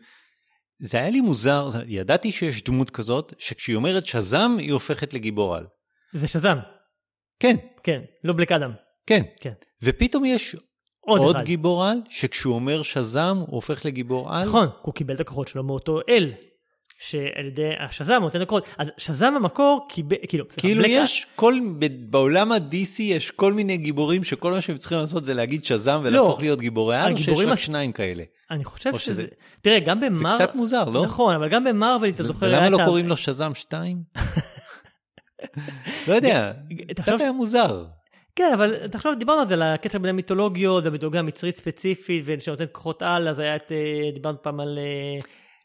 זה 0.80 0.98
היה 0.98 1.10
לי 1.10 1.22
מוזר, 1.22 1.70
ידעתי 1.88 2.32
שיש 2.32 2.64
דמות 2.64 2.90
כזאת, 2.90 3.34
שכשהיא 3.38 3.76
אומרת 3.76 4.06
שזם, 4.06 4.52
היא 4.60 4.74
הופכת 4.74 5.14
לגיבור 5.14 5.56
על. 5.56 5.66
זה 6.14 6.28
שזם, 6.28 6.58
כן, 7.40 7.56
כן, 7.86 8.00
לא 8.24 8.34
בלק 8.34 8.52
אדם. 8.52 8.72
כן. 9.08 9.22
כן. 9.42 9.52
ופתאום 9.84 10.26
יש 10.26 10.56
עוד, 11.00 11.20
עוד 11.22 11.36
אחד. 11.36 11.46
גיבור 11.46 11.86
על, 11.86 11.98
שכשהוא 12.10 12.56
אומר 12.56 12.84
שזם, 12.84 13.38
הוא 13.40 13.56
הופך 13.56 13.86
לגיבור 13.86 14.34
על. 14.34 14.44
נכון, 14.48 14.68
הוא 14.82 14.94
קיבל 14.94 15.16
את 15.16 15.20
הכוחות 15.20 15.48
שלו 15.48 15.64
מאותו 15.64 16.00
אל, 16.10 16.32
שעל 17.00 17.46
ידי 17.48 17.70
השזם 17.80 18.18
נותן 18.22 18.40
לו 18.40 18.48
כוחות. 18.48 18.66
אז 18.78 18.88
שזם 18.98 19.34
במקור 19.36 19.86
קיבל, 19.90 20.16
כאילו, 20.28 20.46
כאילו 20.58 20.82
בלק- 20.82 20.92
יש 20.94 21.28
כל, 21.36 21.56
בעולם 22.10 22.52
ה-DC 22.52 23.02
יש 23.02 23.32
כל 23.32 23.54
מיני 23.54 23.78
גיבורים 23.78 24.24
שכל 24.24 24.52
מה 24.52 24.62
שהם 24.62 24.78
צריכים 24.78 24.98
לעשות 24.98 25.26
זה 25.26 25.34
להגיד 25.34 25.66
שזם 25.66 26.02
ולהפוך 26.04 26.40
להיות 26.42 26.60
גיבורי 26.62 26.98
על, 26.98 27.12
או 27.14 27.18
שיש 27.18 27.40
רק 27.40 27.48
הס- 27.54 27.60
שניים 27.60 27.92
כאלה. 27.92 28.24
אני 28.52 28.64
חושב 28.64 28.98
שזה... 28.98 29.14
שזה- 29.14 29.28
תראה, 29.62 29.80
גם 29.80 30.00
זה 30.00 30.10
במר... 30.10 30.36
קצת 30.36 30.56
מוזר, 30.56 30.90
לא? 30.90 31.04
נכון, 31.06 31.36
אבל 31.36 31.50
גם 31.50 31.64
במרוויל, 31.64 32.14
אתה 32.14 32.24
זוכר... 32.24 32.66
את 32.68 32.72
לא 32.72 32.78
קוראים 32.86 33.08
לשאזאם 33.08 33.52
2? 33.56 33.98
לא 36.08 36.14
יודע, 36.14 36.52
קצת 36.96 37.20
היה 37.20 37.32
מוזר. 37.32 37.86
כן, 38.36 38.52
אבל 38.54 38.88
תחשוב, 38.88 39.14
דיברנו 39.20 39.42
על 39.42 39.48
זה, 39.48 39.54
על 39.54 39.62
הקשר 39.62 40.00
בין 40.00 40.10
המיתולוגיות, 40.10 40.84
והמיתולוגיה 40.86 41.20
המצרית 41.20 41.58
ספציפית, 41.58 42.24
ושנותנת 42.26 42.72
כוחות 42.72 43.02
על, 43.02 43.28
אז 43.28 43.40
היה 43.40 43.56
את... 43.56 43.72
אה, 43.72 44.12
דיברנו 44.14 44.42
פעם 44.42 44.60
על 44.60 44.80
אה, 44.82 45.18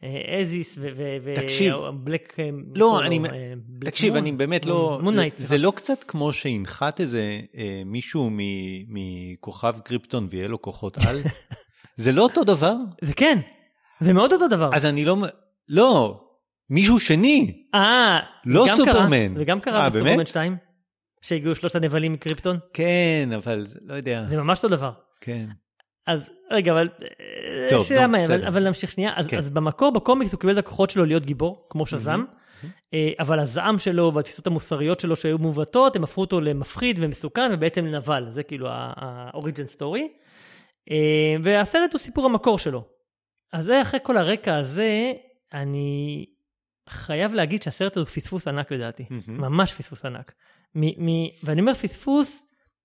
אה, 0.09 0.41
איזיס 0.41 0.79
ו... 0.81 1.35
תקשיב. 1.35 1.75
בלק... 1.95 2.37
לא, 2.75 3.01
אני- 3.05 3.21
תקשיב? 3.85 4.17
אני 4.17 4.33
באמת 4.33 4.67
לא... 4.67 4.99
מון 5.03 5.17
נייט, 5.17 5.37
זה. 5.37 5.59
לא 5.59 5.73
קצת 5.77 6.05
כמו 6.05 6.33
שהנחת 6.33 7.01
איזה 7.01 7.41
מישהו 7.87 8.31
מכוכב 8.89 9.75
קריפטון 9.85 10.29
ויהיה 10.31 10.49
לו 10.49 10.63
כוחות 10.63 10.99
על? 11.07 11.23
זה 11.97 12.13
לא 12.13 12.23
אותו 12.23 12.45
דבר? 12.45 12.75
זה 13.03 13.13
כן, 13.15 13.39
זה 14.01 14.13
מאוד 14.13 14.33
אותו 14.33 14.49
דבר. 14.49 14.71
אז 14.73 14.87
אני 14.87 15.05
לא... 15.05 15.17
לא, 15.69 16.21
מישהו 16.71 17.01
שני. 17.01 17.65
אה, 17.75 18.19
לא 18.47 18.67
סופרמן. 18.77 19.37
זה 19.37 19.45
גם 19.45 19.59
אה, 19.59 19.63
קרה 19.63 19.91
בסופרמן 19.91 20.17
באמת? 20.17 20.27
2, 20.27 20.57
שהגיעו 21.23 21.55
שלושת 21.55 21.75
הנבלים 21.75 22.13
מקריפטון, 22.13 22.59
כן, 22.73 23.29
אבל 23.37 23.65
לא 23.87 23.95
יודע. 23.95 24.25
זה 24.29 24.37
ממש 24.37 24.59
אותו 24.59 24.77
דבר. 24.77 24.93
כן. 25.21 25.47
אז 26.07 26.21
רגע, 26.51 26.73
אבל... 26.73 26.89
אה, 27.03 27.71
טוב, 27.71 27.87
שאלה 27.87 28.07
נו, 28.07 28.13
מה, 28.13 28.25
אבל. 28.27 28.45
אבל 28.45 28.67
נמשיך 28.67 28.93
שנייה. 28.93 29.13
אז, 29.17 29.27
כן. 29.27 29.39
אז 29.39 29.51
במקור, 29.51 29.93
בקומיקס, 29.93 30.33
הוא 30.33 30.41
קיבל 30.41 30.53
את 30.53 30.59
הכוחות 30.59 30.91
שלו 30.91 31.05
להיות 31.05 31.27
גיבור, 31.27 31.67
כמו 31.71 31.87
שזם, 31.87 32.25
אה, 32.95 33.11
אבל 33.21 33.39
הזעם 33.39 33.79
שלו 33.79 34.13
והתפיסות 34.15 34.47
המוסריות 34.47 35.01
שלו 35.01 35.17
שהיו 35.17 35.39
מעוותות, 35.39 35.97
הם 35.97 36.05
הפכו 36.05 36.21
אותו 36.21 36.41
למפחיד 36.41 36.99
ומסוכן 37.03 37.51
ובעצם 37.53 37.87
לנבל, 37.87 38.27
זה 38.31 38.43
כאילו 38.43 38.69
האוריג'ן 38.71 39.67
סטורי. 39.67 40.09
והסרט 41.43 41.93
הוא 41.93 41.99
סיפור 41.99 42.27
המקור 42.27 42.59
שלו. 42.59 42.85
אז 43.53 43.65
זה 43.65 43.83
אחרי 43.83 44.01
כל 44.03 44.17
הרקע 44.17 44.57
הזה, 44.57 45.13
אני 45.53 46.27
חייב 46.91 47.35
להגיד 47.35 47.63
שהסרט 47.63 47.97
הזה 47.97 48.01
הוא 48.01 48.09
פספוס 48.09 48.49
ענק 48.49 48.73
לדעתי. 48.73 49.05
מהמם. 49.11 49.41
ממש 49.41 49.75
פספוס 49.75 50.05
ענק. 50.05 50.33
מ- 50.75 51.07
מ- 51.07 51.29
ואני 51.45 51.61
אומר 51.61 51.75
פספוס 51.75 52.43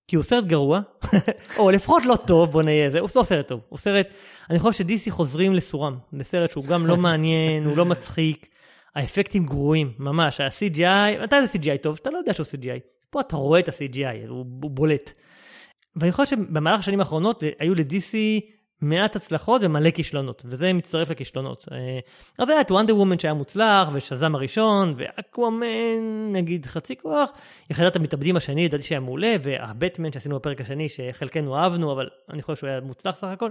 כי 0.08 0.16
הוא 0.16 0.22
סרט 0.22 0.44
גרוע, 0.44 0.80
או 1.58 1.70
לפחות 1.70 2.06
לא 2.06 2.16
טוב, 2.26 2.50
בוא 2.50 2.62
נהיה 2.62 2.90
זה, 2.90 3.00
הוא 3.00 3.08
לא 3.16 3.22
סרט 3.22 3.48
טוב, 3.48 3.60
הוא 3.68 3.78
סרט, 3.78 4.08
אני 4.50 4.58
חושב 4.58 4.78
שדיסי 4.78 5.10
חוזרים 5.10 5.54
לסורם, 5.54 5.98
זה 6.12 6.24
סרט 6.24 6.50
שהוא 6.50 6.64
גם 6.64 6.86
לא 6.86 6.96
מעניין, 7.06 7.64
הוא 7.64 7.76
לא 7.76 7.84
מצחיק, 7.84 8.46
האפקטים 8.94 9.46
גרועים, 9.46 9.92
ממש, 9.98 10.40
ה-CGI, 10.40 11.22
מתי 11.22 11.36
זה 11.46 11.52
CGI 11.52 11.78
טוב? 11.82 11.96
שאתה 11.96 12.10
לא 12.10 12.18
יודע 12.18 12.34
שהוא 12.34 12.46
CGI, 12.46 12.80
פה 13.10 13.20
אתה 13.20 13.36
רואה 13.36 13.60
את 13.60 13.68
ה-CGI, 13.68 14.28
הוא, 14.28 14.46
הוא 14.62 14.70
בולט. 14.70 15.12
ואני 15.96 16.12
חושב 16.12 16.36
שבמהלך 16.36 16.80
השנים 16.80 17.00
האחרונות 17.00 17.42
היו 17.58 17.74
לדיסי 17.74 18.40
מעט 18.80 19.16
הצלחות 19.16 19.62
ומלא 19.64 19.90
כישלונות, 19.90 20.42
וזה 20.46 20.72
מצטרף 20.72 21.10
לכישלונות. 21.10 21.68
אז 22.38 22.48
היה 22.48 22.60
את 22.60 22.70
וונדר 22.70 22.96
וומן 22.96 23.18
שהיה 23.18 23.34
מוצלח, 23.34 23.88
ושזם 23.92 24.34
הראשון, 24.34 24.94
ואקוואמן, 24.96 26.32
נגיד 26.32 26.66
חצי 26.66 26.96
כוח, 26.96 27.30
יחידת 27.70 27.96
המתאבדים 27.96 28.36
השני, 28.36 28.64
לדעתי 28.64 28.82
שהיה 28.82 29.00
מעולה, 29.00 29.36
והבטמן 29.42 30.12
שעשינו 30.12 30.36
בפרק 30.36 30.60
השני, 30.60 30.88
שחלקנו 30.88 31.56
אהבנו, 31.56 31.92
אבל 31.92 32.08
אני 32.30 32.42
חושב 32.42 32.56
שהוא 32.56 32.70
היה 32.70 32.80
מוצלח 32.80 33.16
סך 33.16 33.24
הכל. 33.24 33.50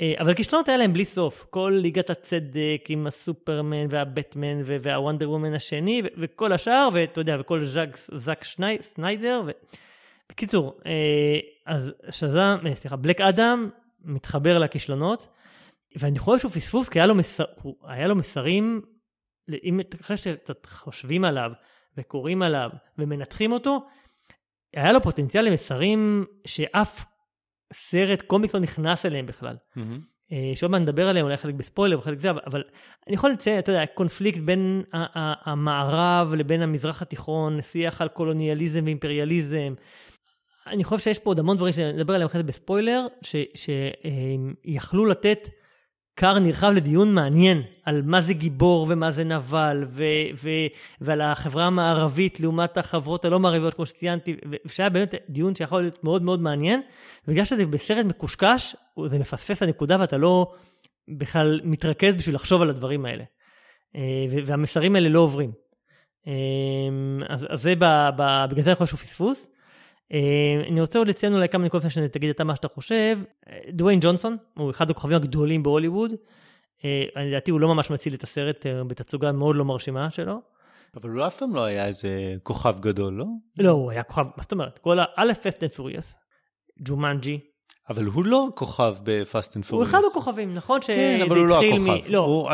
אה, 0.00 0.14
אבל 0.18 0.34
כישלונות 0.34 0.68
היה 0.68 0.78
להם 0.78 0.92
בלי 0.92 1.04
סוף. 1.04 1.46
כל 1.50 1.78
ליגת 1.82 2.10
הצדק 2.10 2.84
עם 2.88 3.06
הסופרמן 3.06 3.86
והבטמן 3.90 4.62
והוונדר 4.64 5.30
וומן 5.30 5.54
השני, 5.54 6.02
וכל 6.18 6.52
השאר, 6.52 6.88
ואתה 6.92 7.20
יודע, 7.20 7.36
וכל 7.40 7.64
ז'אק, 7.64 7.98
זאק 8.14 8.44
שני, 8.44 8.78
סניידר. 8.80 9.42
ו... 9.46 9.50
בקיצור, 10.28 10.78
אה, 10.86 11.38
אז 11.66 11.92
שזם, 12.10 12.56
אה, 12.66 12.74
סליחה, 12.74 12.96
בלק 12.96 13.20
אדם 13.20 13.68
מתחבר 14.04 14.58
לכישלונות, 14.58 15.28
ואני 15.96 16.18
חושב 16.18 16.40
שהוא 16.40 16.52
פספוס, 16.52 16.88
כי 16.88 16.98
היה 16.98 17.06
לו, 17.06 17.14
מסר, 17.14 17.44
הוא, 17.62 17.74
היה 17.86 18.08
לו 18.08 18.16
מסרים, 18.16 18.80
אם 19.64 19.80
אחרי 20.00 20.16
שקצת 20.16 20.66
חושבים 20.66 21.24
עליו, 21.24 21.52
וקוראים 21.98 22.42
עליו, 22.42 22.70
ומנתחים 22.98 23.52
אותו, 23.52 23.86
היה 24.74 24.92
לו 24.92 25.02
פוטנציאל 25.02 25.44
למסרים 25.44 26.24
שאף 26.46 27.04
סרט 27.72 28.22
קומיקס 28.22 28.54
לא 28.54 28.60
נכנס 28.60 29.06
אליהם 29.06 29.26
בכלל. 29.26 29.56
אה, 30.32 30.52
שעוד 30.54 30.70
מעט 30.70 30.80
נדבר 30.82 31.08
עליהם, 31.08 31.26
אולי 31.26 31.36
חלק 31.36 31.54
בספוילר 31.54 31.98
וחלק 31.98 32.20
זה, 32.20 32.30
אבל, 32.30 32.40
אבל 32.46 32.62
אני 33.06 33.14
יכול 33.14 33.30
לציין, 33.30 33.58
אתה 33.58 33.72
יודע, 33.72 33.86
קונפליקט 33.86 34.38
בין 34.38 34.82
המערב 35.44 36.34
לבין 36.34 36.62
המזרח 36.62 37.02
התיכון, 37.02 37.62
שיח 37.62 38.00
על 38.00 38.08
קולוניאליזם 38.08 38.80
ואימפריאליזם. 38.84 39.74
אני 40.66 40.84
חושב 40.84 41.04
שיש 41.04 41.18
פה 41.18 41.30
עוד 41.30 41.38
המון 41.38 41.56
דברים 41.56 41.72
שנדבר 41.72 42.14
עליהם 42.14 42.26
אחרי 42.26 42.38
זה 42.38 42.46
בספוילר, 42.46 43.06
שיכלו 43.54 45.06
לתת 45.06 45.48
כר 46.16 46.38
נרחב 46.38 46.72
לדיון 46.74 47.14
מעניין 47.14 47.62
על 47.84 48.02
מה 48.02 48.22
זה 48.22 48.32
גיבור 48.32 48.86
ומה 48.88 49.10
זה 49.10 49.24
נבל, 49.24 49.84
ו- 49.88 50.04
ו- 50.42 50.66
ועל 51.00 51.20
החברה 51.20 51.66
המערבית 51.66 52.40
לעומת 52.40 52.76
החברות 52.78 53.24
הלא 53.24 53.40
מערביות, 53.40 53.74
כמו 53.74 53.86
שציינתי, 53.86 54.36
ושהיה 54.64 54.88
באמת 54.88 55.14
דיון 55.28 55.54
שיכול 55.54 55.82
להיות 55.82 56.04
מאוד 56.04 56.22
מאוד 56.22 56.40
מעניין, 56.40 56.80
ובגלל 57.28 57.44
שזה 57.44 57.66
בסרט 57.66 58.06
מקושקש, 58.06 58.76
זה 59.06 59.18
מפספס 59.18 59.62
הנקודה 59.62 59.96
ואתה 60.00 60.16
לא 60.16 60.52
בכלל 61.08 61.60
מתרכז 61.64 62.14
בשביל 62.14 62.34
לחשוב 62.34 62.62
על 62.62 62.70
הדברים 62.70 63.04
האלה. 63.04 63.24
אה, 63.96 64.26
והמסרים 64.46 64.94
האלה 64.94 65.08
לא 65.08 65.20
עוברים. 65.20 65.52
אה, 66.26 66.32
אז, 67.28 67.46
אז 67.50 67.62
זה, 67.62 67.74
בגלל 67.76 68.62
זה 68.64 68.70
אני 68.70 68.74
חושב 68.74 68.86
שהוא 68.86 68.98
פספוס. 68.98 69.53
אה, 70.14 70.68
אני 70.68 70.80
רוצה 70.80 70.98
עוד 70.98 71.08
לציין 71.08 71.34
אולי 71.34 71.48
כמה 71.48 71.64
נקודות 71.64 71.84
לפני 71.84 72.06
שתגיד 72.06 72.30
אתה 72.30 72.44
מה 72.44 72.56
שאתה 72.56 72.68
חושב. 72.68 73.18
דוויין 73.72 74.00
ג'ונסון 74.02 74.36
הוא 74.58 74.70
אחד 74.70 74.90
הכוכבים 74.90 75.16
הגדולים 75.16 75.62
בהוליווד. 75.62 76.10
אה, 76.84 77.04
לדעתי 77.16 77.50
הוא 77.50 77.60
לא 77.60 77.68
ממש 77.68 77.90
מציל 77.90 78.14
את 78.14 78.22
הסרט 78.22 78.66
אה, 78.66 78.84
בתצוגה 78.84 79.32
מאוד 79.32 79.56
לא 79.56 79.64
מרשימה 79.64 80.10
שלו. 80.10 80.40
אבל 80.96 81.10
הוא 81.10 81.26
אף 81.26 81.36
פעם 81.36 81.54
לא 81.54 81.64
היה 81.64 81.86
איזה 81.86 82.34
כוכב 82.42 82.80
גדול, 82.80 83.14
לא? 83.14 83.24
לא, 83.58 83.70
הוא 83.70 83.90
היה 83.90 84.02
כוכב, 84.02 84.22
מה 84.22 84.42
זאת 84.42 84.52
אומרת? 84.52 84.78
כל 84.78 84.98
ה-אה 84.98 85.32
פאסט 85.42 85.62
אנד 85.62 85.72
פוריוס, 85.72 86.14
ג'ומנג'י. 86.82 87.40
אבל 87.90 88.04
הוא 88.04 88.24
לא 88.24 88.48
כוכב 88.54 88.94
בפאסט 89.02 89.56
אנד 89.56 89.64
פוריוס. 89.64 89.88
הוא 89.88 89.98
אחד 89.98 90.02
הכוכבים, 90.10 90.54
נכון? 90.54 90.80
כן, 90.86 91.20
אבל 91.28 91.38
הוא 91.38 91.46
לא 91.46 91.60
הכוכב. 91.64 92.10
לא, 92.10 92.48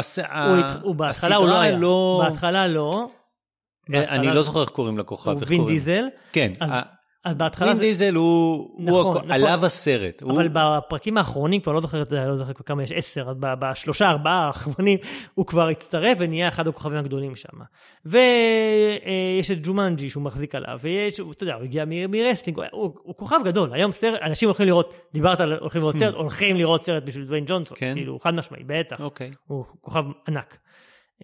הוא 0.83 0.95
בהתחלה 0.95 1.37
הוא 1.37 1.47
לא 1.47 1.61
היה. 1.61 1.79
לא- 1.79 2.23
בהתחלה 2.29 2.67
לא. 2.67 3.07
אני 3.91 4.27
לא 4.27 4.43
זוכר 4.43 4.61
איך 4.61 4.71
קוראים 4.71 4.99
לכוכב. 4.99 5.31
הוא 5.31 5.43
וין 5.47 5.67
דיזל. 5.67 6.05
כן. 6.33 6.53
אז 7.25 7.35
בהתחלה... 7.35 7.69
וין 7.69 7.79
דיזל 7.79 8.15
הוא, 8.15 8.71
נכון, 8.79 9.05
הוא 9.05 9.15
נכון. 9.15 9.31
עליו 9.31 9.67
הסרט. 9.67 10.23
אבל. 10.23 10.49
בפרקים 10.53 11.19
האחרונים, 11.19 11.61
כבר 11.61 11.73
לא 11.73 11.81
זוכר 11.81 12.03
את 12.03 12.09
זה, 12.09 12.25
לא 12.25 12.37
זוכר 12.37 12.53
כמה 12.53 12.83
יש, 12.83 12.93
עשר, 12.93 13.29
אז 13.31 13.37
בשלושה, 13.41 14.11
ארבעה 14.11 14.47
האחרונים, 14.47 14.99
הוא 15.35 15.47
כבר 15.47 15.69
הצטרף 15.69 16.19
ונהיה 16.21 16.49
אחד 16.49 16.69
הכוכבים 16.69 16.99
הגדולים 16.99 17.37
שם. 17.37 17.49
ויש 18.07 19.51
את 19.51 19.59
ג'ומנג'י 19.63 20.11
שהוא 20.11 20.23
מחזיק 20.23 20.55
עליו, 20.55 20.79
ויש, 20.83 21.21
אתה 21.31 21.45
יודע, 21.45 21.55
הוא 21.55 21.63
הגיע 21.63 21.85
מ-wrestling, 22.09 22.61
הוא, 22.73 22.95
כוכב 23.17 23.41
גדול. 23.45 23.73
היום 23.73 23.93
סרט, 23.93 24.21
אנשים 24.23 24.49
הולכים 24.49 24.67
לראות, 24.67 24.95
דיברת 25.13 25.41
על 25.41 25.53
הולכים 25.53 25.81
לראות 25.81 25.99
סרט, 25.99 26.15
הולכים 26.15 26.57
לראות 26.57 26.85
סרט 26.85 27.03
בשביל 27.05 27.25
דוויין 27.25 27.45
ג'ונסון. 27.47 27.77
כן. 27.81 27.95
כאילו, 27.95 28.19
חד 28.21 28.35
משמעי, 28.35 28.63
בטח. 28.67 29.01
אוקיי. 29.01 29.31
הוא 29.47 29.65
כוכב 29.81 30.05
ענק. 30.29 30.59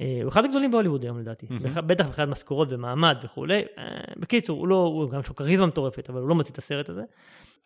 אה, 0.00 0.18
הוא 0.22 0.28
אחד 0.28 0.44
הגדולים 0.44 0.70
בהוליווד 0.70 1.04
היום 1.04 1.18
לדעתי, 1.18 1.46
mm-hmm. 1.46 1.80
בטח 1.80 2.06
מבחינת 2.06 2.28
משכורות 2.28 2.68
ומעמד 2.70 3.16
וכולי. 3.22 3.62
אה, 3.78 3.84
בקיצור, 4.16 4.58
הוא 4.58 4.68
לא, 4.68 4.76
הוא 4.76 5.10
גם 5.10 5.20
יש 5.20 5.28
לו 5.28 5.36
כריזמה 5.36 5.66
מטורפת, 5.66 6.10
אבל 6.10 6.20
הוא 6.20 6.28
לא 6.28 6.34
מוציא 6.34 6.52
את 6.52 6.58
הסרט 6.58 6.88
הזה. 6.88 7.02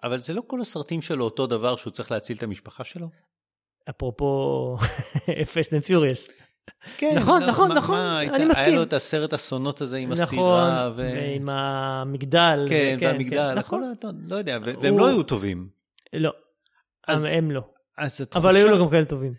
אבל 0.04 0.18
זה 0.18 0.34
לא 0.34 0.42
כל 0.46 0.60
הסרטים 0.60 1.02
שלו 1.02 1.24
אותו 1.24 1.46
דבר 1.46 1.76
שהוא 1.76 1.90
צריך 1.90 2.10
להציל 2.10 2.36
את 2.36 2.42
המשפחה 2.42 2.84
שלו? 2.84 3.08
אפרופו 3.90 4.76
Fast 5.54 5.72
and 5.72 5.82
Furious. 5.82 6.28
כן, 6.96 7.14
נכון, 7.16 7.42
לא, 7.42 7.46
נכון, 7.46 7.68
מה, 7.68 7.74
נכון, 7.74 7.94
מה, 7.96 8.22
אני 8.22 8.44
מסכים. 8.44 8.64
היה 8.64 8.76
לו 8.76 8.82
את 8.82 8.92
הסרט 8.92 9.34
אסונות 9.34 9.80
הזה 9.80 9.96
עם 9.96 10.12
נכון, 10.12 10.22
הסירה. 10.22 10.90
ו... 10.96 10.96
ועם 10.96 11.48
המגדל. 11.48 12.66
כן, 12.68 12.94
וכן, 12.96 13.06
והמגדל, 13.06 13.50
כן, 13.52 13.58
נכון. 13.58 13.82
הכל, 13.84 14.08
לא 14.28 14.36
יודע, 14.36 14.58
והם 14.62 14.92
הוא... 14.92 15.00
לא 15.00 15.08
היו 15.08 15.22
טובים. 15.22 15.68
לא, 16.12 16.32
אז... 17.08 17.24
הם 17.24 17.50
לא. 17.50 17.62
אז 18.00 18.20
אבל 18.34 18.56
היו 18.56 18.68
לו 18.68 18.78
גם 18.84 18.90
כאלה 18.90 19.04
טובים. 19.04 19.32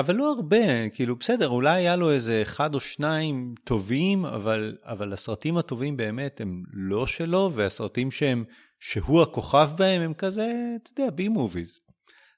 אבל 0.00 0.14
לא 0.14 0.32
הרבה, 0.32 0.88
כאילו 0.88 1.16
בסדר, 1.16 1.48
אולי 1.48 1.76
היה 1.76 1.96
לו 1.96 2.10
איזה 2.10 2.42
אחד 2.42 2.74
או 2.74 2.80
שניים 2.80 3.54
טובים, 3.64 4.24
אבל, 4.24 4.76
אבל 4.84 5.12
הסרטים 5.12 5.56
הטובים 5.56 5.96
באמת 5.96 6.40
הם 6.40 6.62
לא 6.72 7.06
שלו, 7.06 7.50
והסרטים 7.54 8.10
שהם, 8.10 8.44
שהוא 8.80 9.22
הכוכב 9.22 9.70
בהם 9.78 10.02
הם 10.02 10.14
כזה, 10.14 10.76
אתה 10.82 11.00
יודע, 11.00 11.10
בי 11.10 11.28
מוביז. 11.28 11.78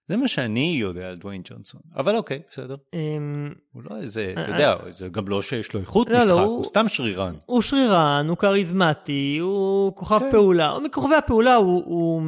זה 0.08 0.16
מה 0.16 0.28
שאני 0.28 0.76
יודע 0.80 1.08
על 1.08 1.16
דוויין 1.16 1.42
ג'ונסון. 1.44 1.80
אבל 1.96 2.16
אוקיי, 2.16 2.40
בסדר. 2.50 2.76
אמ, 2.94 3.52
הוא 3.72 3.82
לא 3.90 3.96
איזה, 3.96 4.32
אתה 4.32 4.40
אה, 4.40 4.48
יודע, 4.48 4.72
אה. 4.72 4.90
זה 4.90 5.08
גם 5.08 5.28
לא 5.28 5.42
שיש 5.42 5.74
לו 5.74 5.80
איכות 5.80 6.08
לא, 6.08 6.18
לא, 6.18 6.24
משחק, 6.24 6.36
הוא 6.36 6.64
סתם 6.64 6.88
שרירן. 6.88 7.34
הוא 7.46 7.62
שרירן, 7.62 8.26
הוא 8.28 8.36
כריזמטי, 8.36 9.38
הוא 9.40 9.96
כוכב 9.96 10.18
כן. 10.18 10.30
פעולה, 10.30 10.78
מכוכבי 10.84 11.14
הפעולה 11.14 11.54
הוא 11.54 12.22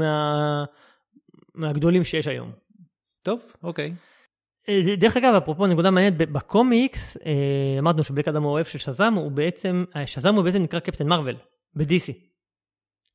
מהגדולים 1.55 2.05
שיש 2.05 2.27
היום. 2.27 2.62
טוב, 3.23 3.41
אוקיי. 3.63 3.93
אה, 4.69 4.97
דרך 4.97 5.17
אגב, 5.17 5.35
אפרופו 5.35 5.67
נקודה 5.67 5.91
מעניינת, 5.91 6.17
בקומיקס, 6.17 7.17
אה, 7.17 7.79
אמרנו 7.79 8.05
שבלק 8.05 8.29
אדם 8.29 8.43
הוא 8.43 8.53
אויב 8.53 8.67
של 8.67 8.79
שזאם, 8.79 9.15
הוא 9.15 9.31
בעצם, 9.31 9.85
אה, 9.97 10.07
שזאם 10.07 10.35
הוא 10.35 10.45
בעצם 10.45 10.63
נקרא 10.63 10.81
קפטן 10.81 11.09
מרוויל, 11.09 11.37
ב-DC. 11.75 12.13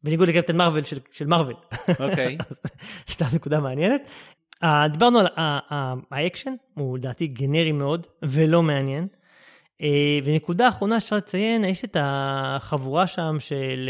בניגוד 0.03 0.29
לקפטן 0.29 0.57
מרוויל 0.57 0.83
של, 0.83 0.99
של 1.11 1.27
מרוויל. 1.27 1.57
אוקיי. 1.99 2.37
סתם 3.11 3.25
נקודה 3.33 3.59
מעניינת. 3.59 4.09
דיברנו 4.91 5.19
על 5.19 5.27
האקשן, 6.11 6.53
הוא 6.73 6.97
לדעתי 6.97 7.27
גנרי 7.27 7.71
מאוד 7.71 8.07
ולא 8.21 8.63
מעניין. 8.63 9.07
ונקודה 10.23 10.69
אחרונה 10.69 10.97
אפשר 10.97 11.15
לציין, 11.15 11.65
יש 11.65 11.83
את 11.83 11.97
החבורה 11.99 13.07
שם 13.07 13.35
של 13.39 13.89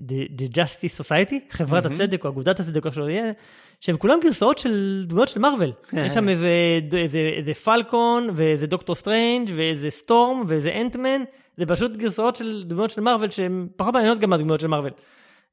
The 0.00 0.56
Justice 0.56 1.00
Society, 1.00 1.34
חברת 1.50 1.84
הצדק 1.84 2.24
או 2.24 2.30
אגודת 2.30 2.60
הצדק, 2.60 2.86
או 2.86 2.92
שלא 2.92 3.10
יהיה, 3.10 3.32
שהם 3.80 3.96
כולם 3.96 4.18
גרסאות 4.22 4.58
של 4.58 5.04
דמויות 5.08 5.28
של 5.28 5.40
מארוול. 5.40 5.72
יש 5.92 6.12
שם 6.12 6.28
איזה, 6.28 6.50
איזה, 6.92 7.18
איזה 7.18 7.54
פלקון, 7.54 8.28
ואיזה 8.34 8.66
דוקטור 8.66 8.94
סטרנג', 8.94 9.50
ואיזה 9.56 9.90
סטורם, 9.90 10.42
ואיזה 10.46 10.80
אנטמן, 10.80 11.22
זה 11.56 11.66
פשוט 11.66 11.96
גרסאות 11.96 12.36
של 12.36 12.64
דמויות 12.66 12.90
של 12.90 13.00
מארוול 13.00 13.30
שהן 13.30 13.68
פחות 13.76 13.94
מעניינות 13.94 14.18
גם 14.18 14.30
מהדמויות 14.30 14.60
של 14.60 14.66
מארוול. 14.66 14.90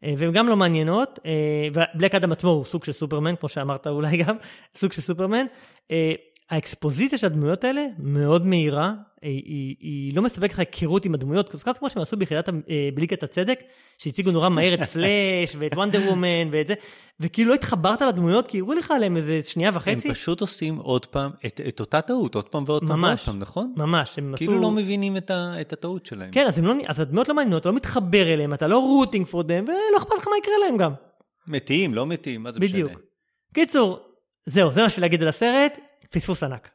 אה, 0.03 0.13
והן 0.17 0.31
גם 0.31 0.47
לא 0.47 0.55
מעניינות, 0.55 1.19
אה, 1.25 1.31
ובלק 1.73 2.15
אדם 2.15 2.31
עצמו 2.31 2.49
הוא 2.49 2.65
סוג 2.65 2.83
של 2.83 2.91
סופרמן, 2.91 3.35
כמו 3.35 3.49
שאמרת 3.49 3.87
אולי 3.87 4.17
גם, 4.17 4.35
סוג 4.79 4.91
של 4.91 5.01
סופרמן. 5.01 5.45
אה, 5.91 6.13
האקספוזיציה 6.49 7.17
של 7.17 7.27
הדמויות 7.27 7.63
האלה 7.63 7.85
מאוד 7.99 8.45
מהירה, 8.45 8.93
היא, 9.21 9.43
היא, 9.45 9.75
היא 9.79 10.15
לא 10.15 10.21
מספקת 10.21 10.53
לך 10.53 10.59
היכרות 10.59 11.05
עם 11.05 11.13
הדמויות, 11.13 11.49
קצת 11.49 11.77
כמו 11.77 11.89
שהם 11.89 12.01
עשו 12.01 12.17
ביחידת 12.17 12.49
אה, 12.49 12.89
בליגת 12.93 13.23
הצדק, 13.23 13.59
שהציגו 13.97 14.31
נורא 14.31 14.49
מהר 14.49 14.73
את 14.73 14.79
פלאש 14.93 15.55
ואת 15.59 15.75
וונדר 15.75 16.01
וומן 16.07 16.47
ואת 16.51 16.67
זה, 16.67 16.73
וכאילו 17.19 17.49
לא 17.49 17.55
התחברת 17.55 18.01
לדמויות 18.01 18.47
כי 18.47 18.59
הראו 18.59 18.73
לך 18.73 18.91
עליהם 18.91 19.17
איזה 19.17 19.41
שנייה 19.45 19.71
וחצי. 19.73 20.07
הם 20.07 20.13
פשוט 20.13 20.41
עושים 20.41 20.77
עוד 20.77 21.05
פעם 21.05 21.31
את, 21.45 21.61
את 21.67 21.79
אותה 21.79 22.01
טעות, 22.01 22.35
עוד 22.35 22.49
פעם 22.49 22.63
ועוד 22.67 22.83
פעם 22.87 23.03
ועוד 23.03 23.19
פעם, 23.19 23.39
נכון? 23.39 23.73
ממש, 23.77 24.17
הם 24.17 24.33
כאילו 24.37 24.53
עשו... 24.53 24.61
לא 24.61 24.71
מבינים 24.71 25.17
את, 25.17 25.31
ה, 25.31 25.61
את 25.61 25.73
הטעות 25.73 26.05
שלהם. 26.05 26.31
כן, 26.31 26.47
אז, 26.47 26.59
לא, 26.59 26.73
אז 26.87 26.99
הדמויות 26.99 27.29
לא 27.29 27.35
מעניינות, 27.35 27.61
אתה 27.61 27.69
לא 27.69 27.75
מתחבר 27.75 28.33
אליהם, 28.33 28.53
אתה 28.53 28.67
לא 28.67 28.79
רוטינג 28.79 29.27
פור 29.27 29.43
דם, 29.43 29.63
ולא 29.63 29.97
אכפת 29.97 30.15
לך 30.17 30.27
מה 30.27 30.37
יקרה 30.37 30.53
להם 30.65 30.77
גם. 30.77 30.93
מתים, 31.47 31.93
לא 31.93 32.07
מתים, 32.07 32.43
מה 32.43 32.51
זה 32.51 32.59
בדיוק. 32.59 32.75
משנה? 32.75 32.85
בדיוק. 32.85 33.01
קיצור, 33.53 33.99
זהו, 34.45 34.71
זה 34.71 34.83
מה 34.83 34.89
שלהגיד 34.89 35.21
על 35.21 35.27
הסרט. 35.27 35.79
פספוס 36.11 36.43
ענק. 36.43 36.69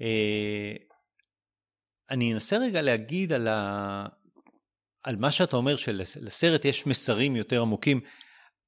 אה, 0.00 0.72
אני 2.10 2.34
אנסה 2.34 2.58
רגע 2.58 2.82
להגיד 2.82 3.32
על, 3.32 3.48
ה... 3.48 4.06
על 5.02 5.16
מה 5.16 5.30
שאתה 5.30 5.56
אומר 5.56 5.76
שלסרט 5.76 6.64
יש 6.64 6.86
מסרים 6.86 7.36
יותר 7.36 7.62
עמוקים. 7.62 8.00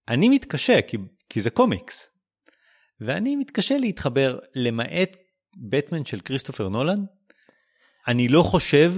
אני 0.08 0.28
מתקשה 0.28 0.82
כי, 0.82 0.96
כי 1.28 1.40
זה 1.40 1.50
קומיקס. 1.50 2.10
ואני 3.00 3.36
מתקשה 3.36 3.78
להתחבר 3.78 4.38
למעט 4.54 5.16
בטמן 5.70 6.04
של 6.04 6.20
כריסטופר 6.20 6.68
נולן. 6.68 6.98
אני 8.08 8.28
לא 8.28 8.42
חושב 8.42 8.94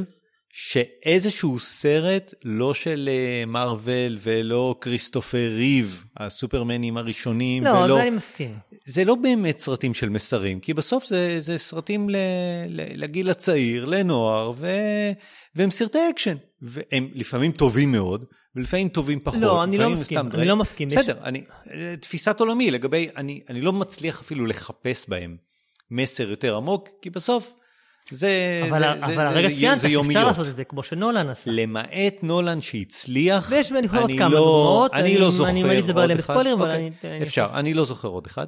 שאיזשהו 0.54 1.58
סרט, 1.58 2.34
לא 2.44 2.74
של 2.74 3.08
מארוול 3.46 4.18
ולא 4.20 4.74
כריסטופר 4.80 5.48
ריב, 5.56 6.04
הסופרמנים 6.16 6.96
הראשונים, 6.96 7.64
לא, 7.64 7.70
ולא... 7.70 7.94
זה 7.96 8.02
אני 8.02 8.10
מסכים. 8.10 8.58
זה 8.86 9.04
לא 9.04 9.14
באמת 9.14 9.58
סרטים 9.58 9.94
של 9.94 10.08
מסרים, 10.08 10.60
כי 10.60 10.74
בסוף 10.74 11.06
זה, 11.06 11.40
זה 11.40 11.58
סרטים 11.58 12.10
ל, 12.10 12.16
ל, 12.68 13.02
לגיל 13.02 13.30
הצעיר, 13.30 13.84
לנוער, 13.84 14.52
ו, 14.56 14.68
והם 15.54 15.70
סרטי 15.70 15.98
אקשן. 16.10 16.36
והם 16.62 17.08
לפעמים 17.14 17.52
טובים 17.52 17.92
מאוד, 17.92 18.24
ולפעמים 18.56 18.88
טובים 18.88 19.20
פחות. 19.20 19.40
לא, 19.40 19.64
אני 19.64 19.78
לא 19.78 19.90
מסכים, 19.90 20.18
אני. 20.18 20.44
לא 20.44 20.56
מסכים. 20.56 20.88
בסדר, 20.88 21.16
יש... 21.16 21.22
אני, 21.24 21.44
תפיסת 22.00 22.40
עולמי 22.40 22.70
לגבי, 22.70 23.08
אני, 23.16 23.40
אני 23.48 23.60
לא 23.60 23.72
מצליח 23.72 24.20
אפילו 24.20 24.46
לחפש 24.46 25.08
בהם 25.08 25.36
מסר 25.90 26.30
יותר 26.30 26.56
עמוק, 26.56 26.88
כי 27.02 27.10
בסוף... 27.10 27.52
זה, 28.10 28.62
אבל, 28.68 28.80
זה, 28.80 28.92
אבל 28.92 29.14
זה, 29.14 29.28
הרגע 29.28 29.48
ציינת 29.48 29.80
שאפשר 29.80 30.26
לעשות 30.26 30.48
את 30.48 30.56
זה 30.56 30.64
כמו 30.64 30.82
שנולן 30.82 31.28
עשה. 31.28 31.42
למעט 31.46 32.14
נולן 32.22 32.60
שהצליח, 32.60 33.48
ויש 33.50 33.72
אני 33.72 33.86
עוד 33.86 34.10
כמה 34.18 34.28
לא, 34.28 34.36
דוגמאות, 34.36 34.92
אני 34.94 35.18
לא 35.18 35.30
זוכר 35.30 35.50
אני 35.50 35.62
מעדיף 35.62 35.84
לדבר 35.84 36.00
עליהם 36.00 36.18
בספוילרים, 36.18 36.58
אבל 36.58 36.68
אוקיי, 36.70 36.90
אני... 37.04 37.22
אפשר, 37.22 37.48
אני 37.54 37.74
לא 37.74 37.84
זוכר 37.84 38.08
עוד 38.08 38.26
אחד. 38.26 38.46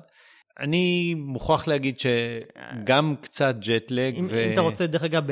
אני 0.61 1.15
מוכרח 1.19 1.69
להגיד 1.69 1.99
שגם 1.99 3.15
קצת 3.21 3.57
ג'טלג. 3.61 4.17
אם, 4.19 4.27
ו... 4.31 4.45
אם 4.47 4.53
אתה 4.53 4.61
רוצה, 4.61 4.87
דרך 4.87 5.03
אגב, 5.03 5.27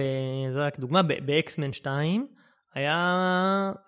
זה 0.55 0.67
רק 0.67 0.79
דוגמה, 0.79 1.03
באקסמן 1.03 1.73
2 1.73 2.27
היה 2.75 2.97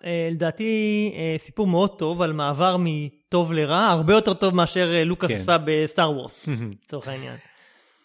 אה, 0.05 0.29
לדעתי 0.31 1.13
אה, 1.17 1.35
סיפור 1.45 1.67
מאוד 1.67 1.97
טוב 1.97 2.21
על 2.21 2.33
מעבר 2.33 2.77
מטוב 2.79 3.53
לרע, 3.53 3.77
הרבה 3.77 4.13
יותר 4.13 4.33
טוב 4.33 4.55
מאשר 4.55 4.91
אה, 4.93 5.03
לוקאס 5.03 5.29
כן. 5.29 5.35
עשה 5.41 5.57
ב-Star 5.65 6.11
Wars, 6.11 6.49
לצורך 6.85 7.07
העניין. 7.07 7.35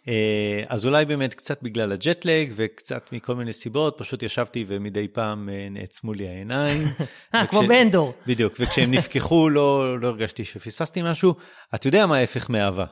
אה, 0.08 0.62
אז 0.68 0.86
אולי 0.86 1.04
באמת 1.04 1.34
קצת 1.34 1.62
בגלל 1.62 1.92
הג'טלג 1.92 2.52
וקצת 2.54 3.12
מכל 3.12 3.34
מיני 3.34 3.52
סיבות, 3.52 3.94
פשוט 3.98 4.22
ישבתי 4.22 4.64
ומדי 4.68 5.08
פעם 5.08 5.48
אה, 5.48 5.68
נעצמו 5.70 6.14
לי 6.14 6.28
העיניים. 6.28 6.84
אה, 7.34 7.46
כמו 7.46 7.62
באנדור. 7.68 8.14
בדיוק, 8.26 8.54
וכשהם 8.60 8.90
נפקחו 8.90 9.48
לא, 9.56 10.00
לא 10.00 10.08
הרגשתי 10.08 10.44
שפספסתי 10.44 11.02
משהו. 11.02 11.34
אתה 11.74 11.88
יודע 11.88 12.06
מה 12.06 12.16
ההפך 12.16 12.50
מאהבה? 12.50 12.86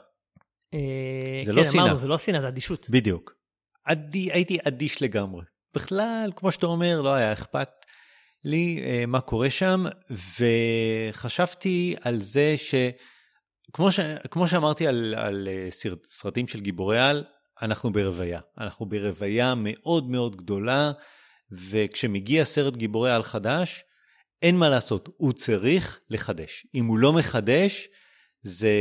אה, 0.74 1.40
זה 1.44 1.52
כן, 1.52 1.56
לא 1.56 1.64
שנאה. 1.64 1.84
אמרנו, 1.84 1.98
זה 1.98 2.09
לא 2.09 2.18
שנאה, 2.18 2.40
זה 2.40 2.48
אדישות. 2.48 2.90
בדיוק. 2.90 3.34
הייתי 4.12 4.59
אדיש 4.68 5.02
לגמרי. 5.02 5.42
בכלל, 5.74 6.30
כמו 6.36 6.52
שאתה 6.52 6.66
אומר, 6.66 7.02
לא 7.02 7.14
היה 7.14 7.32
אכפת 7.32 7.68
לי 8.44 8.82
מה 9.06 9.20
קורה 9.20 9.50
שם, 9.50 9.84
וחשבתי 11.11 11.96
על 12.02 12.18
זה 12.18 12.54
ש... 12.56 12.74
כמו, 13.72 13.92
ש... 13.92 14.00
כמו 14.30 14.48
שאמרתי 14.48 14.86
על, 14.86 15.14
על 15.16 15.48
אה, 15.50 15.66
סרט, 15.70 16.06
סרטים 16.10 16.48
של 16.48 16.60
גיבורי 16.60 17.00
על, 17.00 17.24
אנחנו 17.62 17.92
ברוויה. 17.92 18.40
אנחנו 18.58 18.86
ברוויה 18.86 19.54
מאוד 19.56 20.10
מאוד 20.10 20.36
גדולה, 20.36 20.92
וכשמגיע 21.52 22.44
סרט 22.44 22.76
גיבורי 22.76 23.12
על 23.12 23.22
חדש, 23.22 23.84
אין 24.42 24.56
מה 24.56 24.68
לעשות, 24.68 25.08
הוא 25.16 25.32
צריך 25.32 26.00
לחדש. 26.10 26.66
אם 26.74 26.86
הוא 26.86 26.98
לא 26.98 27.12
מחדש, 27.12 27.88
זה, 28.42 28.72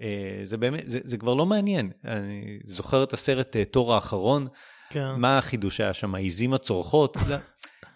אה, 0.00 0.40
זה 0.44 0.56
באמת, 0.56 0.82
זה, 0.86 0.98
זה 1.02 1.18
כבר 1.18 1.34
לא 1.34 1.46
מעניין. 1.46 1.90
אני 2.04 2.58
זוכר 2.64 3.02
את 3.02 3.12
הסרט 3.12 3.56
אה, 3.56 3.64
תור 3.64 3.94
האחרון, 3.94 4.48
כן. 4.90 5.14
מה 5.16 5.38
החידוש 5.38 5.80
היה 5.80 5.94
שם, 5.94 6.14
העיזים 6.14 6.54
הצורחות? 6.54 7.16
לא, 7.28 7.36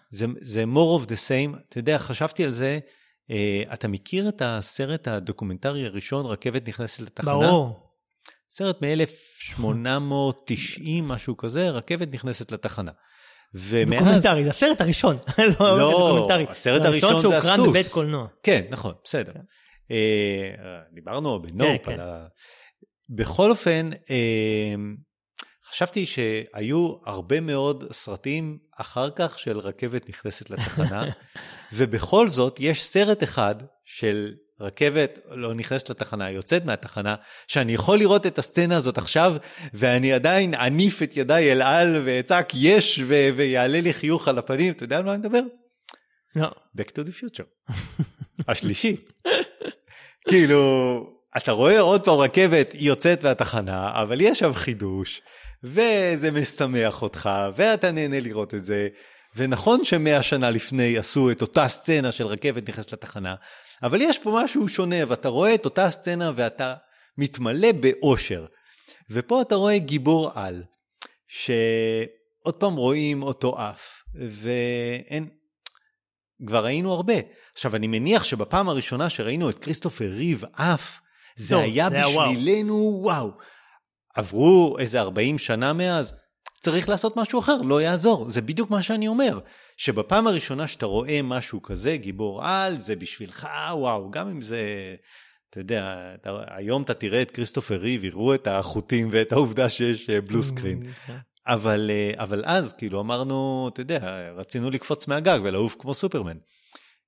זה, 0.09 0.25
זה 0.39 0.63
more 0.63 1.03
of 1.03 1.07
the 1.07 1.15
same. 1.27 1.59
אתה 1.69 1.79
יודע, 1.79 1.97
חשבתי 1.97 2.43
על 2.43 2.51
זה, 2.51 2.79
אתה 3.73 3.87
מכיר 3.87 4.29
את 4.29 4.41
הסרט 4.45 5.07
הדוקומנטרי 5.07 5.85
הראשון, 5.85 6.25
רכבת 6.25 6.69
נכנסת 6.69 7.01
לתחנה? 7.01 7.33
ברור. 7.33 7.91
סרט 8.51 8.81
מ-1890, 8.81 10.81
משהו 11.03 11.37
כזה, 11.37 11.69
רכבת 11.69 12.13
נכנסת 12.13 12.51
לתחנה. 12.51 12.91
ומאז... 13.53 13.99
דוקומנטרי, 13.99 14.43
זה 14.43 14.49
הסרט 14.49 14.81
הראשון. 14.81 15.17
לא, 15.59 15.77
לא. 15.77 16.29
הסרט 16.49 16.85
הראשון 16.85 17.15
זה 17.15 17.21
שהוקרן 17.21 17.53
הסוס. 17.53 17.69
בבית 17.69 17.87
קולנוע. 17.87 18.27
כן, 18.43 18.61
נכון, 18.69 18.93
בסדר. 19.03 19.33
כן. 19.33 19.39
אה, 19.91 20.79
דיברנו 20.93 21.41
ב-Nope 21.41 21.85
כן, 21.85 21.91
על 21.91 21.99
ה... 21.99 22.27
בכל 23.09 23.49
אופן, 23.49 23.89
אה, 24.09 24.75
חשבתי 25.69 26.05
שהיו 26.05 26.95
הרבה 27.05 27.41
מאוד 27.41 27.91
סרטים 27.91 28.57
אחר 28.77 29.09
כך 29.15 29.39
של 29.39 29.57
רכבת 29.59 30.09
נכנסת 30.09 30.49
לתחנה, 30.49 31.03
ובכל 31.73 32.29
זאת 32.29 32.59
יש 32.59 32.83
סרט 32.83 33.23
אחד 33.23 33.55
של 33.85 34.33
רכבת 34.59 35.19
לא 35.31 35.53
נכנסת 35.53 35.89
לתחנה, 35.89 36.31
יוצאת 36.31 36.65
מהתחנה, 36.65 37.15
שאני 37.47 37.73
יכול 37.73 37.97
לראות 37.97 38.25
את 38.25 38.39
הסצנה 38.39 38.77
הזאת 38.77 38.97
עכשיו, 38.97 39.35
ואני 39.73 40.13
עדיין 40.13 40.53
אניף 40.53 41.01
את 41.01 41.17
ידיי 41.17 41.51
אל 41.51 41.61
על 41.61 42.01
ואצעק 42.05 42.51
יש, 42.55 42.99
ו- 43.05 43.29
ויעלה 43.35 43.81
לי 43.81 43.93
חיוך 43.93 44.27
על 44.27 44.37
הפנים, 44.37 44.73
אתה 44.73 44.83
יודע 44.83 44.97
על 44.97 45.03
מה 45.03 45.11
אני 45.11 45.19
מדבר? 45.19 45.41
לא. 46.35 46.47
Back 46.77 46.89
to 46.89 47.07
the 47.07 47.21
future. 47.21 47.73
השלישי. 48.47 48.95
כאילו, 50.29 51.03
אתה 51.37 51.51
רואה 51.51 51.79
עוד 51.79 52.03
פעם 52.05 52.19
רכבת, 52.19 52.71
היא 52.71 52.87
יוצאת 52.87 53.23
מהתחנה, 53.23 54.01
אבל 54.01 54.21
יש 54.21 54.39
שם 54.39 54.53
חידוש, 54.53 55.21
וזה 55.63 56.31
משמח 56.31 57.01
אותך, 57.01 57.29
ואתה 57.55 57.91
נהנה 57.91 58.19
לראות 58.19 58.53
את 58.53 58.63
זה. 58.63 58.87
ונכון 59.35 59.83
שמאה 59.83 60.23
שנה 60.23 60.49
לפני 60.49 60.97
עשו 60.97 61.31
את 61.31 61.41
אותה 61.41 61.67
סצנה 61.67 62.11
של 62.11 62.25
רכבת 62.25 62.69
נכנסת 62.69 62.93
לתחנה, 62.93 63.35
אבל 63.83 64.01
יש 64.01 64.19
פה 64.19 64.39
משהו 64.43 64.67
שונה, 64.67 64.95
ואתה 65.07 65.29
רואה 65.29 65.55
את 65.55 65.65
אותה 65.65 65.91
סצנה 65.91 66.31
ואתה 66.35 66.75
מתמלא 67.17 67.71
באושר. 67.71 68.45
ופה 69.09 69.41
אתה 69.41 69.55
רואה 69.55 69.77
גיבור 69.77 70.31
על, 70.33 70.63
שעוד 71.27 72.55
פעם 72.57 72.75
רואים 72.75 73.23
אותו 73.23 73.59
עף, 73.59 74.03
ואין, 74.15 75.29
כבר 76.47 76.65
ראינו 76.65 76.93
הרבה. 76.93 77.13
עכשיו, 77.53 77.75
אני 77.75 77.87
מניח 77.87 78.23
שבפעם 78.23 78.69
הראשונה 78.69 79.09
שראינו 79.09 79.49
את 79.49 79.59
כריסטופר 79.59 80.05
ריב 80.09 80.43
עף, 80.53 80.99
זה 81.35 81.55
טוב, 81.55 81.63
היה 81.63 81.89
זה 81.89 81.95
היה 81.95 82.07
וואו. 82.07 82.29
בשבילנו 82.31 82.99
וואו. 83.03 83.31
עברו 84.15 84.75
איזה 84.79 85.01
40 85.01 85.37
שנה 85.37 85.73
מאז, 85.73 86.13
צריך 86.61 86.89
לעשות 86.89 87.17
משהו 87.17 87.39
אחר, 87.39 87.61
לא 87.61 87.81
יעזור. 87.81 88.29
זה 88.29 88.41
בדיוק 88.41 88.69
מה 88.69 88.83
שאני 88.83 89.07
אומר, 89.07 89.39
שבפעם 89.77 90.27
הראשונה 90.27 90.67
שאתה 90.67 90.85
רואה 90.85 91.21
משהו 91.21 91.61
כזה, 91.61 91.97
גיבור 91.97 92.45
על, 92.45 92.79
זה 92.79 92.95
בשבילך, 92.95 93.47
וואו, 93.71 94.11
גם 94.11 94.27
אם 94.27 94.41
זה... 94.41 94.61
אתה 95.49 95.59
יודע, 95.59 96.13
אתה, 96.15 96.43
היום 96.47 96.81
אתה 96.81 96.93
תראה 96.93 97.21
את 97.21 97.31
כריסטופר 97.31 97.75
ריב, 97.75 98.03
יראו 98.03 98.33
את 98.33 98.47
החוטים 98.47 99.09
ואת 99.11 99.31
העובדה 99.31 99.69
שיש 99.69 100.09
אה, 100.09 100.21
בלו 100.21 100.43
סקרין. 100.43 100.83
כן. 101.07 101.17
אבל, 101.47 101.91
אה, 101.93 102.23
אבל 102.23 102.43
אז 102.45 102.73
כאילו 102.73 103.01
אמרנו, 103.01 103.69
אתה 103.73 103.81
יודע, 103.81 104.29
רצינו 104.35 104.69
לקפוץ 104.69 105.07
מהגג 105.07 105.39
ולעוף 105.43 105.75
כמו 105.79 105.93
סופרמן. 105.93 106.37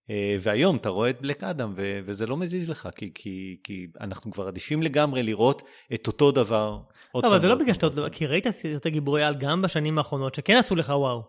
אה, 0.10 0.36
והיום 0.39 0.76
אתה 0.76 0.89
רואה 0.89 1.10
את 1.10 1.22
בלק 1.22 1.43
אדם 1.43 1.74
ו- 1.78 1.99
וזה 2.06 2.28
לא 2.28 2.38
מזיז 2.38 2.70
לך, 2.70 2.89
כי, 2.95 3.12
כי, 3.16 3.58
כי 3.64 3.88
אנחנו 4.01 4.32
כבר 4.32 4.49
אדישים 4.49 4.84
לגמרי 4.84 5.24
לראות 5.24 5.64
את 5.93 6.08
אותו 6.08 6.32
דבר. 6.32 6.80
לא, 7.16 7.22
אבל 7.24 7.41
זה 7.41 7.47
לא 7.47 7.56
בגלל 7.56 7.74
שאתה. 7.74 7.86
עוד 7.86 7.99
לא... 7.99 8.10
כי 8.10 8.26
ראית 8.26 8.47
סרטי 8.47 8.89
גיבורי 8.89 9.24
על 9.24 9.36
גם 9.36 9.62
בשנים 9.62 9.97
האחרונות 9.97 10.36
שכן 10.36 10.58
עשו 10.58 10.76
לך 10.76 10.89
וואו. 10.89 11.22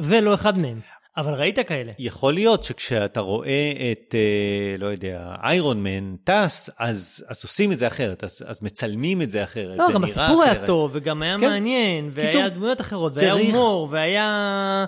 זה 0.00 0.20
לא 0.20 0.34
אחד 0.34 0.58
מהם. 0.58 0.80
אבל 1.16 1.34
ראית 1.34 1.58
כאלה. 1.58 1.92
יכול 1.98 2.34
להיות 2.34 2.64
שכשאתה 2.64 3.20
רואה 3.20 3.72
את, 3.92 4.14
אה, 4.14 4.76
לא 4.78 4.86
יודע, 4.86 5.34
איירון 5.42 5.82
מן 5.82 6.16
טס, 6.24 6.70
אז, 6.78 7.24
אז 7.28 7.44
עושים 7.44 7.72
את 7.72 7.78
זה 7.78 7.86
אחרת, 7.86 8.24
אז, 8.24 8.44
אז 8.46 8.62
מצלמים 8.62 9.22
את 9.22 9.30
זה 9.30 9.42
אחרת, 9.42 9.78
לא, 9.78 9.86
זה 9.86 9.92
גם 9.92 10.04
נראה 10.04 10.26
הסיפור 10.26 10.44
אחרת. 10.44 10.56
היה 10.56 10.66
טוב, 10.66 10.90
וגם 10.94 11.22
היה 11.22 11.36
כן. 11.40 11.50
מעניין, 11.50 12.10
והיה 12.12 12.30
קיצור, 12.30 12.48
דמויות 12.48 12.80
אחרות, 12.80 13.12
והיה 13.16 13.32
הומור, 13.32 13.88
והיה 13.90 14.84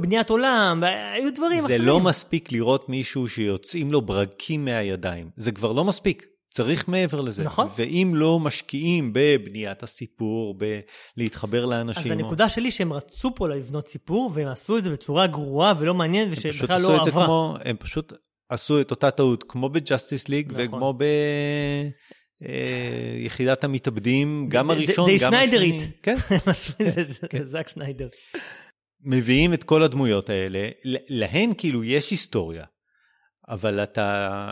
בניית 0.00 0.30
עולם, 0.30 0.78
והיו 0.82 1.34
דברים 1.34 1.60
זה 1.60 1.66
אחרים. 1.66 1.82
לא 1.82 2.00
מספיק 2.00 2.52
לראות 2.52 2.88
מישהו 2.88 3.28
שיוצאים 3.28 3.92
לו 3.92 4.02
ברקים 4.02 4.64
מהידיים. 4.64 5.30
זה 5.36 5.52
כבר 5.52 5.72
לא 5.72 5.84
מספיק. 5.84 6.26
צריך 6.50 6.88
מעבר 6.88 7.20
לזה. 7.20 7.44
נכון. 7.44 7.68
ואם 7.76 8.12
לא 8.14 8.38
משקיעים 8.38 9.10
בבניית 9.12 9.82
הסיפור, 9.82 10.58
בלהתחבר 11.16 11.64
אז 11.64 11.70
לאנשים... 11.70 12.12
הנקודה 12.12 12.48
שלי 12.48 12.70
שהם 12.70 12.92
רצו 12.92 13.34
פה 13.34 13.48
לבנות 13.48 13.88
סיפור, 13.88 14.30
והם 14.34 14.48
עשו 14.48 14.78
את 14.78 14.84
זה 14.84 14.90
בצורה 14.90 15.26
גרועה 15.26 15.74
ולא 15.78 15.94
מעניינת, 15.94 16.28
ושבכלל 16.32 16.82
לא 16.82 16.96
את 16.96 17.04
זה 17.04 17.10
עברה. 17.10 17.24
כמו, 17.24 17.54
הם 17.64 17.76
פשוט 17.76 18.12
עשו 18.48 18.80
את 18.80 18.90
אותה 18.90 19.10
טעות, 19.10 19.44
כמו 19.48 19.68
ב-Justice 19.68 20.28
League 20.28 20.52
נכון. 20.52 20.64
וכמו 20.64 20.94
ביחידת 22.40 23.64
המתאבדים, 23.64 24.46
גם 24.48 24.70
הראשון, 24.70 25.10
גם 25.20 25.34
השני. 25.34 25.90
כן. 26.02 26.16
עשו 26.46 26.72
את 26.80 26.94
זה, 26.94 27.02
זה 27.02 27.28
כן. 27.28 27.44
זאק 27.44 27.68
סניידר. 27.68 28.08
מביאים 29.04 29.54
את 29.54 29.64
כל 29.64 29.82
הדמויות 29.82 30.30
האלה, 30.30 30.68
להן 30.84 31.52
כאילו 31.58 31.84
יש 31.84 32.10
היסטוריה, 32.10 32.64
אבל 33.48 33.82
אתה, 33.82 34.50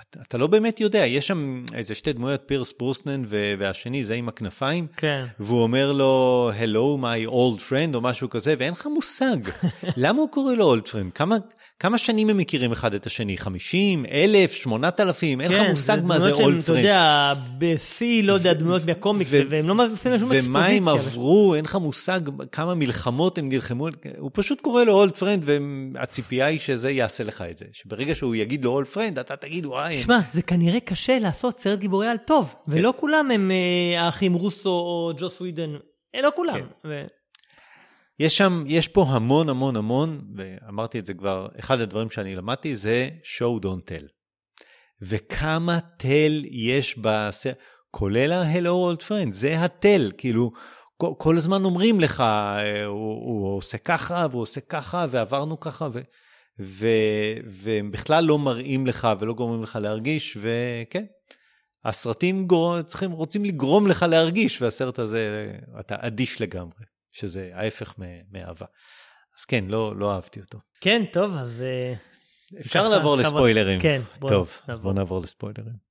אתה, 0.00 0.20
אתה 0.22 0.38
לא 0.38 0.46
באמת 0.46 0.80
יודע, 0.80 1.06
יש 1.06 1.26
שם 1.26 1.64
איזה 1.74 1.94
שתי 1.94 2.12
דמויות, 2.12 2.42
פירס 2.46 2.74
ברוסנן 2.78 3.22
והשני 3.58 4.04
זה 4.04 4.14
עם 4.14 4.28
הכנפיים, 4.28 4.86
כן. 4.96 5.24
והוא 5.40 5.62
אומר 5.62 5.92
לו, 5.92 6.50
hello 6.60 7.00
my 7.02 7.30
old 7.30 7.60
friend 7.70 7.94
או 7.94 8.00
משהו 8.00 8.30
כזה, 8.30 8.54
ואין 8.58 8.72
לך 8.72 8.86
מושג. 8.94 9.36
למה 9.96 10.20
הוא 10.20 10.30
קורא 10.30 10.54
לו 10.54 10.76
old 10.76 10.88
friend? 10.88 11.10
כמה, 11.14 11.36
כמה 11.80 11.98
שנים 11.98 12.30
הם 12.30 12.36
מכירים 12.36 12.72
אחד 12.72 12.94
את 12.94 13.06
השני? 13.06 13.38
50, 13.38 14.06
1,000, 14.06 14.52
8,000? 14.52 15.40
אין 15.40 15.52
לך 15.52 15.58
כן, 15.58 15.70
מושג 15.70 15.98
מה 16.04 16.18
זה 16.18 16.36
שהם, 16.36 16.58
friend. 16.58 16.62
אתה 16.62 16.72
יודע, 16.72 17.32
בשיא, 17.58 18.22
לא 18.22 18.32
יודע, 18.32 18.52
דמויות 18.52 18.84
מהקומיקס, 18.86 19.30
והם 19.50 19.68
לא 19.68 19.74
עושים 19.92 20.10
להם 20.10 20.20
שום 20.20 20.32
אקספוזיציה. 20.32 20.48
ומה 20.50 20.66
הם 20.66 20.88
עברו, 20.88 21.54
אין 21.54 21.64
לך 21.64 21.74
מושג 21.74 22.20
כמה 22.52 22.74
מלחמות 22.74 23.38
הם 23.38 23.48
נלחמו, 23.48 23.88
הוא 24.18 24.30
פשוט 24.34 24.60
קורא 24.60 24.84
לו 24.84 24.92
old 24.92 25.16
friend, 25.16 25.44
והציפייה 25.46 26.46
היא 26.46 26.58
שזה 26.58 26.90
יעשה 26.90 27.24
לך 27.24 27.44
את 27.50 27.58
זה. 27.58 27.64
שברגע 27.72 28.14
שהוא 28.14 28.34
יגיד 28.34 28.64
לו 28.64 28.70
old 28.70 28.86
friend, 28.86 29.18
אתה 29.18 29.36
תגיד 29.36 29.66
וואי, 29.66 29.96
תשמע, 29.96 30.18
זה 30.34 30.42
כנראה 30.42 30.80
קשה 30.80 31.18
לעשות 31.18 31.60
סרט 31.60 31.78
גיבורי 31.78 32.08
על 32.08 32.16
טוב, 32.16 32.54
כן. 32.66 32.72
ולא 32.72 32.94
כולם 32.96 33.30
הם 33.30 33.50
אה, 33.50 34.00
האחים 34.04 34.34
רוסו 34.34 34.70
או 34.70 35.12
ג'וס 35.16 35.40
ווידן, 35.40 35.70
אה, 36.14 36.22
לא 36.22 36.30
כולם. 36.36 36.60
יש 38.18 38.36
שם, 38.36 38.64
יש 38.66 38.88
פה 38.88 39.06
המון 39.08 39.48
המון 39.48 39.76
המון, 39.76 40.20
ואמרתי 40.34 40.98
את 40.98 41.06
זה 41.06 41.14
כבר, 41.14 41.46
אחד 41.58 41.80
הדברים 41.80 42.10
שאני 42.10 42.36
למדתי 42.36 42.76
זה 42.76 43.08
show 43.22 43.64
don't 43.64 43.90
tell. 43.90 44.06
וכמה 45.02 45.78
תל 45.98 46.42
יש 46.44 46.98
בסרט, 46.98 47.56
כולל 47.90 48.32
ה-Hello 48.32 48.98
Old 48.98 49.02
Friend, 49.02 49.30
זה 49.30 49.64
התל, 49.64 50.12
כאילו, 50.18 50.52
כל, 50.96 51.12
כל 51.18 51.36
הזמן 51.36 51.64
אומרים 51.64 52.00
לך, 52.00 52.20
אה, 52.20 52.84
הוא, 52.84 53.14
הוא 53.14 53.56
עושה 53.56 53.78
ככה 53.78 54.26
והוא 54.30 54.42
עושה 54.42 54.60
ככה 54.60 55.06
ועברנו 55.10 55.60
ככה, 55.60 55.88
ו, 55.92 56.00
ו, 56.60 56.86
והם 57.46 57.90
בכלל 57.90 58.24
לא 58.24 58.38
מראים 58.38 58.86
לך 58.86 59.08
ולא 59.20 59.34
גורמים 59.34 59.62
לך 59.62 59.78
להרגיש, 59.82 60.38
וכן, 60.40 61.04
הסרטים 61.84 62.46
גור... 62.46 62.82
צריכים, 62.82 63.10
רוצים 63.10 63.44
לגרום 63.44 63.86
לך 63.86 64.02
להרגיש, 64.08 64.62
והסרט 64.62 64.98
הזה, 64.98 65.52
אתה 65.80 65.94
אדיש 65.98 66.40
לגמרי, 66.40 66.84
שזה 67.16 67.50
ההפך 67.54 67.94
מאהבה. 68.30 68.66
אז 69.38 69.44
כן, 69.44 69.64
לא, 69.68 69.96
לא 69.96 70.14
אהבתי 70.14 70.40
אותו. 70.40 70.58
כן, 70.80 71.02
טוב, 71.12 71.36
אז 71.36 71.62
אה, 71.62 71.94
אפשר 72.60 72.80
ככה, 72.80 72.88
לעבור 72.88 73.16
לספוילרים. 73.16 73.80
כן, 73.80 74.00
בוא 74.18 74.28
טוב, 74.28 74.48
אז 74.62 74.68
נעבור. 74.68 74.82
בואו 74.82 74.94
נעבור 74.94 75.20
לספוילרים. 75.20 75.86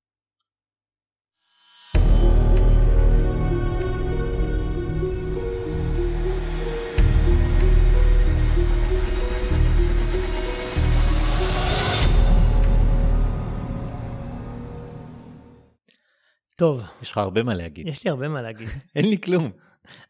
טוב, 16.56 16.82
יש 17.02 17.10
לך 17.10 17.18
הרבה 17.18 17.42
מה 17.42 17.54
להגיד. 17.54 17.86
יש 17.86 18.04
לי 18.04 18.10
הרבה 18.10 18.28
מה 18.28 18.42
להגיד. 18.42 18.68
אין 18.96 19.10
לי 19.10 19.20
כלום. 19.20 19.50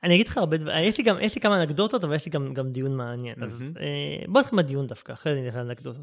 אני 0.03 0.15
אגיד 0.15 0.29
לך 0.29 0.39
הרבה 0.39 0.57
דברים, 0.57 0.89
יש 0.89 0.99
לי 0.99 1.05
גם, 1.05 1.17
יש 1.21 1.35
לי 1.35 1.41
כמה 1.41 1.63
אנקדוטות, 1.63 2.05
אבל 2.05 2.15
יש 2.15 2.27
לי 2.27 2.31
גם, 2.31 2.55
גם 2.55 2.71
דיון 2.71 2.97
מעניין. 2.97 3.43
אז 3.43 3.61
מהמם. 3.61 3.73
אה, 3.81 4.27
בוא 4.29 4.41
נתחיל 4.41 4.57
מהדיון 4.57 4.87
דווקא, 4.87 5.13
אחרי 5.13 5.35
זה 5.35 5.41
נלך 5.41 5.55
לאנקדוטות. 5.55 6.03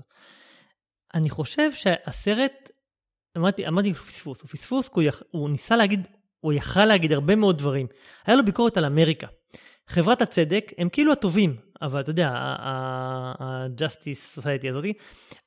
אני 1.13 1.29
חושב 1.29 1.73
שהסרט, 1.73 2.71
אמרתי, 3.37 3.67
אמרתי 3.67 3.89
הוא 3.89 3.97
פספוס, 3.97 4.41
הוא 4.41 4.49
פספוס, 4.49 4.87
כי 4.87 4.93
הוא, 4.95 5.03
יח, 5.03 5.21
הוא 5.31 5.49
ניסה 5.49 5.77
להגיד, 5.77 6.07
הוא 6.39 6.53
יכל 6.53 6.85
להגיד 6.85 7.11
הרבה 7.11 7.35
מאוד 7.35 7.57
דברים. 7.57 7.87
היה 8.25 8.37
לו 8.37 8.45
ביקורת 8.45 8.77
על 8.77 8.85
אמריקה. 8.85 9.27
חברת 9.87 10.21
הצדק 10.21 10.71
הם 10.77 10.89
כאילו 10.89 11.11
הטובים, 11.11 11.55
אבל 11.81 11.99
אתה 11.99 12.09
יודע, 12.09 12.29
ה-Justice 12.29 14.39
Society 14.39 14.69
הזאתי, 14.69 14.93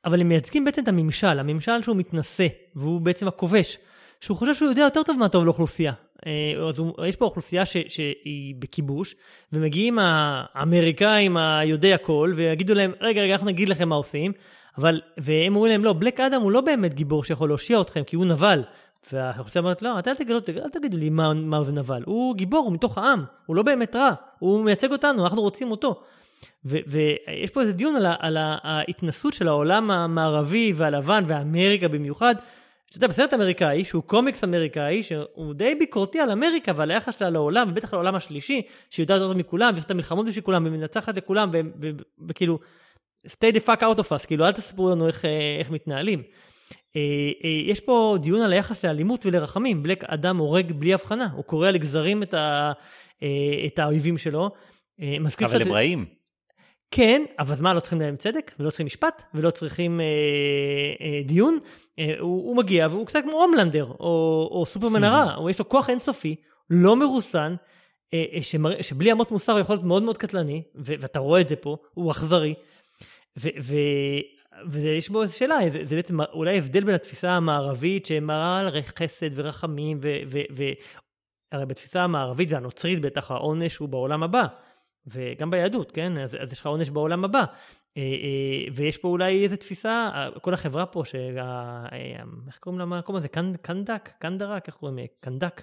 אבל 0.04 0.20
הם 0.20 0.28
מייצגים 0.28 0.64
בעצם 0.64 0.82
את 0.82 0.88
הממשל, 0.88 1.38
הממשל 1.38 1.82
שהוא 1.82 1.96
מתנשא, 1.96 2.46
והוא 2.74 3.00
בעצם 3.00 3.28
הכובש, 3.28 3.78
שהוא 4.20 4.36
חושב 4.36 4.54
שהוא 4.54 4.68
יודע 4.68 4.82
יותר 4.82 5.02
טוב 5.02 5.18
מה 5.18 5.28
טוב 5.28 5.44
לאוכלוסייה. 5.44 5.92
אה, 6.26 6.68
אז 6.68 6.82
יש 7.06 7.16
פה 7.16 7.24
אוכלוסייה 7.24 7.66
ש, 7.66 7.76
שהיא 7.88 8.54
בכיבוש, 8.58 9.16
ומגיעים 9.52 9.98
האמריקאים 10.00 11.36
היודעי 11.36 11.94
הכל, 11.94 12.32
ויגידו 12.36 12.74
להם, 12.74 12.92
רגע, 13.00 13.22
רגע, 13.22 13.32
אנחנו 13.32 13.46
נגיד 13.46 13.68
לכם 13.68 13.88
מה 13.88 13.94
עושים, 13.94 14.32
אבל, 14.78 15.00
והם 15.18 15.56
אומרים 15.56 15.72
להם, 15.72 15.84
לא, 15.84 15.92
בלק 15.92 16.20
אדם 16.20 16.42
הוא 16.42 16.50
לא 16.50 16.60
באמת 16.60 16.94
גיבור 16.94 17.24
שיכול 17.24 17.48
להושיע 17.48 17.80
אתכם, 17.80 18.04
כי 18.04 18.16
הוא 18.16 18.24
נבל. 18.24 18.62
והאוכלוסייה 19.12 19.62
אומרת, 19.62 19.82
לא, 19.82 19.96
אל 20.06 20.14
תגידו, 20.14 20.38
אל 20.64 20.70
תגידו 20.70 20.96
לי 20.96 21.10
מה, 21.10 21.34
מה 21.34 21.62
זה 21.62 21.72
נבל, 21.72 22.02
הוא 22.06 22.36
גיבור, 22.36 22.64
הוא 22.64 22.72
מתוך 22.72 22.98
העם, 22.98 23.24
הוא 23.46 23.56
לא 23.56 23.62
באמת 23.62 23.96
רע, 23.96 24.12
הוא 24.38 24.64
מייצג 24.64 24.92
אותנו, 24.92 25.24
אנחנו 25.24 25.42
רוצים 25.42 25.70
אותו. 25.70 26.02
ו- 26.64 26.78
ויש 26.86 27.50
פה 27.50 27.60
איזה 27.60 27.72
דיון 27.72 27.96
על, 27.96 28.06
על 28.18 28.36
ההתנסות 28.40 29.34
של 29.34 29.48
העולם 29.48 29.90
המערבי 29.90 30.72
והלבן 30.76 31.24
ואמריקה 31.26 31.88
במיוחד. 31.88 32.34
שאתה 32.86 32.96
יודע, 32.96 33.06
בסרט 33.06 33.34
אמריקאי, 33.34 33.84
שהוא 33.84 34.02
קומיקס 34.02 34.44
אמריקאי, 34.44 35.02
שהוא 35.02 35.54
די 35.54 35.74
ביקורתי 35.74 36.20
על 36.20 36.30
אמריקה 36.30 36.72
ועל 36.76 36.90
היחס 36.90 37.18
שלה 37.18 37.30
לעולם, 37.30 37.68
ובטח 37.70 37.94
לעולם 37.94 38.14
השלישי, 38.14 38.62
שהיא 38.90 39.04
יודעת 39.04 39.20
יותר 39.20 39.34
מכולם, 39.34 39.70
ועושה 39.72 39.86
את 39.86 39.90
המלחמות 39.90 40.26
בשביל 40.26 40.44
כולם, 40.44 40.66
ומנצחת 40.66 41.16
לכולם, 41.16 41.50
וכאילו, 42.28 42.58
stay 43.26 43.54
the 43.54 43.66
fuck 43.66 43.80
out 43.80 43.98
of 43.98 44.12
us, 44.12 44.26
כאילו, 44.26 44.46
אל 44.46 44.52
תספרו 44.52 44.90
לנו 44.90 45.06
איך, 45.06 45.24
אה, 45.24 45.56
איך 45.58 45.70
מתנהלים. 45.70 46.22
אה, 46.96 47.00
אה, 47.44 47.50
יש 47.50 47.80
פה 47.80 48.16
דיון 48.20 48.40
על 48.40 48.52
היחס 48.52 48.84
לאלימות 48.84 49.26
ולרחמים. 49.26 49.82
בלק 49.82 50.04
אדם 50.04 50.36
הורג 50.36 50.72
בלי 50.72 50.94
הבחנה, 50.94 51.28
הוא 51.32 51.44
קורע 51.44 51.70
לגזרים 51.70 52.22
את, 52.22 52.34
ה, 52.34 52.72
אה, 53.22 53.28
את 53.66 53.78
האויבים 53.78 54.18
שלו. 54.18 54.50
אה, 55.00 55.16
אבל 55.44 55.62
הם 55.62 55.72
רעים. 55.72 56.04
כן, 56.90 57.22
אבל 57.38 57.54
מה, 57.60 57.74
לא 57.74 57.80
צריכים 57.80 58.00
להם 58.00 58.16
צדק? 58.16 58.52
ולא 58.58 58.70
צריכים 58.70 58.86
משפט? 58.86 59.22
ולא 59.34 59.50
צריכים 59.50 60.00
אה, 60.00 60.04
אה, 61.00 61.22
דיון? 61.24 61.58
אה, 61.98 62.14
הוא, 62.18 62.48
הוא 62.48 62.56
מגיע 62.56 62.88
והוא 62.90 63.06
קצת 63.06 63.20
כמו 63.22 63.42
הומלנדר, 63.42 63.84
או, 63.84 64.48
או 64.52 64.66
סופרמן 64.66 65.04
הרע, 65.04 65.34
או 65.34 65.50
יש 65.50 65.58
לו 65.58 65.68
כוח 65.68 65.90
אינסופי, 65.90 66.36
לא 66.70 66.96
מרוסן, 66.96 67.54
אה, 68.14 68.24
אה, 68.32 68.42
שמרא, 68.42 68.82
שבלי 68.82 69.12
אמות 69.12 69.30
מוסר 69.30 69.52
הוא 69.52 69.60
יכול 69.60 69.74
להיות 69.74 69.84
מאוד 69.84 70.02
מאוד 70.02 70.18
קטלני, 70.18 70.62
ו- 70.74 70.94
ואתה 71.00 71.18
רואה 71.18 71.40
את 71.40 71.48
זה 71.48 71.56
פה, 71.56 71.76
הוא 71.94 72.10
אכזרי. 72.10 72.54
ו- 73.38 73.48
ו- 73.60 74.20
ויש 74.70 75.08
בו 75.08 75.22
איזו 75.22 75.36
שאלה, 75.36 75.56
זה, 75.70 75.84
זה 75.84 75.96
בעצם 75.96 76.20
אולי 76.20 76.58
הבדל 76.58 76.84
בין 76.84 76.94
התפיסה 76.94 77.30
המערבית 77.30 78.06
שמראה 78.06 78.58
על 78.58 78.68
חסד 78.98 79.30
ורחמים, 79.34 79.98
ו- 80.02 80.18
ו- 80.26 80.40
ו- 80.56 80.72
הרי 81.52 81.66
בתפיסה 81.66 82.02
המערבית 82.02 82.52
והנוצרית 82.52 83.00
בטח 83.00 83.30
העונש 83.30 83.76
הוא 83.76 83.88
בעולם 83.88 84.22
הבא. 84.22 84.46
וגם 85.06 85.50
ביהדות, 85.50 85.92
כן? 85.92 86.18
אז, 86.18 86.36
אז 86.40 86.52
יש 86.52 86.60
לך 86.60 86.66
עונש 86.66 86.90
בעולם 86.90 87.24
הבא. 87.24 87.44
אה, 87.96 88.02
אה, 88.02 88.72
ויש 88.74 88.96
פה 88.96 89.08
אולי 89.08 89.44
איזו 89.44 89.56
תפיסה, 89.56 90.10
אה, 90.14 90.40
כל 90.40 90.54
החברה 90.54 90.86
פה, 90.86 91.02
שה, 91.04 91.18
איך 92.46 92.58
קוראים 92.58 92.80
למקום 92.80 93.16
הזה? 93.16 93.28
קנ, 93.28 93.52
קנדק? 93.62 94.10
קנדרק? 94.18 94.66
איך 94.66 94.76
קוראים? 94.76 94.98
אה, 94.98 95.04
קנדק? 95.20 95.62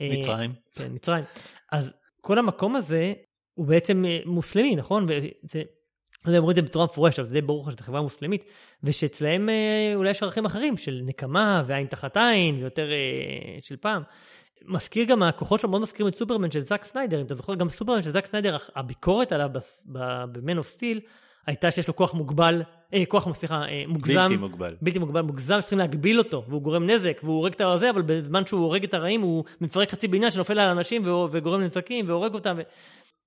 מצרים. 0.00 0.52
כן, 0.72 0.88
מצרים. 0.92 1.24
אז 1.72 1.92
כל 2.20 2.38
המקום 2.38 2.76
הזה 2.76 3.12
הוא 3.54 3.66
בעצם 3.66 4.04
מוסלמי, 4.26 4.76
נכון? 4.76 5.04
וזה, 5.04 5.62
לא 6.24 6.30
יודע, 6.30 6.38
אומרים 6.38 6.50
את 6.50 6.56
זה 6.56 6.62
בצורה 6.62 6.84
מפורשת, 6.84 7.18
אבל 7.18 7.28
זה 7.28 7.34
די 7.34 7.40
ברור 7.40 7.66
לך 7.66 7.72
שזו 7.72 7.84
חברה 7.84 8.02
מוסלמית, 8.02 8.44
ושאצלהם 8.82 9.48
אולי 9.94 10.10
יש 10.10 10.22
ערכים 10.22 10.44
אחרים 10.44 10.76
של 10.76 11.00
נקמה 11.04 11.62
ועין 11.66 11.86
תחת 11.86 12.16
עין, 12.16 12.56
ויותר 12.56 12.88
של 13.60 13.76
פעם. 13.76 14.02
מזכיר 14.64 15.04
גם, 15.04 15.22
הכוחות 15.22 15.60
שלו 15.60 15.70
מאוד 15.70 15.82
מזכירים 15.82 16.08
את 16.08 16.16
סופרמן 16.16 16.50
של 16.50 16.60
זאק 16.60 16.84
סניידר, 16.84 17.20
אם 17.20 17.26
אתה 17.26 17.34
זוכר, 17.34 17.54
גם 17.54 17.68
סופרמן 17.68 18.02
של 18.02 18.12
זאק 18.12 18.26
סניידר, 18.26 18.56
הביקורת 18.76 19.32
עליו 19.32 19.50
ב-Man 19.86 20.58
of 20.58 20.78
Steel 20.78 21.00
הייתה 21.46 21.70
שיש 21.70 21.88
לו 21.88 21.96
כוח 21.96 22.14
מוגבל, 22.14 22.62
אה, 22.94 23.06
כוח, 23.08 23.32
סליחה, 23.34 23.62
אה, 23.68 23.82
מוגזם. 23.86 24.14
בלתי 24.14 24.36
מוגבל. 24.36 24.76
בלתי 24.82 24.98
מוגבל, 24.98 25.20
מוגזם, 25.20 25.60
שצריכים 25.60 25.78
להגביל 25.78 26.18
אותו, 26.18 26.44
והוא 26.48 26.62
גורם 26.62 26.90
נזק, 26.90 27.20
והוא 27.24 27.36
הורג 27.36 27.52
את 27.52 27.60
הזה, 27.60 27.90
אבל 27.90 28.02
בזמן 28.02 28.46
שהוא 28.46 28.60
הורג 28.60 28.84
את 28.84 28.94
הרעים, 28.94 29.20
הוא 29.20 29.44
מפרק 29.60 29.90
חצי 29.90 30.08
בניין 30.08 30.30
שנופל 30.30 30.58
על 30.58 30.70
אנשים 30.70 31.02
וגורם 31.30 31.60
נזקים 31.60 32.04
והורג 32.08 32.34
אותם, 32.34 32.54
ו- 32.56 32.62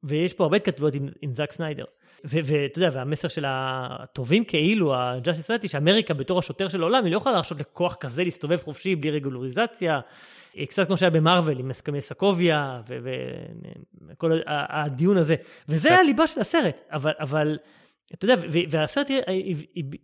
ויש 0.04 0.34
פה 0.34 0.44
הרבה 0.44 0.58
התכתבויות 0.58 0.96
עם, 0.96 1.08
עם 1.22 1.34
זאק 1.34 1.52
סניידר. 1.52 1.84
ואתה 2.26 2.80
יודע, 2.80 2.90
והמסר 2.94 3.28
של 3.28 3.46
הטובים 3.48 4.44
כאילו, 4.44 4.96
ה-Justice 4.96 5.48
Society, 5.48 5.68
שאמריקה 5.68 6.14
בתור 6.14 6.40
השוטר 6.40 6.68
של 6.68 6.82
העולם, 6.82 7.04
היא 7.04 7.12
לא 7.12 7.18
יכולה 7.18 7.34
להרשות 7.34 7.60
לכוח 7.60 7.96
כזה 7.96 8.24
להסתובב 8.24 8.58
חופשי 8.58 8.96
בלי 8.96 9.12
רגולריזציה, 9.12 10.00
קצת 10.70 10.88
כמו 10.88 10.98
שהיה 10.98 11.10
במרוויל 11.10 11.60
עם 11.60 11.70
הסכמי 11.72 12.02
סקוביה, 12.02 12.82
וכל 14.10 14.32
הדיון 14.48 15.18
הזה. 15.18 15.36
וזה 15.70 15.90
קצת- 15.90 15.98
הליבה 16.00 16.28
של 16.28 16.42
הסרט, 16.42 16.76
אבל, 16.92 17.12
אבל 17.20 17.58
אתה 18.14 18.26
יודע, 18.26 18.36
והסרט 18.70 19.12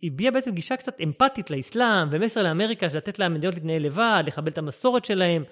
הביע 0.04 0.32
בעצם 0.32 0.52
גישה 0.52 0.78
קצת 0.78 1.02
אמפתית 1.04 1.52
לאסלאם, 1.52 2.08
ומסר 2.12 2.43
לאמריקה 2.43 2.89
של 2.89 2.97
לתת 2.97 3.20
למדינות 3.20 3.56
להתנהל 3.56 3.82
לבד, 3.86 4.24
לכבד 4.28 4.47
את 4.47 4.58
המסורת 4.58 5.06
שלהם. 5.06 5.43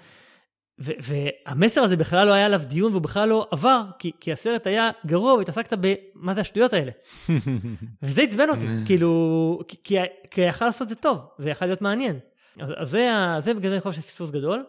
והמסר 0.80 1.82
הזה 1.82 1.98
בכלל 1.98 2.28
לא 2.28 2.34
היה 2.34 2.45
עליו 2.45 2.62
דיון 2.68 2.91
והוא 2.91 3.02
בכלל 3.02 3.30
לא 3.30 3.48
עבר, 3.52 3.84
כי, 4.00 4.12
כי 4.20 4.32
הסרט 4.32 4.68
היה 4.68 4.89
גרוע 5.06 5.34
והתעסקת 5.34 5.74
במה 5.82 6.34
זה 6.34 6.41
השטויות 6.41 6.74
האלה. 6.74 6.91
וזה 8.04 8.22
עצבן 8.22 8.50
אותי, 8.50 8.66
כאילו, 8.86 9.60
כי, 9.68 9.78
כי, 9.84 9.95
כי 10.32 10.41
יכל 10.41 10.66
לעשות 10.66 10.82
את 10.82 10.89
זה 10.89 10.95
טוב, 10.95 11.18
זה 11.38 11.50
יכל 11.50 11.66
להיות 11.66 11.82
מעניין. 11.82 12.20
אז, 12.60 12.70
אז 12.78 12.89
זה, 12.89 13.10
זה 13.43 13.54
בגלל 13.54 13.70
זה 13.70 13.76
אני 13.76 13.82
חושב 13.82 14.02
שזה 14.02 14.08
פספוס 14.08 14.32
גדול. 14.32 14.64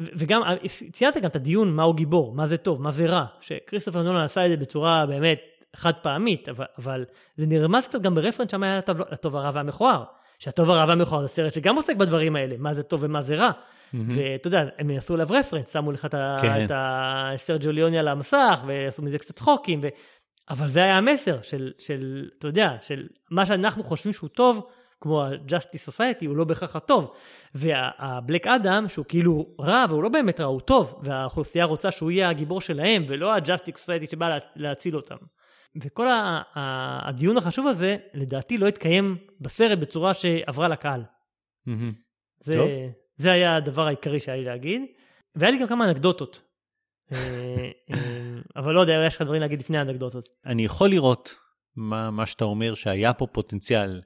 וגם, 0.00 0.42
אה, 0.42 0.68
ציינת 0.92 1.16
גם 1.16 1.26
את 1.26 1.36
הדיון 1.36 1.72
מהו 1.72 1.92
גיבור, 1.92 2.34
מה 2.34 2.46
זה 2.46 2.56
טוב, 2.56 2.82
מה 2.82 2.92
זה 2.92 3.06
רע, 3.06 3.24
שכריסטופר 3.40 4.02
נולן 4.02 4.24
עשה 4.24 4.46
את 4.46 4.50
זה 4.50 4.56
בצורה 4.56 5.06
באמת 5.06 5.40
חד 5.76 5.92
פעמית, 6.02 6.48
אבל, 6.48 6.64
אבל 6.78 7.04
זה 7.36 7.46
נרמז 7.46 7.84
קצת 7.84 8.02
גם 8.02 8.14
ברפרנס 8.14 8.50
שם 8.50 8.62
היה 8.62 8.78
לטוב, 8.78 9.00
לטוב 9.12 9.36
הרע 9.36 9.50
והמכוער. 9.54 10.04
שהטוב 10.38 10.70
הרע 10.70 10.84
והמכוער 10.88 11.22
זה 11.22 11.28
סרט 11.28 11.54
שגם 11.54 11.76
עוסק 11.76 11.96
בדברים 11.96 12.36
האלה, 12.36 12.54
מה 12.58 12.74
זה 12.74 12.82
טוב 12.82 13.00
ומה 13.02 13.22
זה 13.22 13.34
רע. 13.34 13.50
ואתה 13.94 14.46
יודע, 14.46 14.64
הם 14.78 14.90
עשו 14.90 15.14
עליו 15.14 15.26
רפרנס, 15.30 15.72
שמו 15.72 15.92
לך 15.92 16.04
את 16.04 16.14
כן. 16.40 16.64
את 16.64 16.70
הסרג'יו 16.74 17.72
ליוני 17.72 17.98
על 17.98 18.08
המסך, 18.08 18.62
ועשו 18.66 19.02
מזה 19.02 19.18
קצת 19.18 19.34
צחוקים, 19.34 19.80
ו... 19.82 19.88
אבל 20.50 20.68
זה 20.68 20.82
היה 20.82 20.98
המסר 20.98 21.42
של, 21.42 21.72
של, 21.78 22.28
אתה 22.38 22.48
יודע, 22.48 22.76
של 22.80 23.06
מה 23.30 23.46
שאנחנו 23.46 23.84
חושבים 23.84 24.12
שהוא 24.12 24.28
טוב, 24.28 24.66
כמו 25.02 25.22
ה-Justice 25.22 25.88
Society, 25.88 26.26
הוא 26.26 26.36
לא 26.36 26.44
בהכרח 26.44 26.76
הטוב. 26.76 27.12
והבלק 27.54 28.46
אדם, 28.46 28.88
שהוא 28.88 29.04
כאילו 29.08 29.46
רע, 29.60 29.84
והוא 29.88 30.02
לא 30.02 30.08
באמת 30.08 30.40
רע, 30.40 30.46
הוא 30.46 30.60
טוב, 30.60 31.00
והאוכלוסייה 31.02 31.64
רוצה 31.64 31.90
שהוא 31.90 32.10
יהיה 32.10 32.28
הגיבור 32.28 32.60
שלהם, 32.60 33.04
ולא 33.08 33.34
ה-Justice 33.34 33.78
Society 33.86 34.10
שבא 34.10 34.28
לה, 34.28 34.38
להציל 34.56 34.96
אותם. 34.96 35.16
וכל 35.82 36.06
ה- 36.08 36.42
ה- 36.54 37.08
הדיון 37.08 37.36
החשוב 37.36 37.66
הזה, 37.66 37.96
לדעתי 38.14 38.58
לא 38.58 38.66
התקיים 38.66 39.16
בסרט 39.40 39.78
בצורה 39.78 40.14
שעברה 40.14 40.68
לקהל. 40.68 41.02
מהמם. 41.66 41.92
זה, 42.44 42.54
טוב. 42.54 42.68
זה 43.16 43.32
היה 43.32 43.56
הדבר 43.56 43.86
העיקרי 43.86 44.20
שהיה 44.20 44.36
לי 44.36 44.44
להגיד. 44.44 44.82
והיה 45.34 45.50
לי 45.52 45.58
גם 45.58 45.68
כמה 45.68 45.88
אנקדוטות. 45.88 46.40
אה, 47.12 47.18
אה, 47.90 48.38
אבל 48.56 48.72
לא 48.74 48.80
יודע, 48.80 48.92
יש 49.06 49.16
לך 49.16 49.22
דברים 49.22 49.40
להגיד 49.40 49.60
לפני 49.60 49.78
האנקדוטות. 49.78 50.28
אני 50.46 50.64
יכול 50.64 50.90
לראות 50.90 51.34
מה, 51.76 52.10
מה 52.10 52.26
שאתה 52.26 52.44
אומר, 52.44 52.74
שהיה 52.74 53.12
פה 53.12 53.26
פוטנציאל 53.26 54.00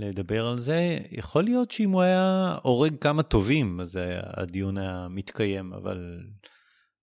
לדבר 0.00 0.46
על 0.46 0.58
זה. 0.58 0.98
יכול 1.10 1.44
להיות 1.44 1.70
שאם 1.70 1.90
הוא 1.90 2.02
היה 2.02 2.56
הורג 2.62 2.98
כמה 3.00 3.22
טובים, 3.22 3.80
אז 3.80 3.98
הדיון 4.22 4.78
היה 4.78 5.06
מתקיים, 5.10 5.72
אבל 5.72 6.18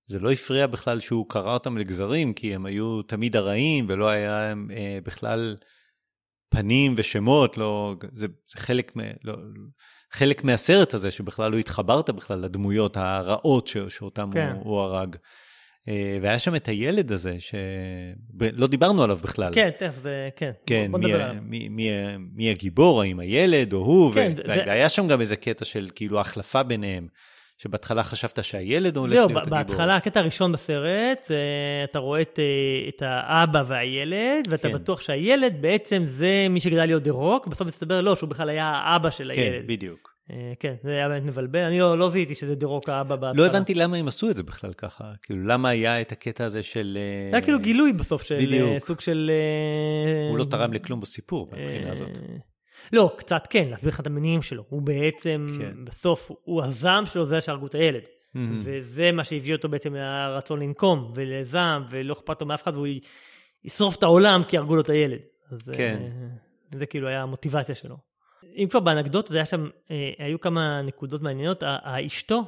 זה 0.08 0.20
לא 0.20 0.32
הפריע 0.32 0.68
בכלל 0.68 1.00
שהוא 1.00 1.30
קרע 1.30 1.54
אותם 1.54 1.78
לגזרים, 1.78 2.34
כי 2.34 2.56
הם 2.56 2.66
היו 2.66 3.02
תמיד 3.02 3.36
הרעים, 3.36 3.86
ולא 3.90 4.10
היה 4.10 4.40
להם 4.40 4.72
אה, 4.72 5.00
בכלל 5.04 5.58
פנים 6.50 6.94
ושמות, 6.98 7.58
לא, 7.58 7.96
זה, 8.12 8.28
זה 8.48 8.60
חלק, 8.60 8.98
מ, 8.98 9.00
לא, 9.24 9.34
חלק 10.12 10.44
מהסרט 10.44 10.94
הזה, 10.94 11.12
שבכלל 11.12 11.52
לא 11.52 11.58
התחברת 11.58 12.10
בכלל 12.10 12.40
לדמויות 12.40 12.98
הרעות 12.98 13.68
ש, 13.68 13.78
שאותם 13.78 14.30
כן. 14.34 14.52
הוא, 14.56 14.64
הוא 14.64 14.80
הרג. 14.80 15.16
אה, 15.88 16.18
והיה 16.22 16.40
שם 16.40 16.56
את 16.56 16.68
הילד 16.68 17.12
הזה, 17.12 17.36
שלא 17.40 18.68
דיברנו 18.68 19.04
עליו 19.04 19.18
בכלל. 19.24 19.54
כן, 19.54 19.70
תכף, 19.80 20.00
זה, 20.02 20.30
כן. 20.36 20.52
כן, 20.66 20.88
בוא 20.92 21.00
מי, 21.00 21.06
נדבר 21.06 21.22
ה-. 21.22 21.34
מי, 21.42 21.70
מי, 21.70 21.90
מי 22.36 22.50
הגיבור, 22.50 23.02
האם 23.02 23.20
הילד 23.20 23.74
או 23.74 23.78
הוא, 23.78 24.14
כן, 24.14 24.34
ו- 24.38 24.48
זה- 24.48 24.64
והיה 24.68 24.90
שם 24.90 25.08
גם 25.08 25.22
איזה 25.22 25.36
קטע 25.36 25.66
של 25.66 25.88
כאילו 25.96 26.20
החלפה 26.20 26.64
ביניהם, 26.64 27.08
שבהתחלה 27.58 28.04
חשבת 28.04 28.44
שהילד 28.44 28.98
הולך 28.98 29.14
זהו, 29.14 29.28
להיות 29.28 29.42
הגיבור. 29.42 29.58
בהתחלה, 29.58 29.96
הקטע 29.96 30.20
הראשון 30.20 30.52
בסרט, 30.52 31.22
זה, 31.30 31.38
אתה 31.84 32.00
רואה 32.00 32.22
את, 32.22 32.40
אה, 32.40 32.90
את 32.90 33.02
האבא 33.06 33.64
והילד, 33.68 34.48
ואתה 34.50 34.68
כן. 34.70 34.74
בטוח 34.74 35.02
שהילד 35.02 35.54
בעצם 35.62 36.04
זה 36.06 36.48
מי 36.50 36.60
שגדל 36.60 36.86
להיות 36.86 37.04
דה 37.04 37.12
רוק, 37.12 37.48
בסוף 37.48 37.68
מסתבר 37.68 38.02
לא, 38.02 38.16
שהוא 38.16 38.30
בכלל 38.30 38.50
היה 38.50 38.66
האבא 38.66 39.10
של 39.10 39.32
כן, 39.36 39.42
הילד. 39.42 39.68
בדיוק. 39.68 40.17
אה, 40.32 40.54
כן, 40.60 40.76
זה 40.84 40.92
היה 40.92 41.10
באמת 41.10 41.24
מבלבל, 41.24 41.60
אני 41.60 41.80
לא, 41.80 41.98
לא 41.98 42.10
זיהיתי 42.10 42.36
שזה 42.36 42.56
דה 42.56 42.68
רוק 42.68 42.90
האבא 42.90 43.16
בהתחלה. 43.16 43.46
לא 43.46 43.50
הבנתי 43.50 43.74
למה 43.74 43.98
הם 43.98 44.08
עשו 44.08 44.30
את 44.30 44.36
זה 44.36 44.44
בכלל 44.44 44.74
ככה, 44.74 45.12
כאילו 45.22 45.48
למה 45.48 45.70
היה 45.70 46.02
את 46.02 46.12
הקטע 46.12 46.46
הזה 46.46 46.64
של... 46.64 46.98
אה, 47.02 47.30
זה 47.32 47.38
היה 47.38 47.46
כאילו 47.46 47.60
גילוי 47.60 47.94
בסוף 47.94 48.24
של 48.24 48.38
בדיוק. 48.42 48.70
אה, 48.70 48.80
סוג 48.80 49.00
של... 49.00 49.32
אה, 49.34 50.30
הוא 50.30 50.38
לא 50.38 50.44
תרם 50.44 50.74
לכלום 50.74 51.00
בסיפור 51.00 51.50
מהבחינה 51.52 51.88
אה, 51.88 51.92
הזאת. 51.92 52.10
לא, 52.94 53.14
קצת 53.18 53.48
כן, 53.50 53.68
להסביר 53.70 53.90
לך 53.90 54.00
את 54.00 54.08
המניעים 54.08 54.42
שלו. 54.42 54.64
הוא 54.70 54.82
בעצם, 54.82 55.46
כן. 55.60 55.86
בסוף, 55.86 56.32
הוא 56.44 56.64
הזעם 56.64 57.06
שלו 57.06 57.26
זה 57.26 57.42
שהרגו 57.42 57.68
את 57.68 57.76
הילד. 57.76 58.02
מהמם. 58.34 58.60
וזה 58.64 59.12
מה 59.12 59.24
שהביא 59.24 59.56
אותו 59.56 59.70
בעצם 59.70 59.96
לרצון 59.96 60.60
לנקום 60.60 61.12
ולזעם, 61.16 61.86
ולא 61.90 62.14
אכפת 62.14 62.42
לו 62.42 62.48
מאף 62.48 62.64
אחד, 62.64 62.76
והוא 62.76 62.88
ישרוף 63.64 63.96
את 63.96 64.04
העולם 64.04 64.44
כי 64.48 64.58
הרגו 64.58 64.76
לו 64.76 64.82
את 64.82 64.90
הילד. 64.90 65.20
אז 65.52 65.72
כן. 65.78 65.98
אה, 66.02 66.28
זה 66.78 66.86
כאילו 66.86 67.08
היה 67.08 67.22
המוטיבציה 67.22 67.76
שלו. 67.76 67.98
אם 68.58 68.68
כבר 68.70 68.80
באנקדוטות, 68.80 69.32
היה 69.32 69.46
שם, 69.46 69.70
אה, 69.92 70.12
היו 70.18 70.40
כמה 70.42 70.82
נקודות 70.82 71.22
מעניינות. 71.22 71.64
אשתו 71.84 72.44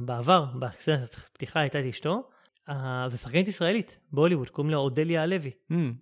בעבר, 0.00 0.44
בסצנת 0.58 1.14
הפתיחה 1.14 1.60
הייתה 1.60 1.80
את 1.80 1.84
אשתו, 1.84 2.22
אה, 2.68 3.06
זו 3.10 3.18
שחקנית 3.18 3.48
ישראלית 3.48 3.98
בהוליווד, 4.12 4.50
קוראים 4.50 4.70
לה 4.70 4.76
אודליה 4.76 5.22
הלוי. 5.22 5.50
מהמם. 5.70 5.92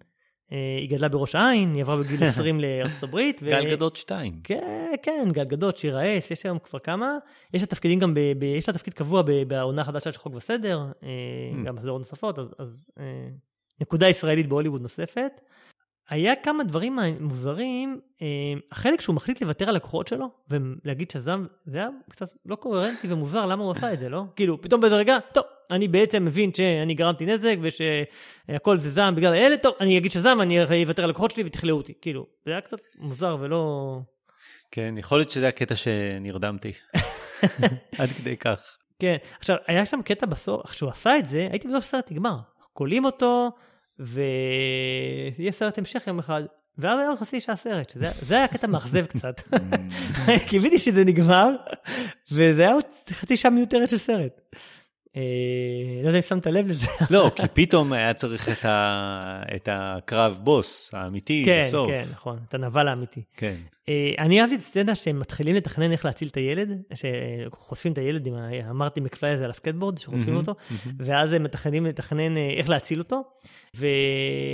אה, 0.52 0.76
היא 0.80 0.90
גדלה 0.90 1.08
בראש 1.08 1.34
העין, 1.34 1.74
היא 1.74 1.82
עברה 1.82 1.96
בגיל 1.96 2.24
20 2.28 2.60
לארצות 2.60 3.02
הברית. 3.02 3.40
ו- 3.42 3.46
גל 3.50 3.70
גדות 3.70 3.96
2. 3.96 4.40
כן, 4.44 4.92
כן, 5.02 5.28
גל 5.32 5.44
גדות, 5.44 5.76
שיר 5.76 5.98
האס, 5.98 6.30
יש 6.30 6.44
היום 6.46 6.58
כבר 6.58 6.78
כמה. 6.78 7.12
יש 7.54 7.60
לה 7.62 7.66
תפקידים 7.66 7.98
גם, 7.98 8.14
ב, 8.14 8.20
ב, 8.38 8.42
יש 8.42 8.68
לה 8.68 8.74
תפקיד 8.74 8.94
קבוע 8.94 9.22
בעונה 9.48 9.82
החדשה 9.82 10.12
של 10.12 10.18
חוק 10.18 10.34
וסדר, 10.34 10.80
אה, 11.02 11.08
Mm. 11.52 11.66
גם 11.66 11.76
בסדרות 11.76 11.98
נוספות, 12.00 12.38
אז, 12.38 12.54
אז 12.58 12.84
נקודה 13.80 14.08
ישראלית 14.08 14.48
בהוליווד 14.48 14.82
נוספת. 14.82 15.32
היה 16.08 16.36
כמה 16.36 16.64
דברים 16.64 16.98
מוזרים, 17.20 18.00
אה, 18.22 18.26
החלק 18.72 19.00
שהוא 19.00 19.14
מחליט 19.16 19.42
לוותר 19.42 19.68
על 19.68 19.76
הכוחות 19.76 20.08
שלו, 20.08 20.30
ולהגיד 20.50 21.10
שזם, 21.10 21.46
זה 21.66 21.78
היה 21.78 21.88
קצת 22.10 22.26
לא 22.46 22.56
קוהרנטי 22.56 23.12
ומוזר, 23.12 23.46
למה 23.46 23.64
הוא 23.64 23.72
עשה 23.72 23.92
את 23.92 23.98
זה, 23.98 24.08
לא? 24.08 24.24
כאילו, 24.36 24.62
פתאום 24.62 24.80
באיזה 24.80 24.96
רגע, 24.96 25.18
טוב, 25.32 25.44
אני 25.70 25.88
בעצם 25.88 26.24
מבין 26.24 26.54
שאני 26.54 26.94
גרמתי 26.94 27.26
נזק 27.26 27.56
ושהכל 27.60 28.78
זה 28.78 28.90
זעם 28.90 29.14
בגלל 29.14 29.32
הילד, 29.32 29.58
טוב, 29.58 29.74
אני 29.80 29.98
אגיד 29.98 30.12
שזעם, 30.12 30.40
אני 30.40 30.84
אוותר 30.84 31.04
על 31.04 31.10
הכוחות 31.10 31.30
שלי 31.30 31.42
ותכלאו 31.46 31.76
אותי. 31.76 31.92
כאילו, 32.00 32.26
זה 32.44 32.50
היה 32.50 32.60
קצת 32.60 32.78
מוזר 32.98 33.36
ולא... 33.40 34.00
כן, 34.70 34.94
יכול 34.98 35.18
להיות 35.18 35.30
שזה 35.30 35.48
הקטע 35.48 35.74
שנרדמתי. 35.74 36.72
עד 37.98 38.08
כדי 38.08 38.36
כך. 38.36 38.76
כן, 38.98 39.16
עכשיו, 39.38 39.56
היה 39.66 39.86
שם 39.86 40.02
קטע 40.02 40.26
בסוף, 40.26 40.70
כשהוא 40.70 40.90
עשה 40.90 41.18
את 41.18 41.26
זה, 41.26 41.48
הייתי 41.50 41.68
בטוח 41.68 41.82
שהסרט 41.82 42.10
נגמר. 42.10 42.36
כולאים 42.72 43.04
אותו, 43.04 43.50
ויהיה 43.98 45.52
סרט 45.52 45.78
המשך 45.78 46.06
יום 46.06 46.18
אחד, 46.18 46.42
ואז 46.78 46.98
היה 46.98 47.08
עוד 47.08 47.18
חצי 47.18 47.40
שעה 47.40 47.56
סרט, 47.56 47.90
שזה 47.90 48.06
זה 48.12 48.36
היה 48.36 48.48
קטע 48.48 48.66
מאכזב 48.66 49.06
קצת. 49.12 49.40
קיוויתי 50.48 50.78
שזה 50.78 51.04
נגמר, 51.04 51.50
וזה 52.32 52.62
היה 52.62 52.72
עוד 52.72 52.84
חצי 53.10 53.36
שעה 53.36 53.50
מיותרת 53.50 53.90
של 53.90 53.98
סרט. 53.98 54.40
אה, 55.16 56.02
לא 56.02 56.08
יודע 56.08 56.18
אם 56.18 56.22
שמת 56.22 56.46
לב 56.46 56.66
לזה. 56.66 56.86
לא, 57.10 57.30
כי 57.36 57.42
פתאום 57.52 57.92
היה 57.92 58.14
צריך 58.14 58.48
את, 58.48 58.64
ה... 58.64 59.42
את 59.56 59.68
הקרב 59.72 60.40
בוס 60.42 60.94
האמיתי 60.94 61.42
כן, 61.46 61.60
בסוף. 61.64 61.90
כן, 61.90 62.04
נכון, 62.12 62.38
את 62.48 62.54
הנבל 62.54 62.88
האמיתי. 62.88 63.22
כן. 63.36 63.56
אה, 63.88 63.94
אני 64.18 64.40
אהבתי 64.40 64.54
את 64.54 64.60
הסצנה 64.60 64.94
שהם 64.94 65.20
מתחילים 65.20 65.56
לתכנן 65.56 65.92
איך 65.92 66.04
להציל 66.04 66.28
את 66.28 66.36
הילד, 66.36 66.82
שחושפים 66.94 67.92
את 67.92 67.98
הילד 67.98 68.26
עם 68.26 68.34
ה- 68.34 68.70
אמרתי 68.70 69.00
מקפליי 69.00 69.32
הזה 69.32 69.44
על 69.44 69.50
הסקטבורד, 69.50 69.98
שחושפים 69.98 70.36
אותו. 70.36 70.54
ואז 70.98 71.32
הם 71.32 71.42
מתכננים 71.42 71.86
לתכנן 71.86 72.36
אה, 72.36 72.50
איך 72.56 72.68
להציל 72.68 72.98
אותו, 72.98 73.22
והם 73.74 73.90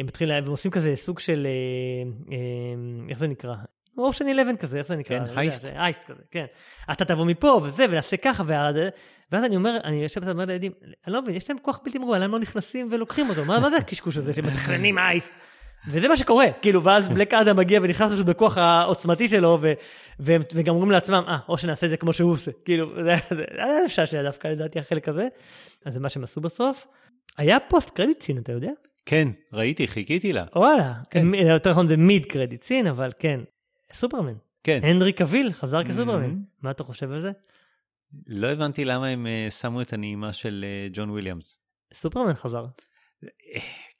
מתחילים, 0.06 0.44
עושים 0.46 0.70
כזה 0.70 0.94
סוג 0.96 1.18
של, 1.18 1.46
אה, 1.46 2.34
איך 3.08 3.18
זה 3.18 3.26
נקרא? 3.26 3.54
אושן 3.98 4.24
11 4.28 4.56
כזה, 4.56 4.78
איך 4.78 4.86
זה 4.88 4.96
נקרא? 4.96 5.18
כן, 5.18 5.24
יודע, 5.26 5.40
הייסט. 5.40 5.64
הייסט 5.74 6.04
כזה, 6.10 6.22
כן. 6.30 6.44
אתה 6.92 7.04
תבוא 7.04 7.24
מפה 7.24 7.60
וזה, 7.64 7.84
ונעשה 7.90 8.16
ככה, 8.16 8.44
ואז 9.32 9.44
אני 9.44 9.56
אומר, 9.56 9.76
אני 9.84 10.02
יושב 10.02 10.20
ואומר 10.24 10.44
לילדים, 10.44 10.72
אני 11.06 11.12
לא 11.12 11.22
מבין, 11.22 11.34
יש 11.34 11.50
להם 11.50 11.58
כוח 11.62 11.80
בלתי 11.84 11.98
מוגבל, 11.98 12.18
למה 12.24 12.32
לא 12.32 12.38
נכנסים 12.38 12.88
ולוקחים 12.92 13.26
אותו? 13.30 13.44
מה 13.44 13.60
מה 13.60 13.70
זה 13.70 13.76
הקשקוש 13.76 14.16
הזה 14.16 14.32
שמתכננים 14.32 14.98
הייסט? 14.98 15.32
וזה 15.88 16.08
מה 16.08 16.16
שקורה, 16.16 16.46
כאילו, 16.62 16.82
ואז 16.84 17.08
בלק 17.14 17.34
אדם 17.34 17.56
מגיע 17.56 17.80
ונכנס 17.82 18.12
פשוט 18.12 18.26
בכוח 18.26 18.58
העוצמתי 18.58 19.28
שלו, 19.28 19.58
ו, 19.60 19.72
ו, 20.20 20.36
וגם 20.54 20.74
אומרים 20.74 20.90
לעצמם, 20.90 21.24
אה, 21.28 21.38
או 21.48 21.58
שנעשה 21.58 21.86
את 21.86 21.90
זה 21.90 21.96
כמו 21.96 22.12
שהוא 22.12 22.32
עושה, 22.32 22.50
כאילו, 22.64 22.94
זה 23.04 23.14
היה 23.58 23.84
משעשע 23.86 24.22
דווקא 24.22 24.48
לדעתי 24.48 24.78
החלק 24.78 25.08
הזה, 25.08 25.28
אז 25.84 25.92
זה 25.94 26.00
מה 26.00 26.08
שהם 26.08 26.24
עשו 26.24 26.40
בסוף. 26.40 26.86
היה 27.36 27.60
פוסט 27.60 27.90
קרדיט 27.90 28.22
סין, 28.22 28.38
אתה 28.38 28.52
יודע? 28.52 28.70
כן, 29.06 29.28
ראיתי, 29.52 29.88
חיכיתי 29.88 30.32
לה. 30.32 30.44
וואלה, 30.56 30.92
כן. 31.10 31.34
יותר 31.34 31.70
נכון 31.70 31.88
זה 31.88 31.96
mid 31.96 32.26
credit 32.26 32.62
scene, 32.62 32.86
אבל 32.86 33.12
כן, 33.18 33.40
סופרמן. 33.92 34.34
כן. 34.64 34.80
הנרי 34.82 35.12
קביל 35.12 35.52
חזר 35.52 35.84
כסופרמן, 35.84 36.30
Mhm. 36.30 36.62
מה 36.62 36.70
אתה 36.70 36.84
חושב 36.84 37.12
על 37.12 37.22
זה? 37.22 37.30
לא 38.26 38.46
הבנתי 38.46 38.84
למה 38.84 39.06
הם 39.08 39.26
אה, 39.26 39.46
שמו 39.50 39.80
את 39.82 39.92
הנעימה 39.92 40.32
של 40.32 40.64
אה, 40.68 40.88
ג'ון 40.92 41.10
וויליאמס. 41.10 41.56
סופרמן 41.94 42.34
חזר. 42.34 42.64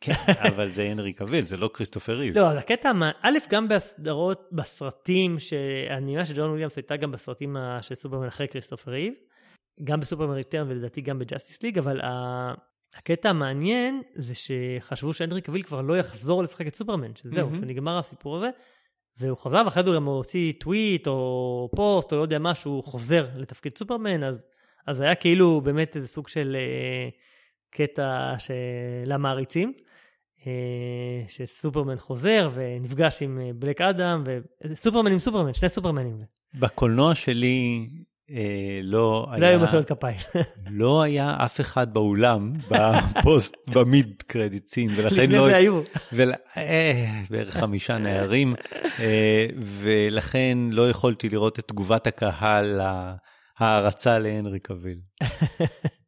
כן, 0.03 0.13
אבל 0.55 0.69
זה 0.69 0.83
הנרי 0.83 1.13
קביל, 1.13 1.45
זה 1.45 1.57
לא 1.57 1.71
כריסטופר 1.75 2.13
ריב. 2.13 2.39
לא, 2.39 2.51
הקטע, 2.51 2.93
א', 3.23 3.39
גם 3.49 3.69
בסדרות, 3.69 4.49
בסרטים, 4.53 5.39
שהנעימה 5.39 6.27
של 6.27 6.35
ג'ון 6.37 6.49
וויליאמס 6.51 6.77
הייתה 6.77 6.97
גם 6.97 7.13
בסרטים 7.13 7.57
של 7.81 7.95
סופרמן 7.95 8.27
אחרי 8.27 8.49
כריסטופר 8.49 8.91
ריב, 8.91 9.15
גם 9.85 10.01
ב-Superman 10.01 10.35
Return 10.35 10.71
ולדעתי 10.71 11.01
גם 11.01 11.19
ב-Justice 11.19 11.63
League, 11.63 11.79
אבל 11.79 12.01
הקטע 12.97 13.31
המעניין 13.31 14.03
זה 14.15 14.33
שחשבו 14.35 15.13
שהנרי 15.13 15.41
קביל 15.41 15.63
כבר 15.63 15.83
לא 15.83 15.99
יחזור 15.99 16.43
לשחק 16.43 16.67
את 16.67 16.75
סופרמן, 16.75 17.17
שזהו. 17.17 17.51
שנגמר 17.55 17.99
הסיפור 17.99 18.37
הזה, 18.37 18.51
והוא 19.19 19.39
חזר, 19.39 19.63
ואחרי 19.65 19.83
זה 19.83 19.91
הוא 19.91 19.97
גם 19.97 20.05
הוציא 20.05 20.53
טוויט 20.61 21.07
או 21.07 21.69
פוסט 21.77 22.13
או 22.13 22.17
לא 22.17 22.23
יודע 22.23 22.39
מה, 22.39 22.55
שהוא 22.55 22.85
חוזר 22.85 23.27
לתפקיד 23.37 23.79
סופרמן, 23.79 24.25
אז, 24.25 24.45
אז 24.87 25.01
היה 25.01 25.15
כאילו 25.15 25.61
באמת 25.61 25.97
איזה 25.97 26.09
סוג 26.09 26.29
של 26.29 26.57
אה, 26.59 27.09
קטע 27.71 28.35
של 28.39 29.13
המעריצים. 29.13 29.73
אה, 30.47 31.25
שסופרמן 31.29 31.99
חוזר 31.99 32.51
ונפגש 32.55 33.23
עם 33.23 33.41
אה, 33.43 33.51
בלק 33.55 33.81
אדם, 33.81 34.25
וסופרמן 34.65 35.13
עם 35.13 35.19
סופרמן, 35.19 35.55
שני 35.55 35.69
סופרמנים. 35.69 36.17
בקולנוע 36.55 37.15
שלי 37.15 37.89
אה, 38.31 38.81
לא 38.83 39.27
לא 39.39 39.47
היו 39.47 39.59
היה, 39.59 39.59
מחיאות 39.59 39.89
כפיים. 39.89 40.17
לא 40.71 41.03
היה 41.03 41.37
אף 41.45 41.61
אחד 41.61 41.95
באולם 41.95 42.53
בפוסט, 42.71 43.57
במיד 43.75 44.23
קרדיט 44.27 44.67
סין, 44.67 44.91
ולכן 44.97 45.23
לפני 45.23 45.37
לא... 45.37 45.47
זה 45.47 45.57
היו. 45.57 45.81
ול... 46.13 46.33
אה, 46.57 47.23
בערך 47.31 47.57
חמישה 47.57 47.99
נערים, 47.99 48.55
אה, 48.99 49.47
ולכן 49.59 50.59
לא 50.73 50.91
יכולתי 50.91 51.29
לראות 51.29 51.59
את 51.59 51.69
תגובת 51.69 52.07
הקהל 52.07 52.81
להערצה 53.61 54.19
להנרי 54.19 54.61
קביל. 54.61 54.99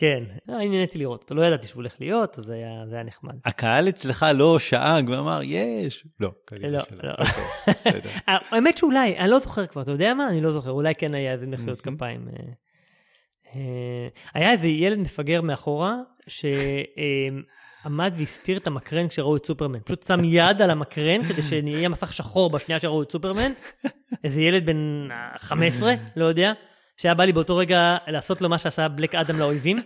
כן, 0.00 0.22
אה, 0.50 0.54
נהניתי 0.54 0.98
לראות 0.98 1.22
אותו, 1.22 1.34
לא 1.34 1.44
ידעתי 1.44 1.66
שהוא 1.66 1.80
הולך 1.80 1.92
להיות, 2.00 2.38
אז 2.38 2.44
זה 2.44 2.54
היה, 2.54 2.84
זה 2.88 2.94
היה 2.94 3.04
נחמד. 3.04 3.34
הקהל 3.44 3.88
אצלך 3.88 4.26
לא 4.34 4.58
שאג 4.58 5.08
ואמר, 5.08 5.40
יש. 5.44 6.06
לא, 6.20 6.30
כנראה 6.46 6.68
לא, 6.68 6.80
שלא. 6.88 6.98
לא. 7.02 7.10
אוקיי, 7.10 7.44
בסדר. 7.68 8.10
האמת 8.50 8.78
שאולי, 8.78 9.18
אני 9.18 9.30
לא 9.30 9.38
זוכר 9.38 9.66
כבר, 9.66 9.82
אתה 9.82 9.92
יודע 9.92 10.14
מה? 10.14 10.28
אני 10.28 10.40
לא 10.40 10.52
זוכר, 10.52 10.70
אולי 10.70 10.94
כן 10.94 11.14
היה 11.14 11.32
איזה 11.32 11.46
מחיאות. 11.46 11.80
כפיים. 11.80 12.28
אה, 12.28 12.44
אה, 13.54 14.08
היה 14.34 14.52
איזה 14.52 14.66
ילד 14.66 14.98
מפגר 14.98 15.40
מאחורה, 15.40 15.96
שעמד 16.28 18.14
והסתיר 18.16 18.56
את 18.56 18.66
המקרן 18.66 19.08
כשראו 19.08 19.36
את 19.36 19.46
סופרמן. 19.46 19.80
פשוט 19.84 20.06
שם 20.06 20.24
יד 20.24 20.62
על 20.62 20.70
המקרן 20.70 21.22
כדי 21.22 21.42
שנהיה 21.42 21.88
מסך 21.88 22.12
שחור 22.12 22.50
בשנייה 22.50 22.80
שראו 22.80 23.02
את 23.02 23.12
סופרמן. 23.12 23.52
איזה 24.24 24.40
ילד 24.40 24.66
בן 24.66 25.08
אה, 25.10 25.38
15, 25.38 25.94
לא 26.16 26.24
יודע, 26.24 26.52
שהיה 27.00 27.14
בא 27.14 27.24
לי 27.24 27.32
באותו 27.32 27.56
רגע 27.56 27.96
לעשות 28.06 28.40
לו 28.40 28.48
מה 28.48 28.58
שעשה 28.58 28.88
בלק 28.88 29.14
אדם 29.14 29.38
לאויבים. 29.38 29.76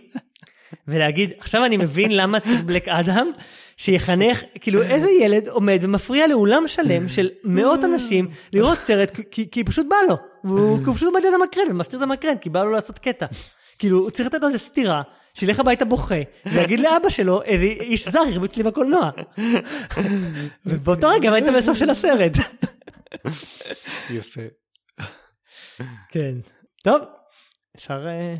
ולהגיד, 0.87 1.31
עכשיו 1.39 1.65
אני 1.65 1.77
מבין 1.77 2.11
למה 2.15 2.39
צריך 2.39 2.61
בלק 2.61 2.87
אדם, 2.87 3.31
שיחנך, 3.77 4.43
כאילו 4.61 4.81
איזה 4.81 5.09
ילד 5.11 5.47
עומד 5.47 5.79
ומפריע 5.81 6.27
לאולם 6.27 6.63
שלם 6.67 7.09
של 7.09 7.29
מאות 7.43 7.83
אנשים 7.83 8.27
לראות 8.53 8.77
סרט, 8.77 9.11
כי- 9.51 9.63
פשוט 9.63 9.85
בא 9.89 9.95
לו. 10.09 10.15
והוא 10.43 10.77
כי 10.79 10.83
הוא 10.85 10.95
פשוט 10.95 11.07
עומד 11.07 11.21
ליד 11.23 11.33
המקרן 11.33 11.71
ומסתיר 11.71 11.99
את 11.99 12.03
המקרן, 12.03 12.37
כי 12.37 12.49
בא 12.49 12.63
לו 12.63 12.71
לעשות 12.71 12.99
קטע. 12.99 13.25
כאילו, 13.79 13.99
הוא 13.99 14.09
צריך 14.09 14.27
לתת 14.27 14.41
לו 14.41 14.47
איזה 14.47 14.59
סטירה, 14.59 15.01
שילך 15.33 15.59
הביתה 15.59 15.85
בוכה, 15.85 16.15
ויגיד 16.45 16.79
לאבא 16.79 17.09
שלו, 17.09 17.41
איזה 17.43 17.65
איש 17.65 18.07
זר 18.07 18.19
הרביץ 18.19 18.55
לי 18.55 18.63
בקולנוע. 18.63 19.09
ובאותו 20.65 21.09
רגע 21.09 21.29
הבאת 21.29 21.47
המסר 21.47 21.73
של 21.73 21.89
הסרט. 21.89 22.31
יפה. 24.09 24.41
כן. 26.11 26.33
טוב, 26.85 27.01
אפשר, 27.75 28.07
אה, 28.07 28.33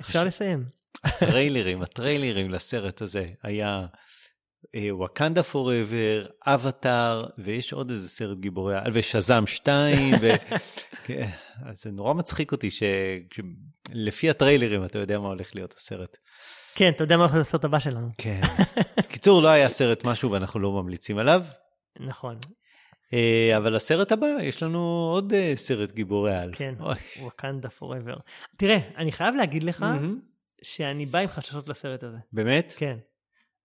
אפשר 0.00 0.24
לסיים. 0.24 0.64
הטריילרים, 1.04 1.82
הטריילרים 1.82 2.50
לסרט 2.50 3.02
הזה 3.02 3.26
היה 3.42 3.86
וואקנדה 4.90 5.42
פוראבר, 5.42 6.26
אבטאר, 6.46 7.26
ויש 7.38 7.72
עוד 7.72 7.90
איזה 7.90 8.08
סרט 8.08 8.38
גיבורי 8.38 8.76
על, 8.76 8.90
ושזאם 8.92 9.46
2, 9.46 10.14
ו... 10.20 10.30
כן, 11.06 11.28
אז 11.64 11.82
זה 11.82 11.90
נורא 11.90 12.14
מצחיק 12.14 12.52
אותי 12.52 12.70
שלפי 12.70 14.30
הטריילרים 14.30 14.84
אתה 14.84 14.98
יודע 14.98 15.18
מה 15.18 15.28
הולך 15.28 15.54
להיות 15.54 15.74
הסרט. 15.76 16.16
כן, 16.74 16.92
אתה 16.96 17.04
יודע 17.04 17.16
מה 17.16 17.22
הולך 17.22 17.34
להיות 17.34 17.46
הסרט 17.46 17.64
הבא 17.64 17.78
שלנו. 17.78 18.08
כן. 18.18 18.40
קיצור, 19.08 19.42
לא 19.42 19.48
היה 19.48 19.68
סרט 19.68 20.04
משהו 20.04 20.30
ואנחנו 20.30 20.60
לא 20.60 20.72
ממליצים 20.72 21.18
עליו. 21.18 21.44
נכון. 22.10 22.38
אה, 23.14 23.56
אבל 23.56 23.76
הסרט 23.76 24.12
הבא, 24.12 24.26
יש 24.42 24.62
לנו 24.62 25.08
עוד 25.12 25.32
אה, 25.32 25.52
סרט 25.56 25.92
גיבורי 25.92 26.34
על. 26.34 26.50
כן, 26.54 26.74
וואקנדה 27.20 27.70
פוראבר. 27.70 28.16
תראה, 28.56 28.78
אני 28.96 29.12
חייב 29.12 29.34
להגיד 29.34 29.62
לך 29.62 29.86
שאני 30.62 31.06
בא 31.06 31.18
עם 31.18 31.28
חששות 31.28 31.68
לסרט 31.68 32.02
הזה. 32.02 32.16
באמת? 32.32 32.74
כן. 32.76 32.96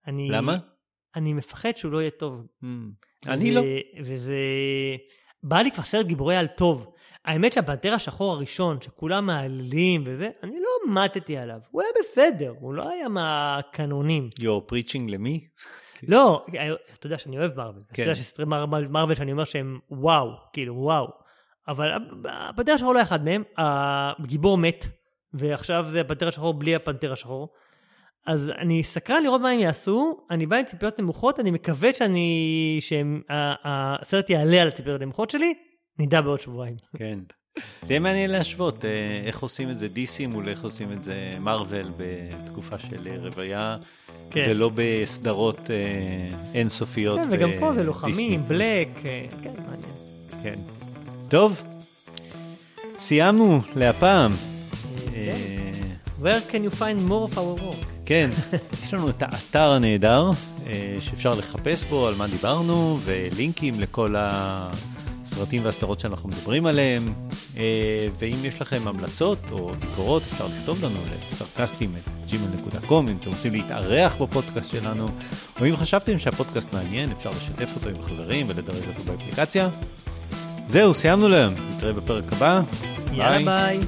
אני... 0.08 0.30
למה? 0.30 0.58
אני 1.16 1.34
מפחד 1.34 1.78
שהוא 1.78 1.92
לא 1.92 2.02
יהיה 2.02 2.10
טוב. 2.10 2.48
אני 3.28 3.52
לא. 3.52 3.62
וזה... 4.04 4.36
בא 5.44 5.62
לי 5.62 5.72
כבר 5.72 5.84
סרט 5.84 6.06
גיבורי 6.06 6.36
על 6.36 6.48
טוב. 6.48 6.94
האמת 7.26 7.54
שהבנטר 7.54 7.94
השחור 7.94 8.34
הראשון, 8.34 8.82
שכולם 8.82 9.26
מעללים 9.26 10.04
וזה, 10.06 10.30
אני 10.44 10.56
לא 10.60 10.94
מתתי 10.94 11.38
עליו. 11.38 11.60
הוא 11.72 11.82
היה 11.82 11.92
בסדר, 12.00 12.54
הוא 12.60 12.74
לא 12.74 12.90
היה 12.90 13.10
מהקנונים. 13.10 14.30
You're 14.40 14.72
preaching 14.72 15.12
למי? 15.12 15.48
לא, 16.08 16.46
אתה 16.94 17.08
יודע 17.08 17.18
שאני 17.18 17.38
אוהב 17.38 17.58
מרוויל. 17.58 17.84
כן. 17.94 17.94
אתה 17.94 18.02
יודע 18.02 18.16
שסרטי 18.16 18.50
מרוויל 18.90 19.16
שאני 19.16 19.32
אומר 19.32 19.44
שהם 19.44 19.80
וואו, 19.92 20.32
כאילו 20.54 20.76
וואו. 20.76 21.08
אבל 21.68 21.92
הבנטר 22.26 22.72
השחור 22.72 22.94
לא 22.94 23.02
אחד 23.02 23.26
מהם, 23.26 23.44
הגיבור 23.58 24.58
מת, 24.58 24.86
ועכשיו 25.34 25.86
זה 25.90 26.00
הבנטר 26.00 26.28
השחור 26.28 26.54
בלי 26.54 26.76
הפנתר 26.76 27.12
השחור. 27.12 27.50
אז 28.28 28.52
אני 28.58 28.84
סקרן 28.84 29.24
לראות 29.24 29.42
מה 29.42 29.50
הם 29.50 29.60
יעשו, 29.60 30.26
אני 30.32 30.46
בא 30.46 30.56
עם 30.56 30.66
ציפיות 30.66 31.00
נמוכות, 31.00 31.40
אני 31.40 31.52
מקווה 31.52 31.94
שאני, 31.94 32.78
שהסרט 32.80 34.30
יעלה 34.30 34.62
על 34.62 34.68
הציפיות 34.68 35.02
הנמוכות 35.02 35.30
שלי, 35.30 35.54
נדע 36.00 36.22
בעוד 36.22 36.40
שבועיים. 36.40 36.76
כן. 36.98 37.20
זה 37.82 37.94
יהיה 37.94 38.00
מעניין 38.00 38.30
להשוות 38.30 38.86
אה, 38.86 38.90
איך 39.26 39.40
עושים 39.40 39.70
את 39.70 39.80
זה 39.80 39.88
DC 39.96 40.28
מול 40.28 40.50
איך 40.50 40.64
עושים 40.64 40.92
את 40.92 41.04
זה 41.04 41.32
מרוויל 41.40 41.88
בתקופה 41.98 42.80
של 42.80 43.08
רוויה, 43.24 43.78
כן. 44.32 44.46
ולא 44.50 44.72
בסדרות 44.76 45.70
אה, 45.70 46.30
אינסופיות. 46.54 47.20
כן, 47.20 47.28
וגם 47.32 47.50
פה 47.60 47.74
זה 47.74 47.84
לוחמים. 47.84 48.44
בלק, 48.48 48.90
אה, 49.06 49.26
כן, 49.44 49.50
מעניין. 49.58 49.94
כן. 50.44 50.56
טוב, 51.28 51.62
סיימנו 52.98 53.62
להפעם. 53.76 54.32
כן. 54.32 55.16
אה, 55.16 55.58
Where 56.20 56.52
can 56.52 56.64
you 56.64 56.80
find 56.80 57.10
more 57.10 57.32
of 57.32 57.38
our 57.38 57.62
work? 57.62 57.86
כן, 58.06 58.30
יש 58.84 58.94
לנו 58.94 59.10
את 59.10 59.24
האתר 59.24 59.72
הנהדר, 59.72 60.30
אה, 60.68 60.98
שאפשר 61.00 61.34
לחפש 61.34 61.84
בו 61.84 62.08
על 62.08 62.16
מה 62.16 62.28
דיברנו, 62.28 63.00
ולינקים 63.04 63.80
לכל 63.80 64.16
הסרטים 65.28 65.66
והסדרות 65.66 66.00
שאנחנו 66.00 66.30
מדברים 66.30 66.66
עליהם. 66.66 67.14
אה, 67.58 68.08
ואם 68.20 68.38
יש 68.44 68.62
לכם 68.62 68.88
המלצות 68.88 69.38
או 69.52 69.72
ביקורות, 69.80 70.24
אפשר 70.32 70.48
לכתוב 70.48 70.86
לנו 70.86 71.00
לסרקסטים.gmail.com 71.32 72.94
אם 72.94 73.18
אתם 73.22 73.30
רוצים 73.30 73.54
להתארח 73.54 74.16
בפודקאסט 74.16 74.72
שלנו, 74.72 75.10
או 75.60 75.66
אם 75.66 75.78
חשבתם 75.78 76.20
שהפודקאסט 76.20 76.74
מעניין, 76.74 77.12
אפשר 77.12 77.30
לשתף 77.30 77.76
אותו 77.76 77.90
עם 77.90 78.02
חברים 78.02 78.46
ולדרג 78.50 78.84
אותו 78.88 79.12
באפליקציה. 79.12 79.70
זהו, 80.68 80.94
סיימנו 80.94 81.30
להיום, 81.30 81.54
נתראה 81.70 81.94
בפרק 81.94 82.34
הבא. 82.34 82.62
יאללה 83.14 83.40
ביי. 83.40 83.80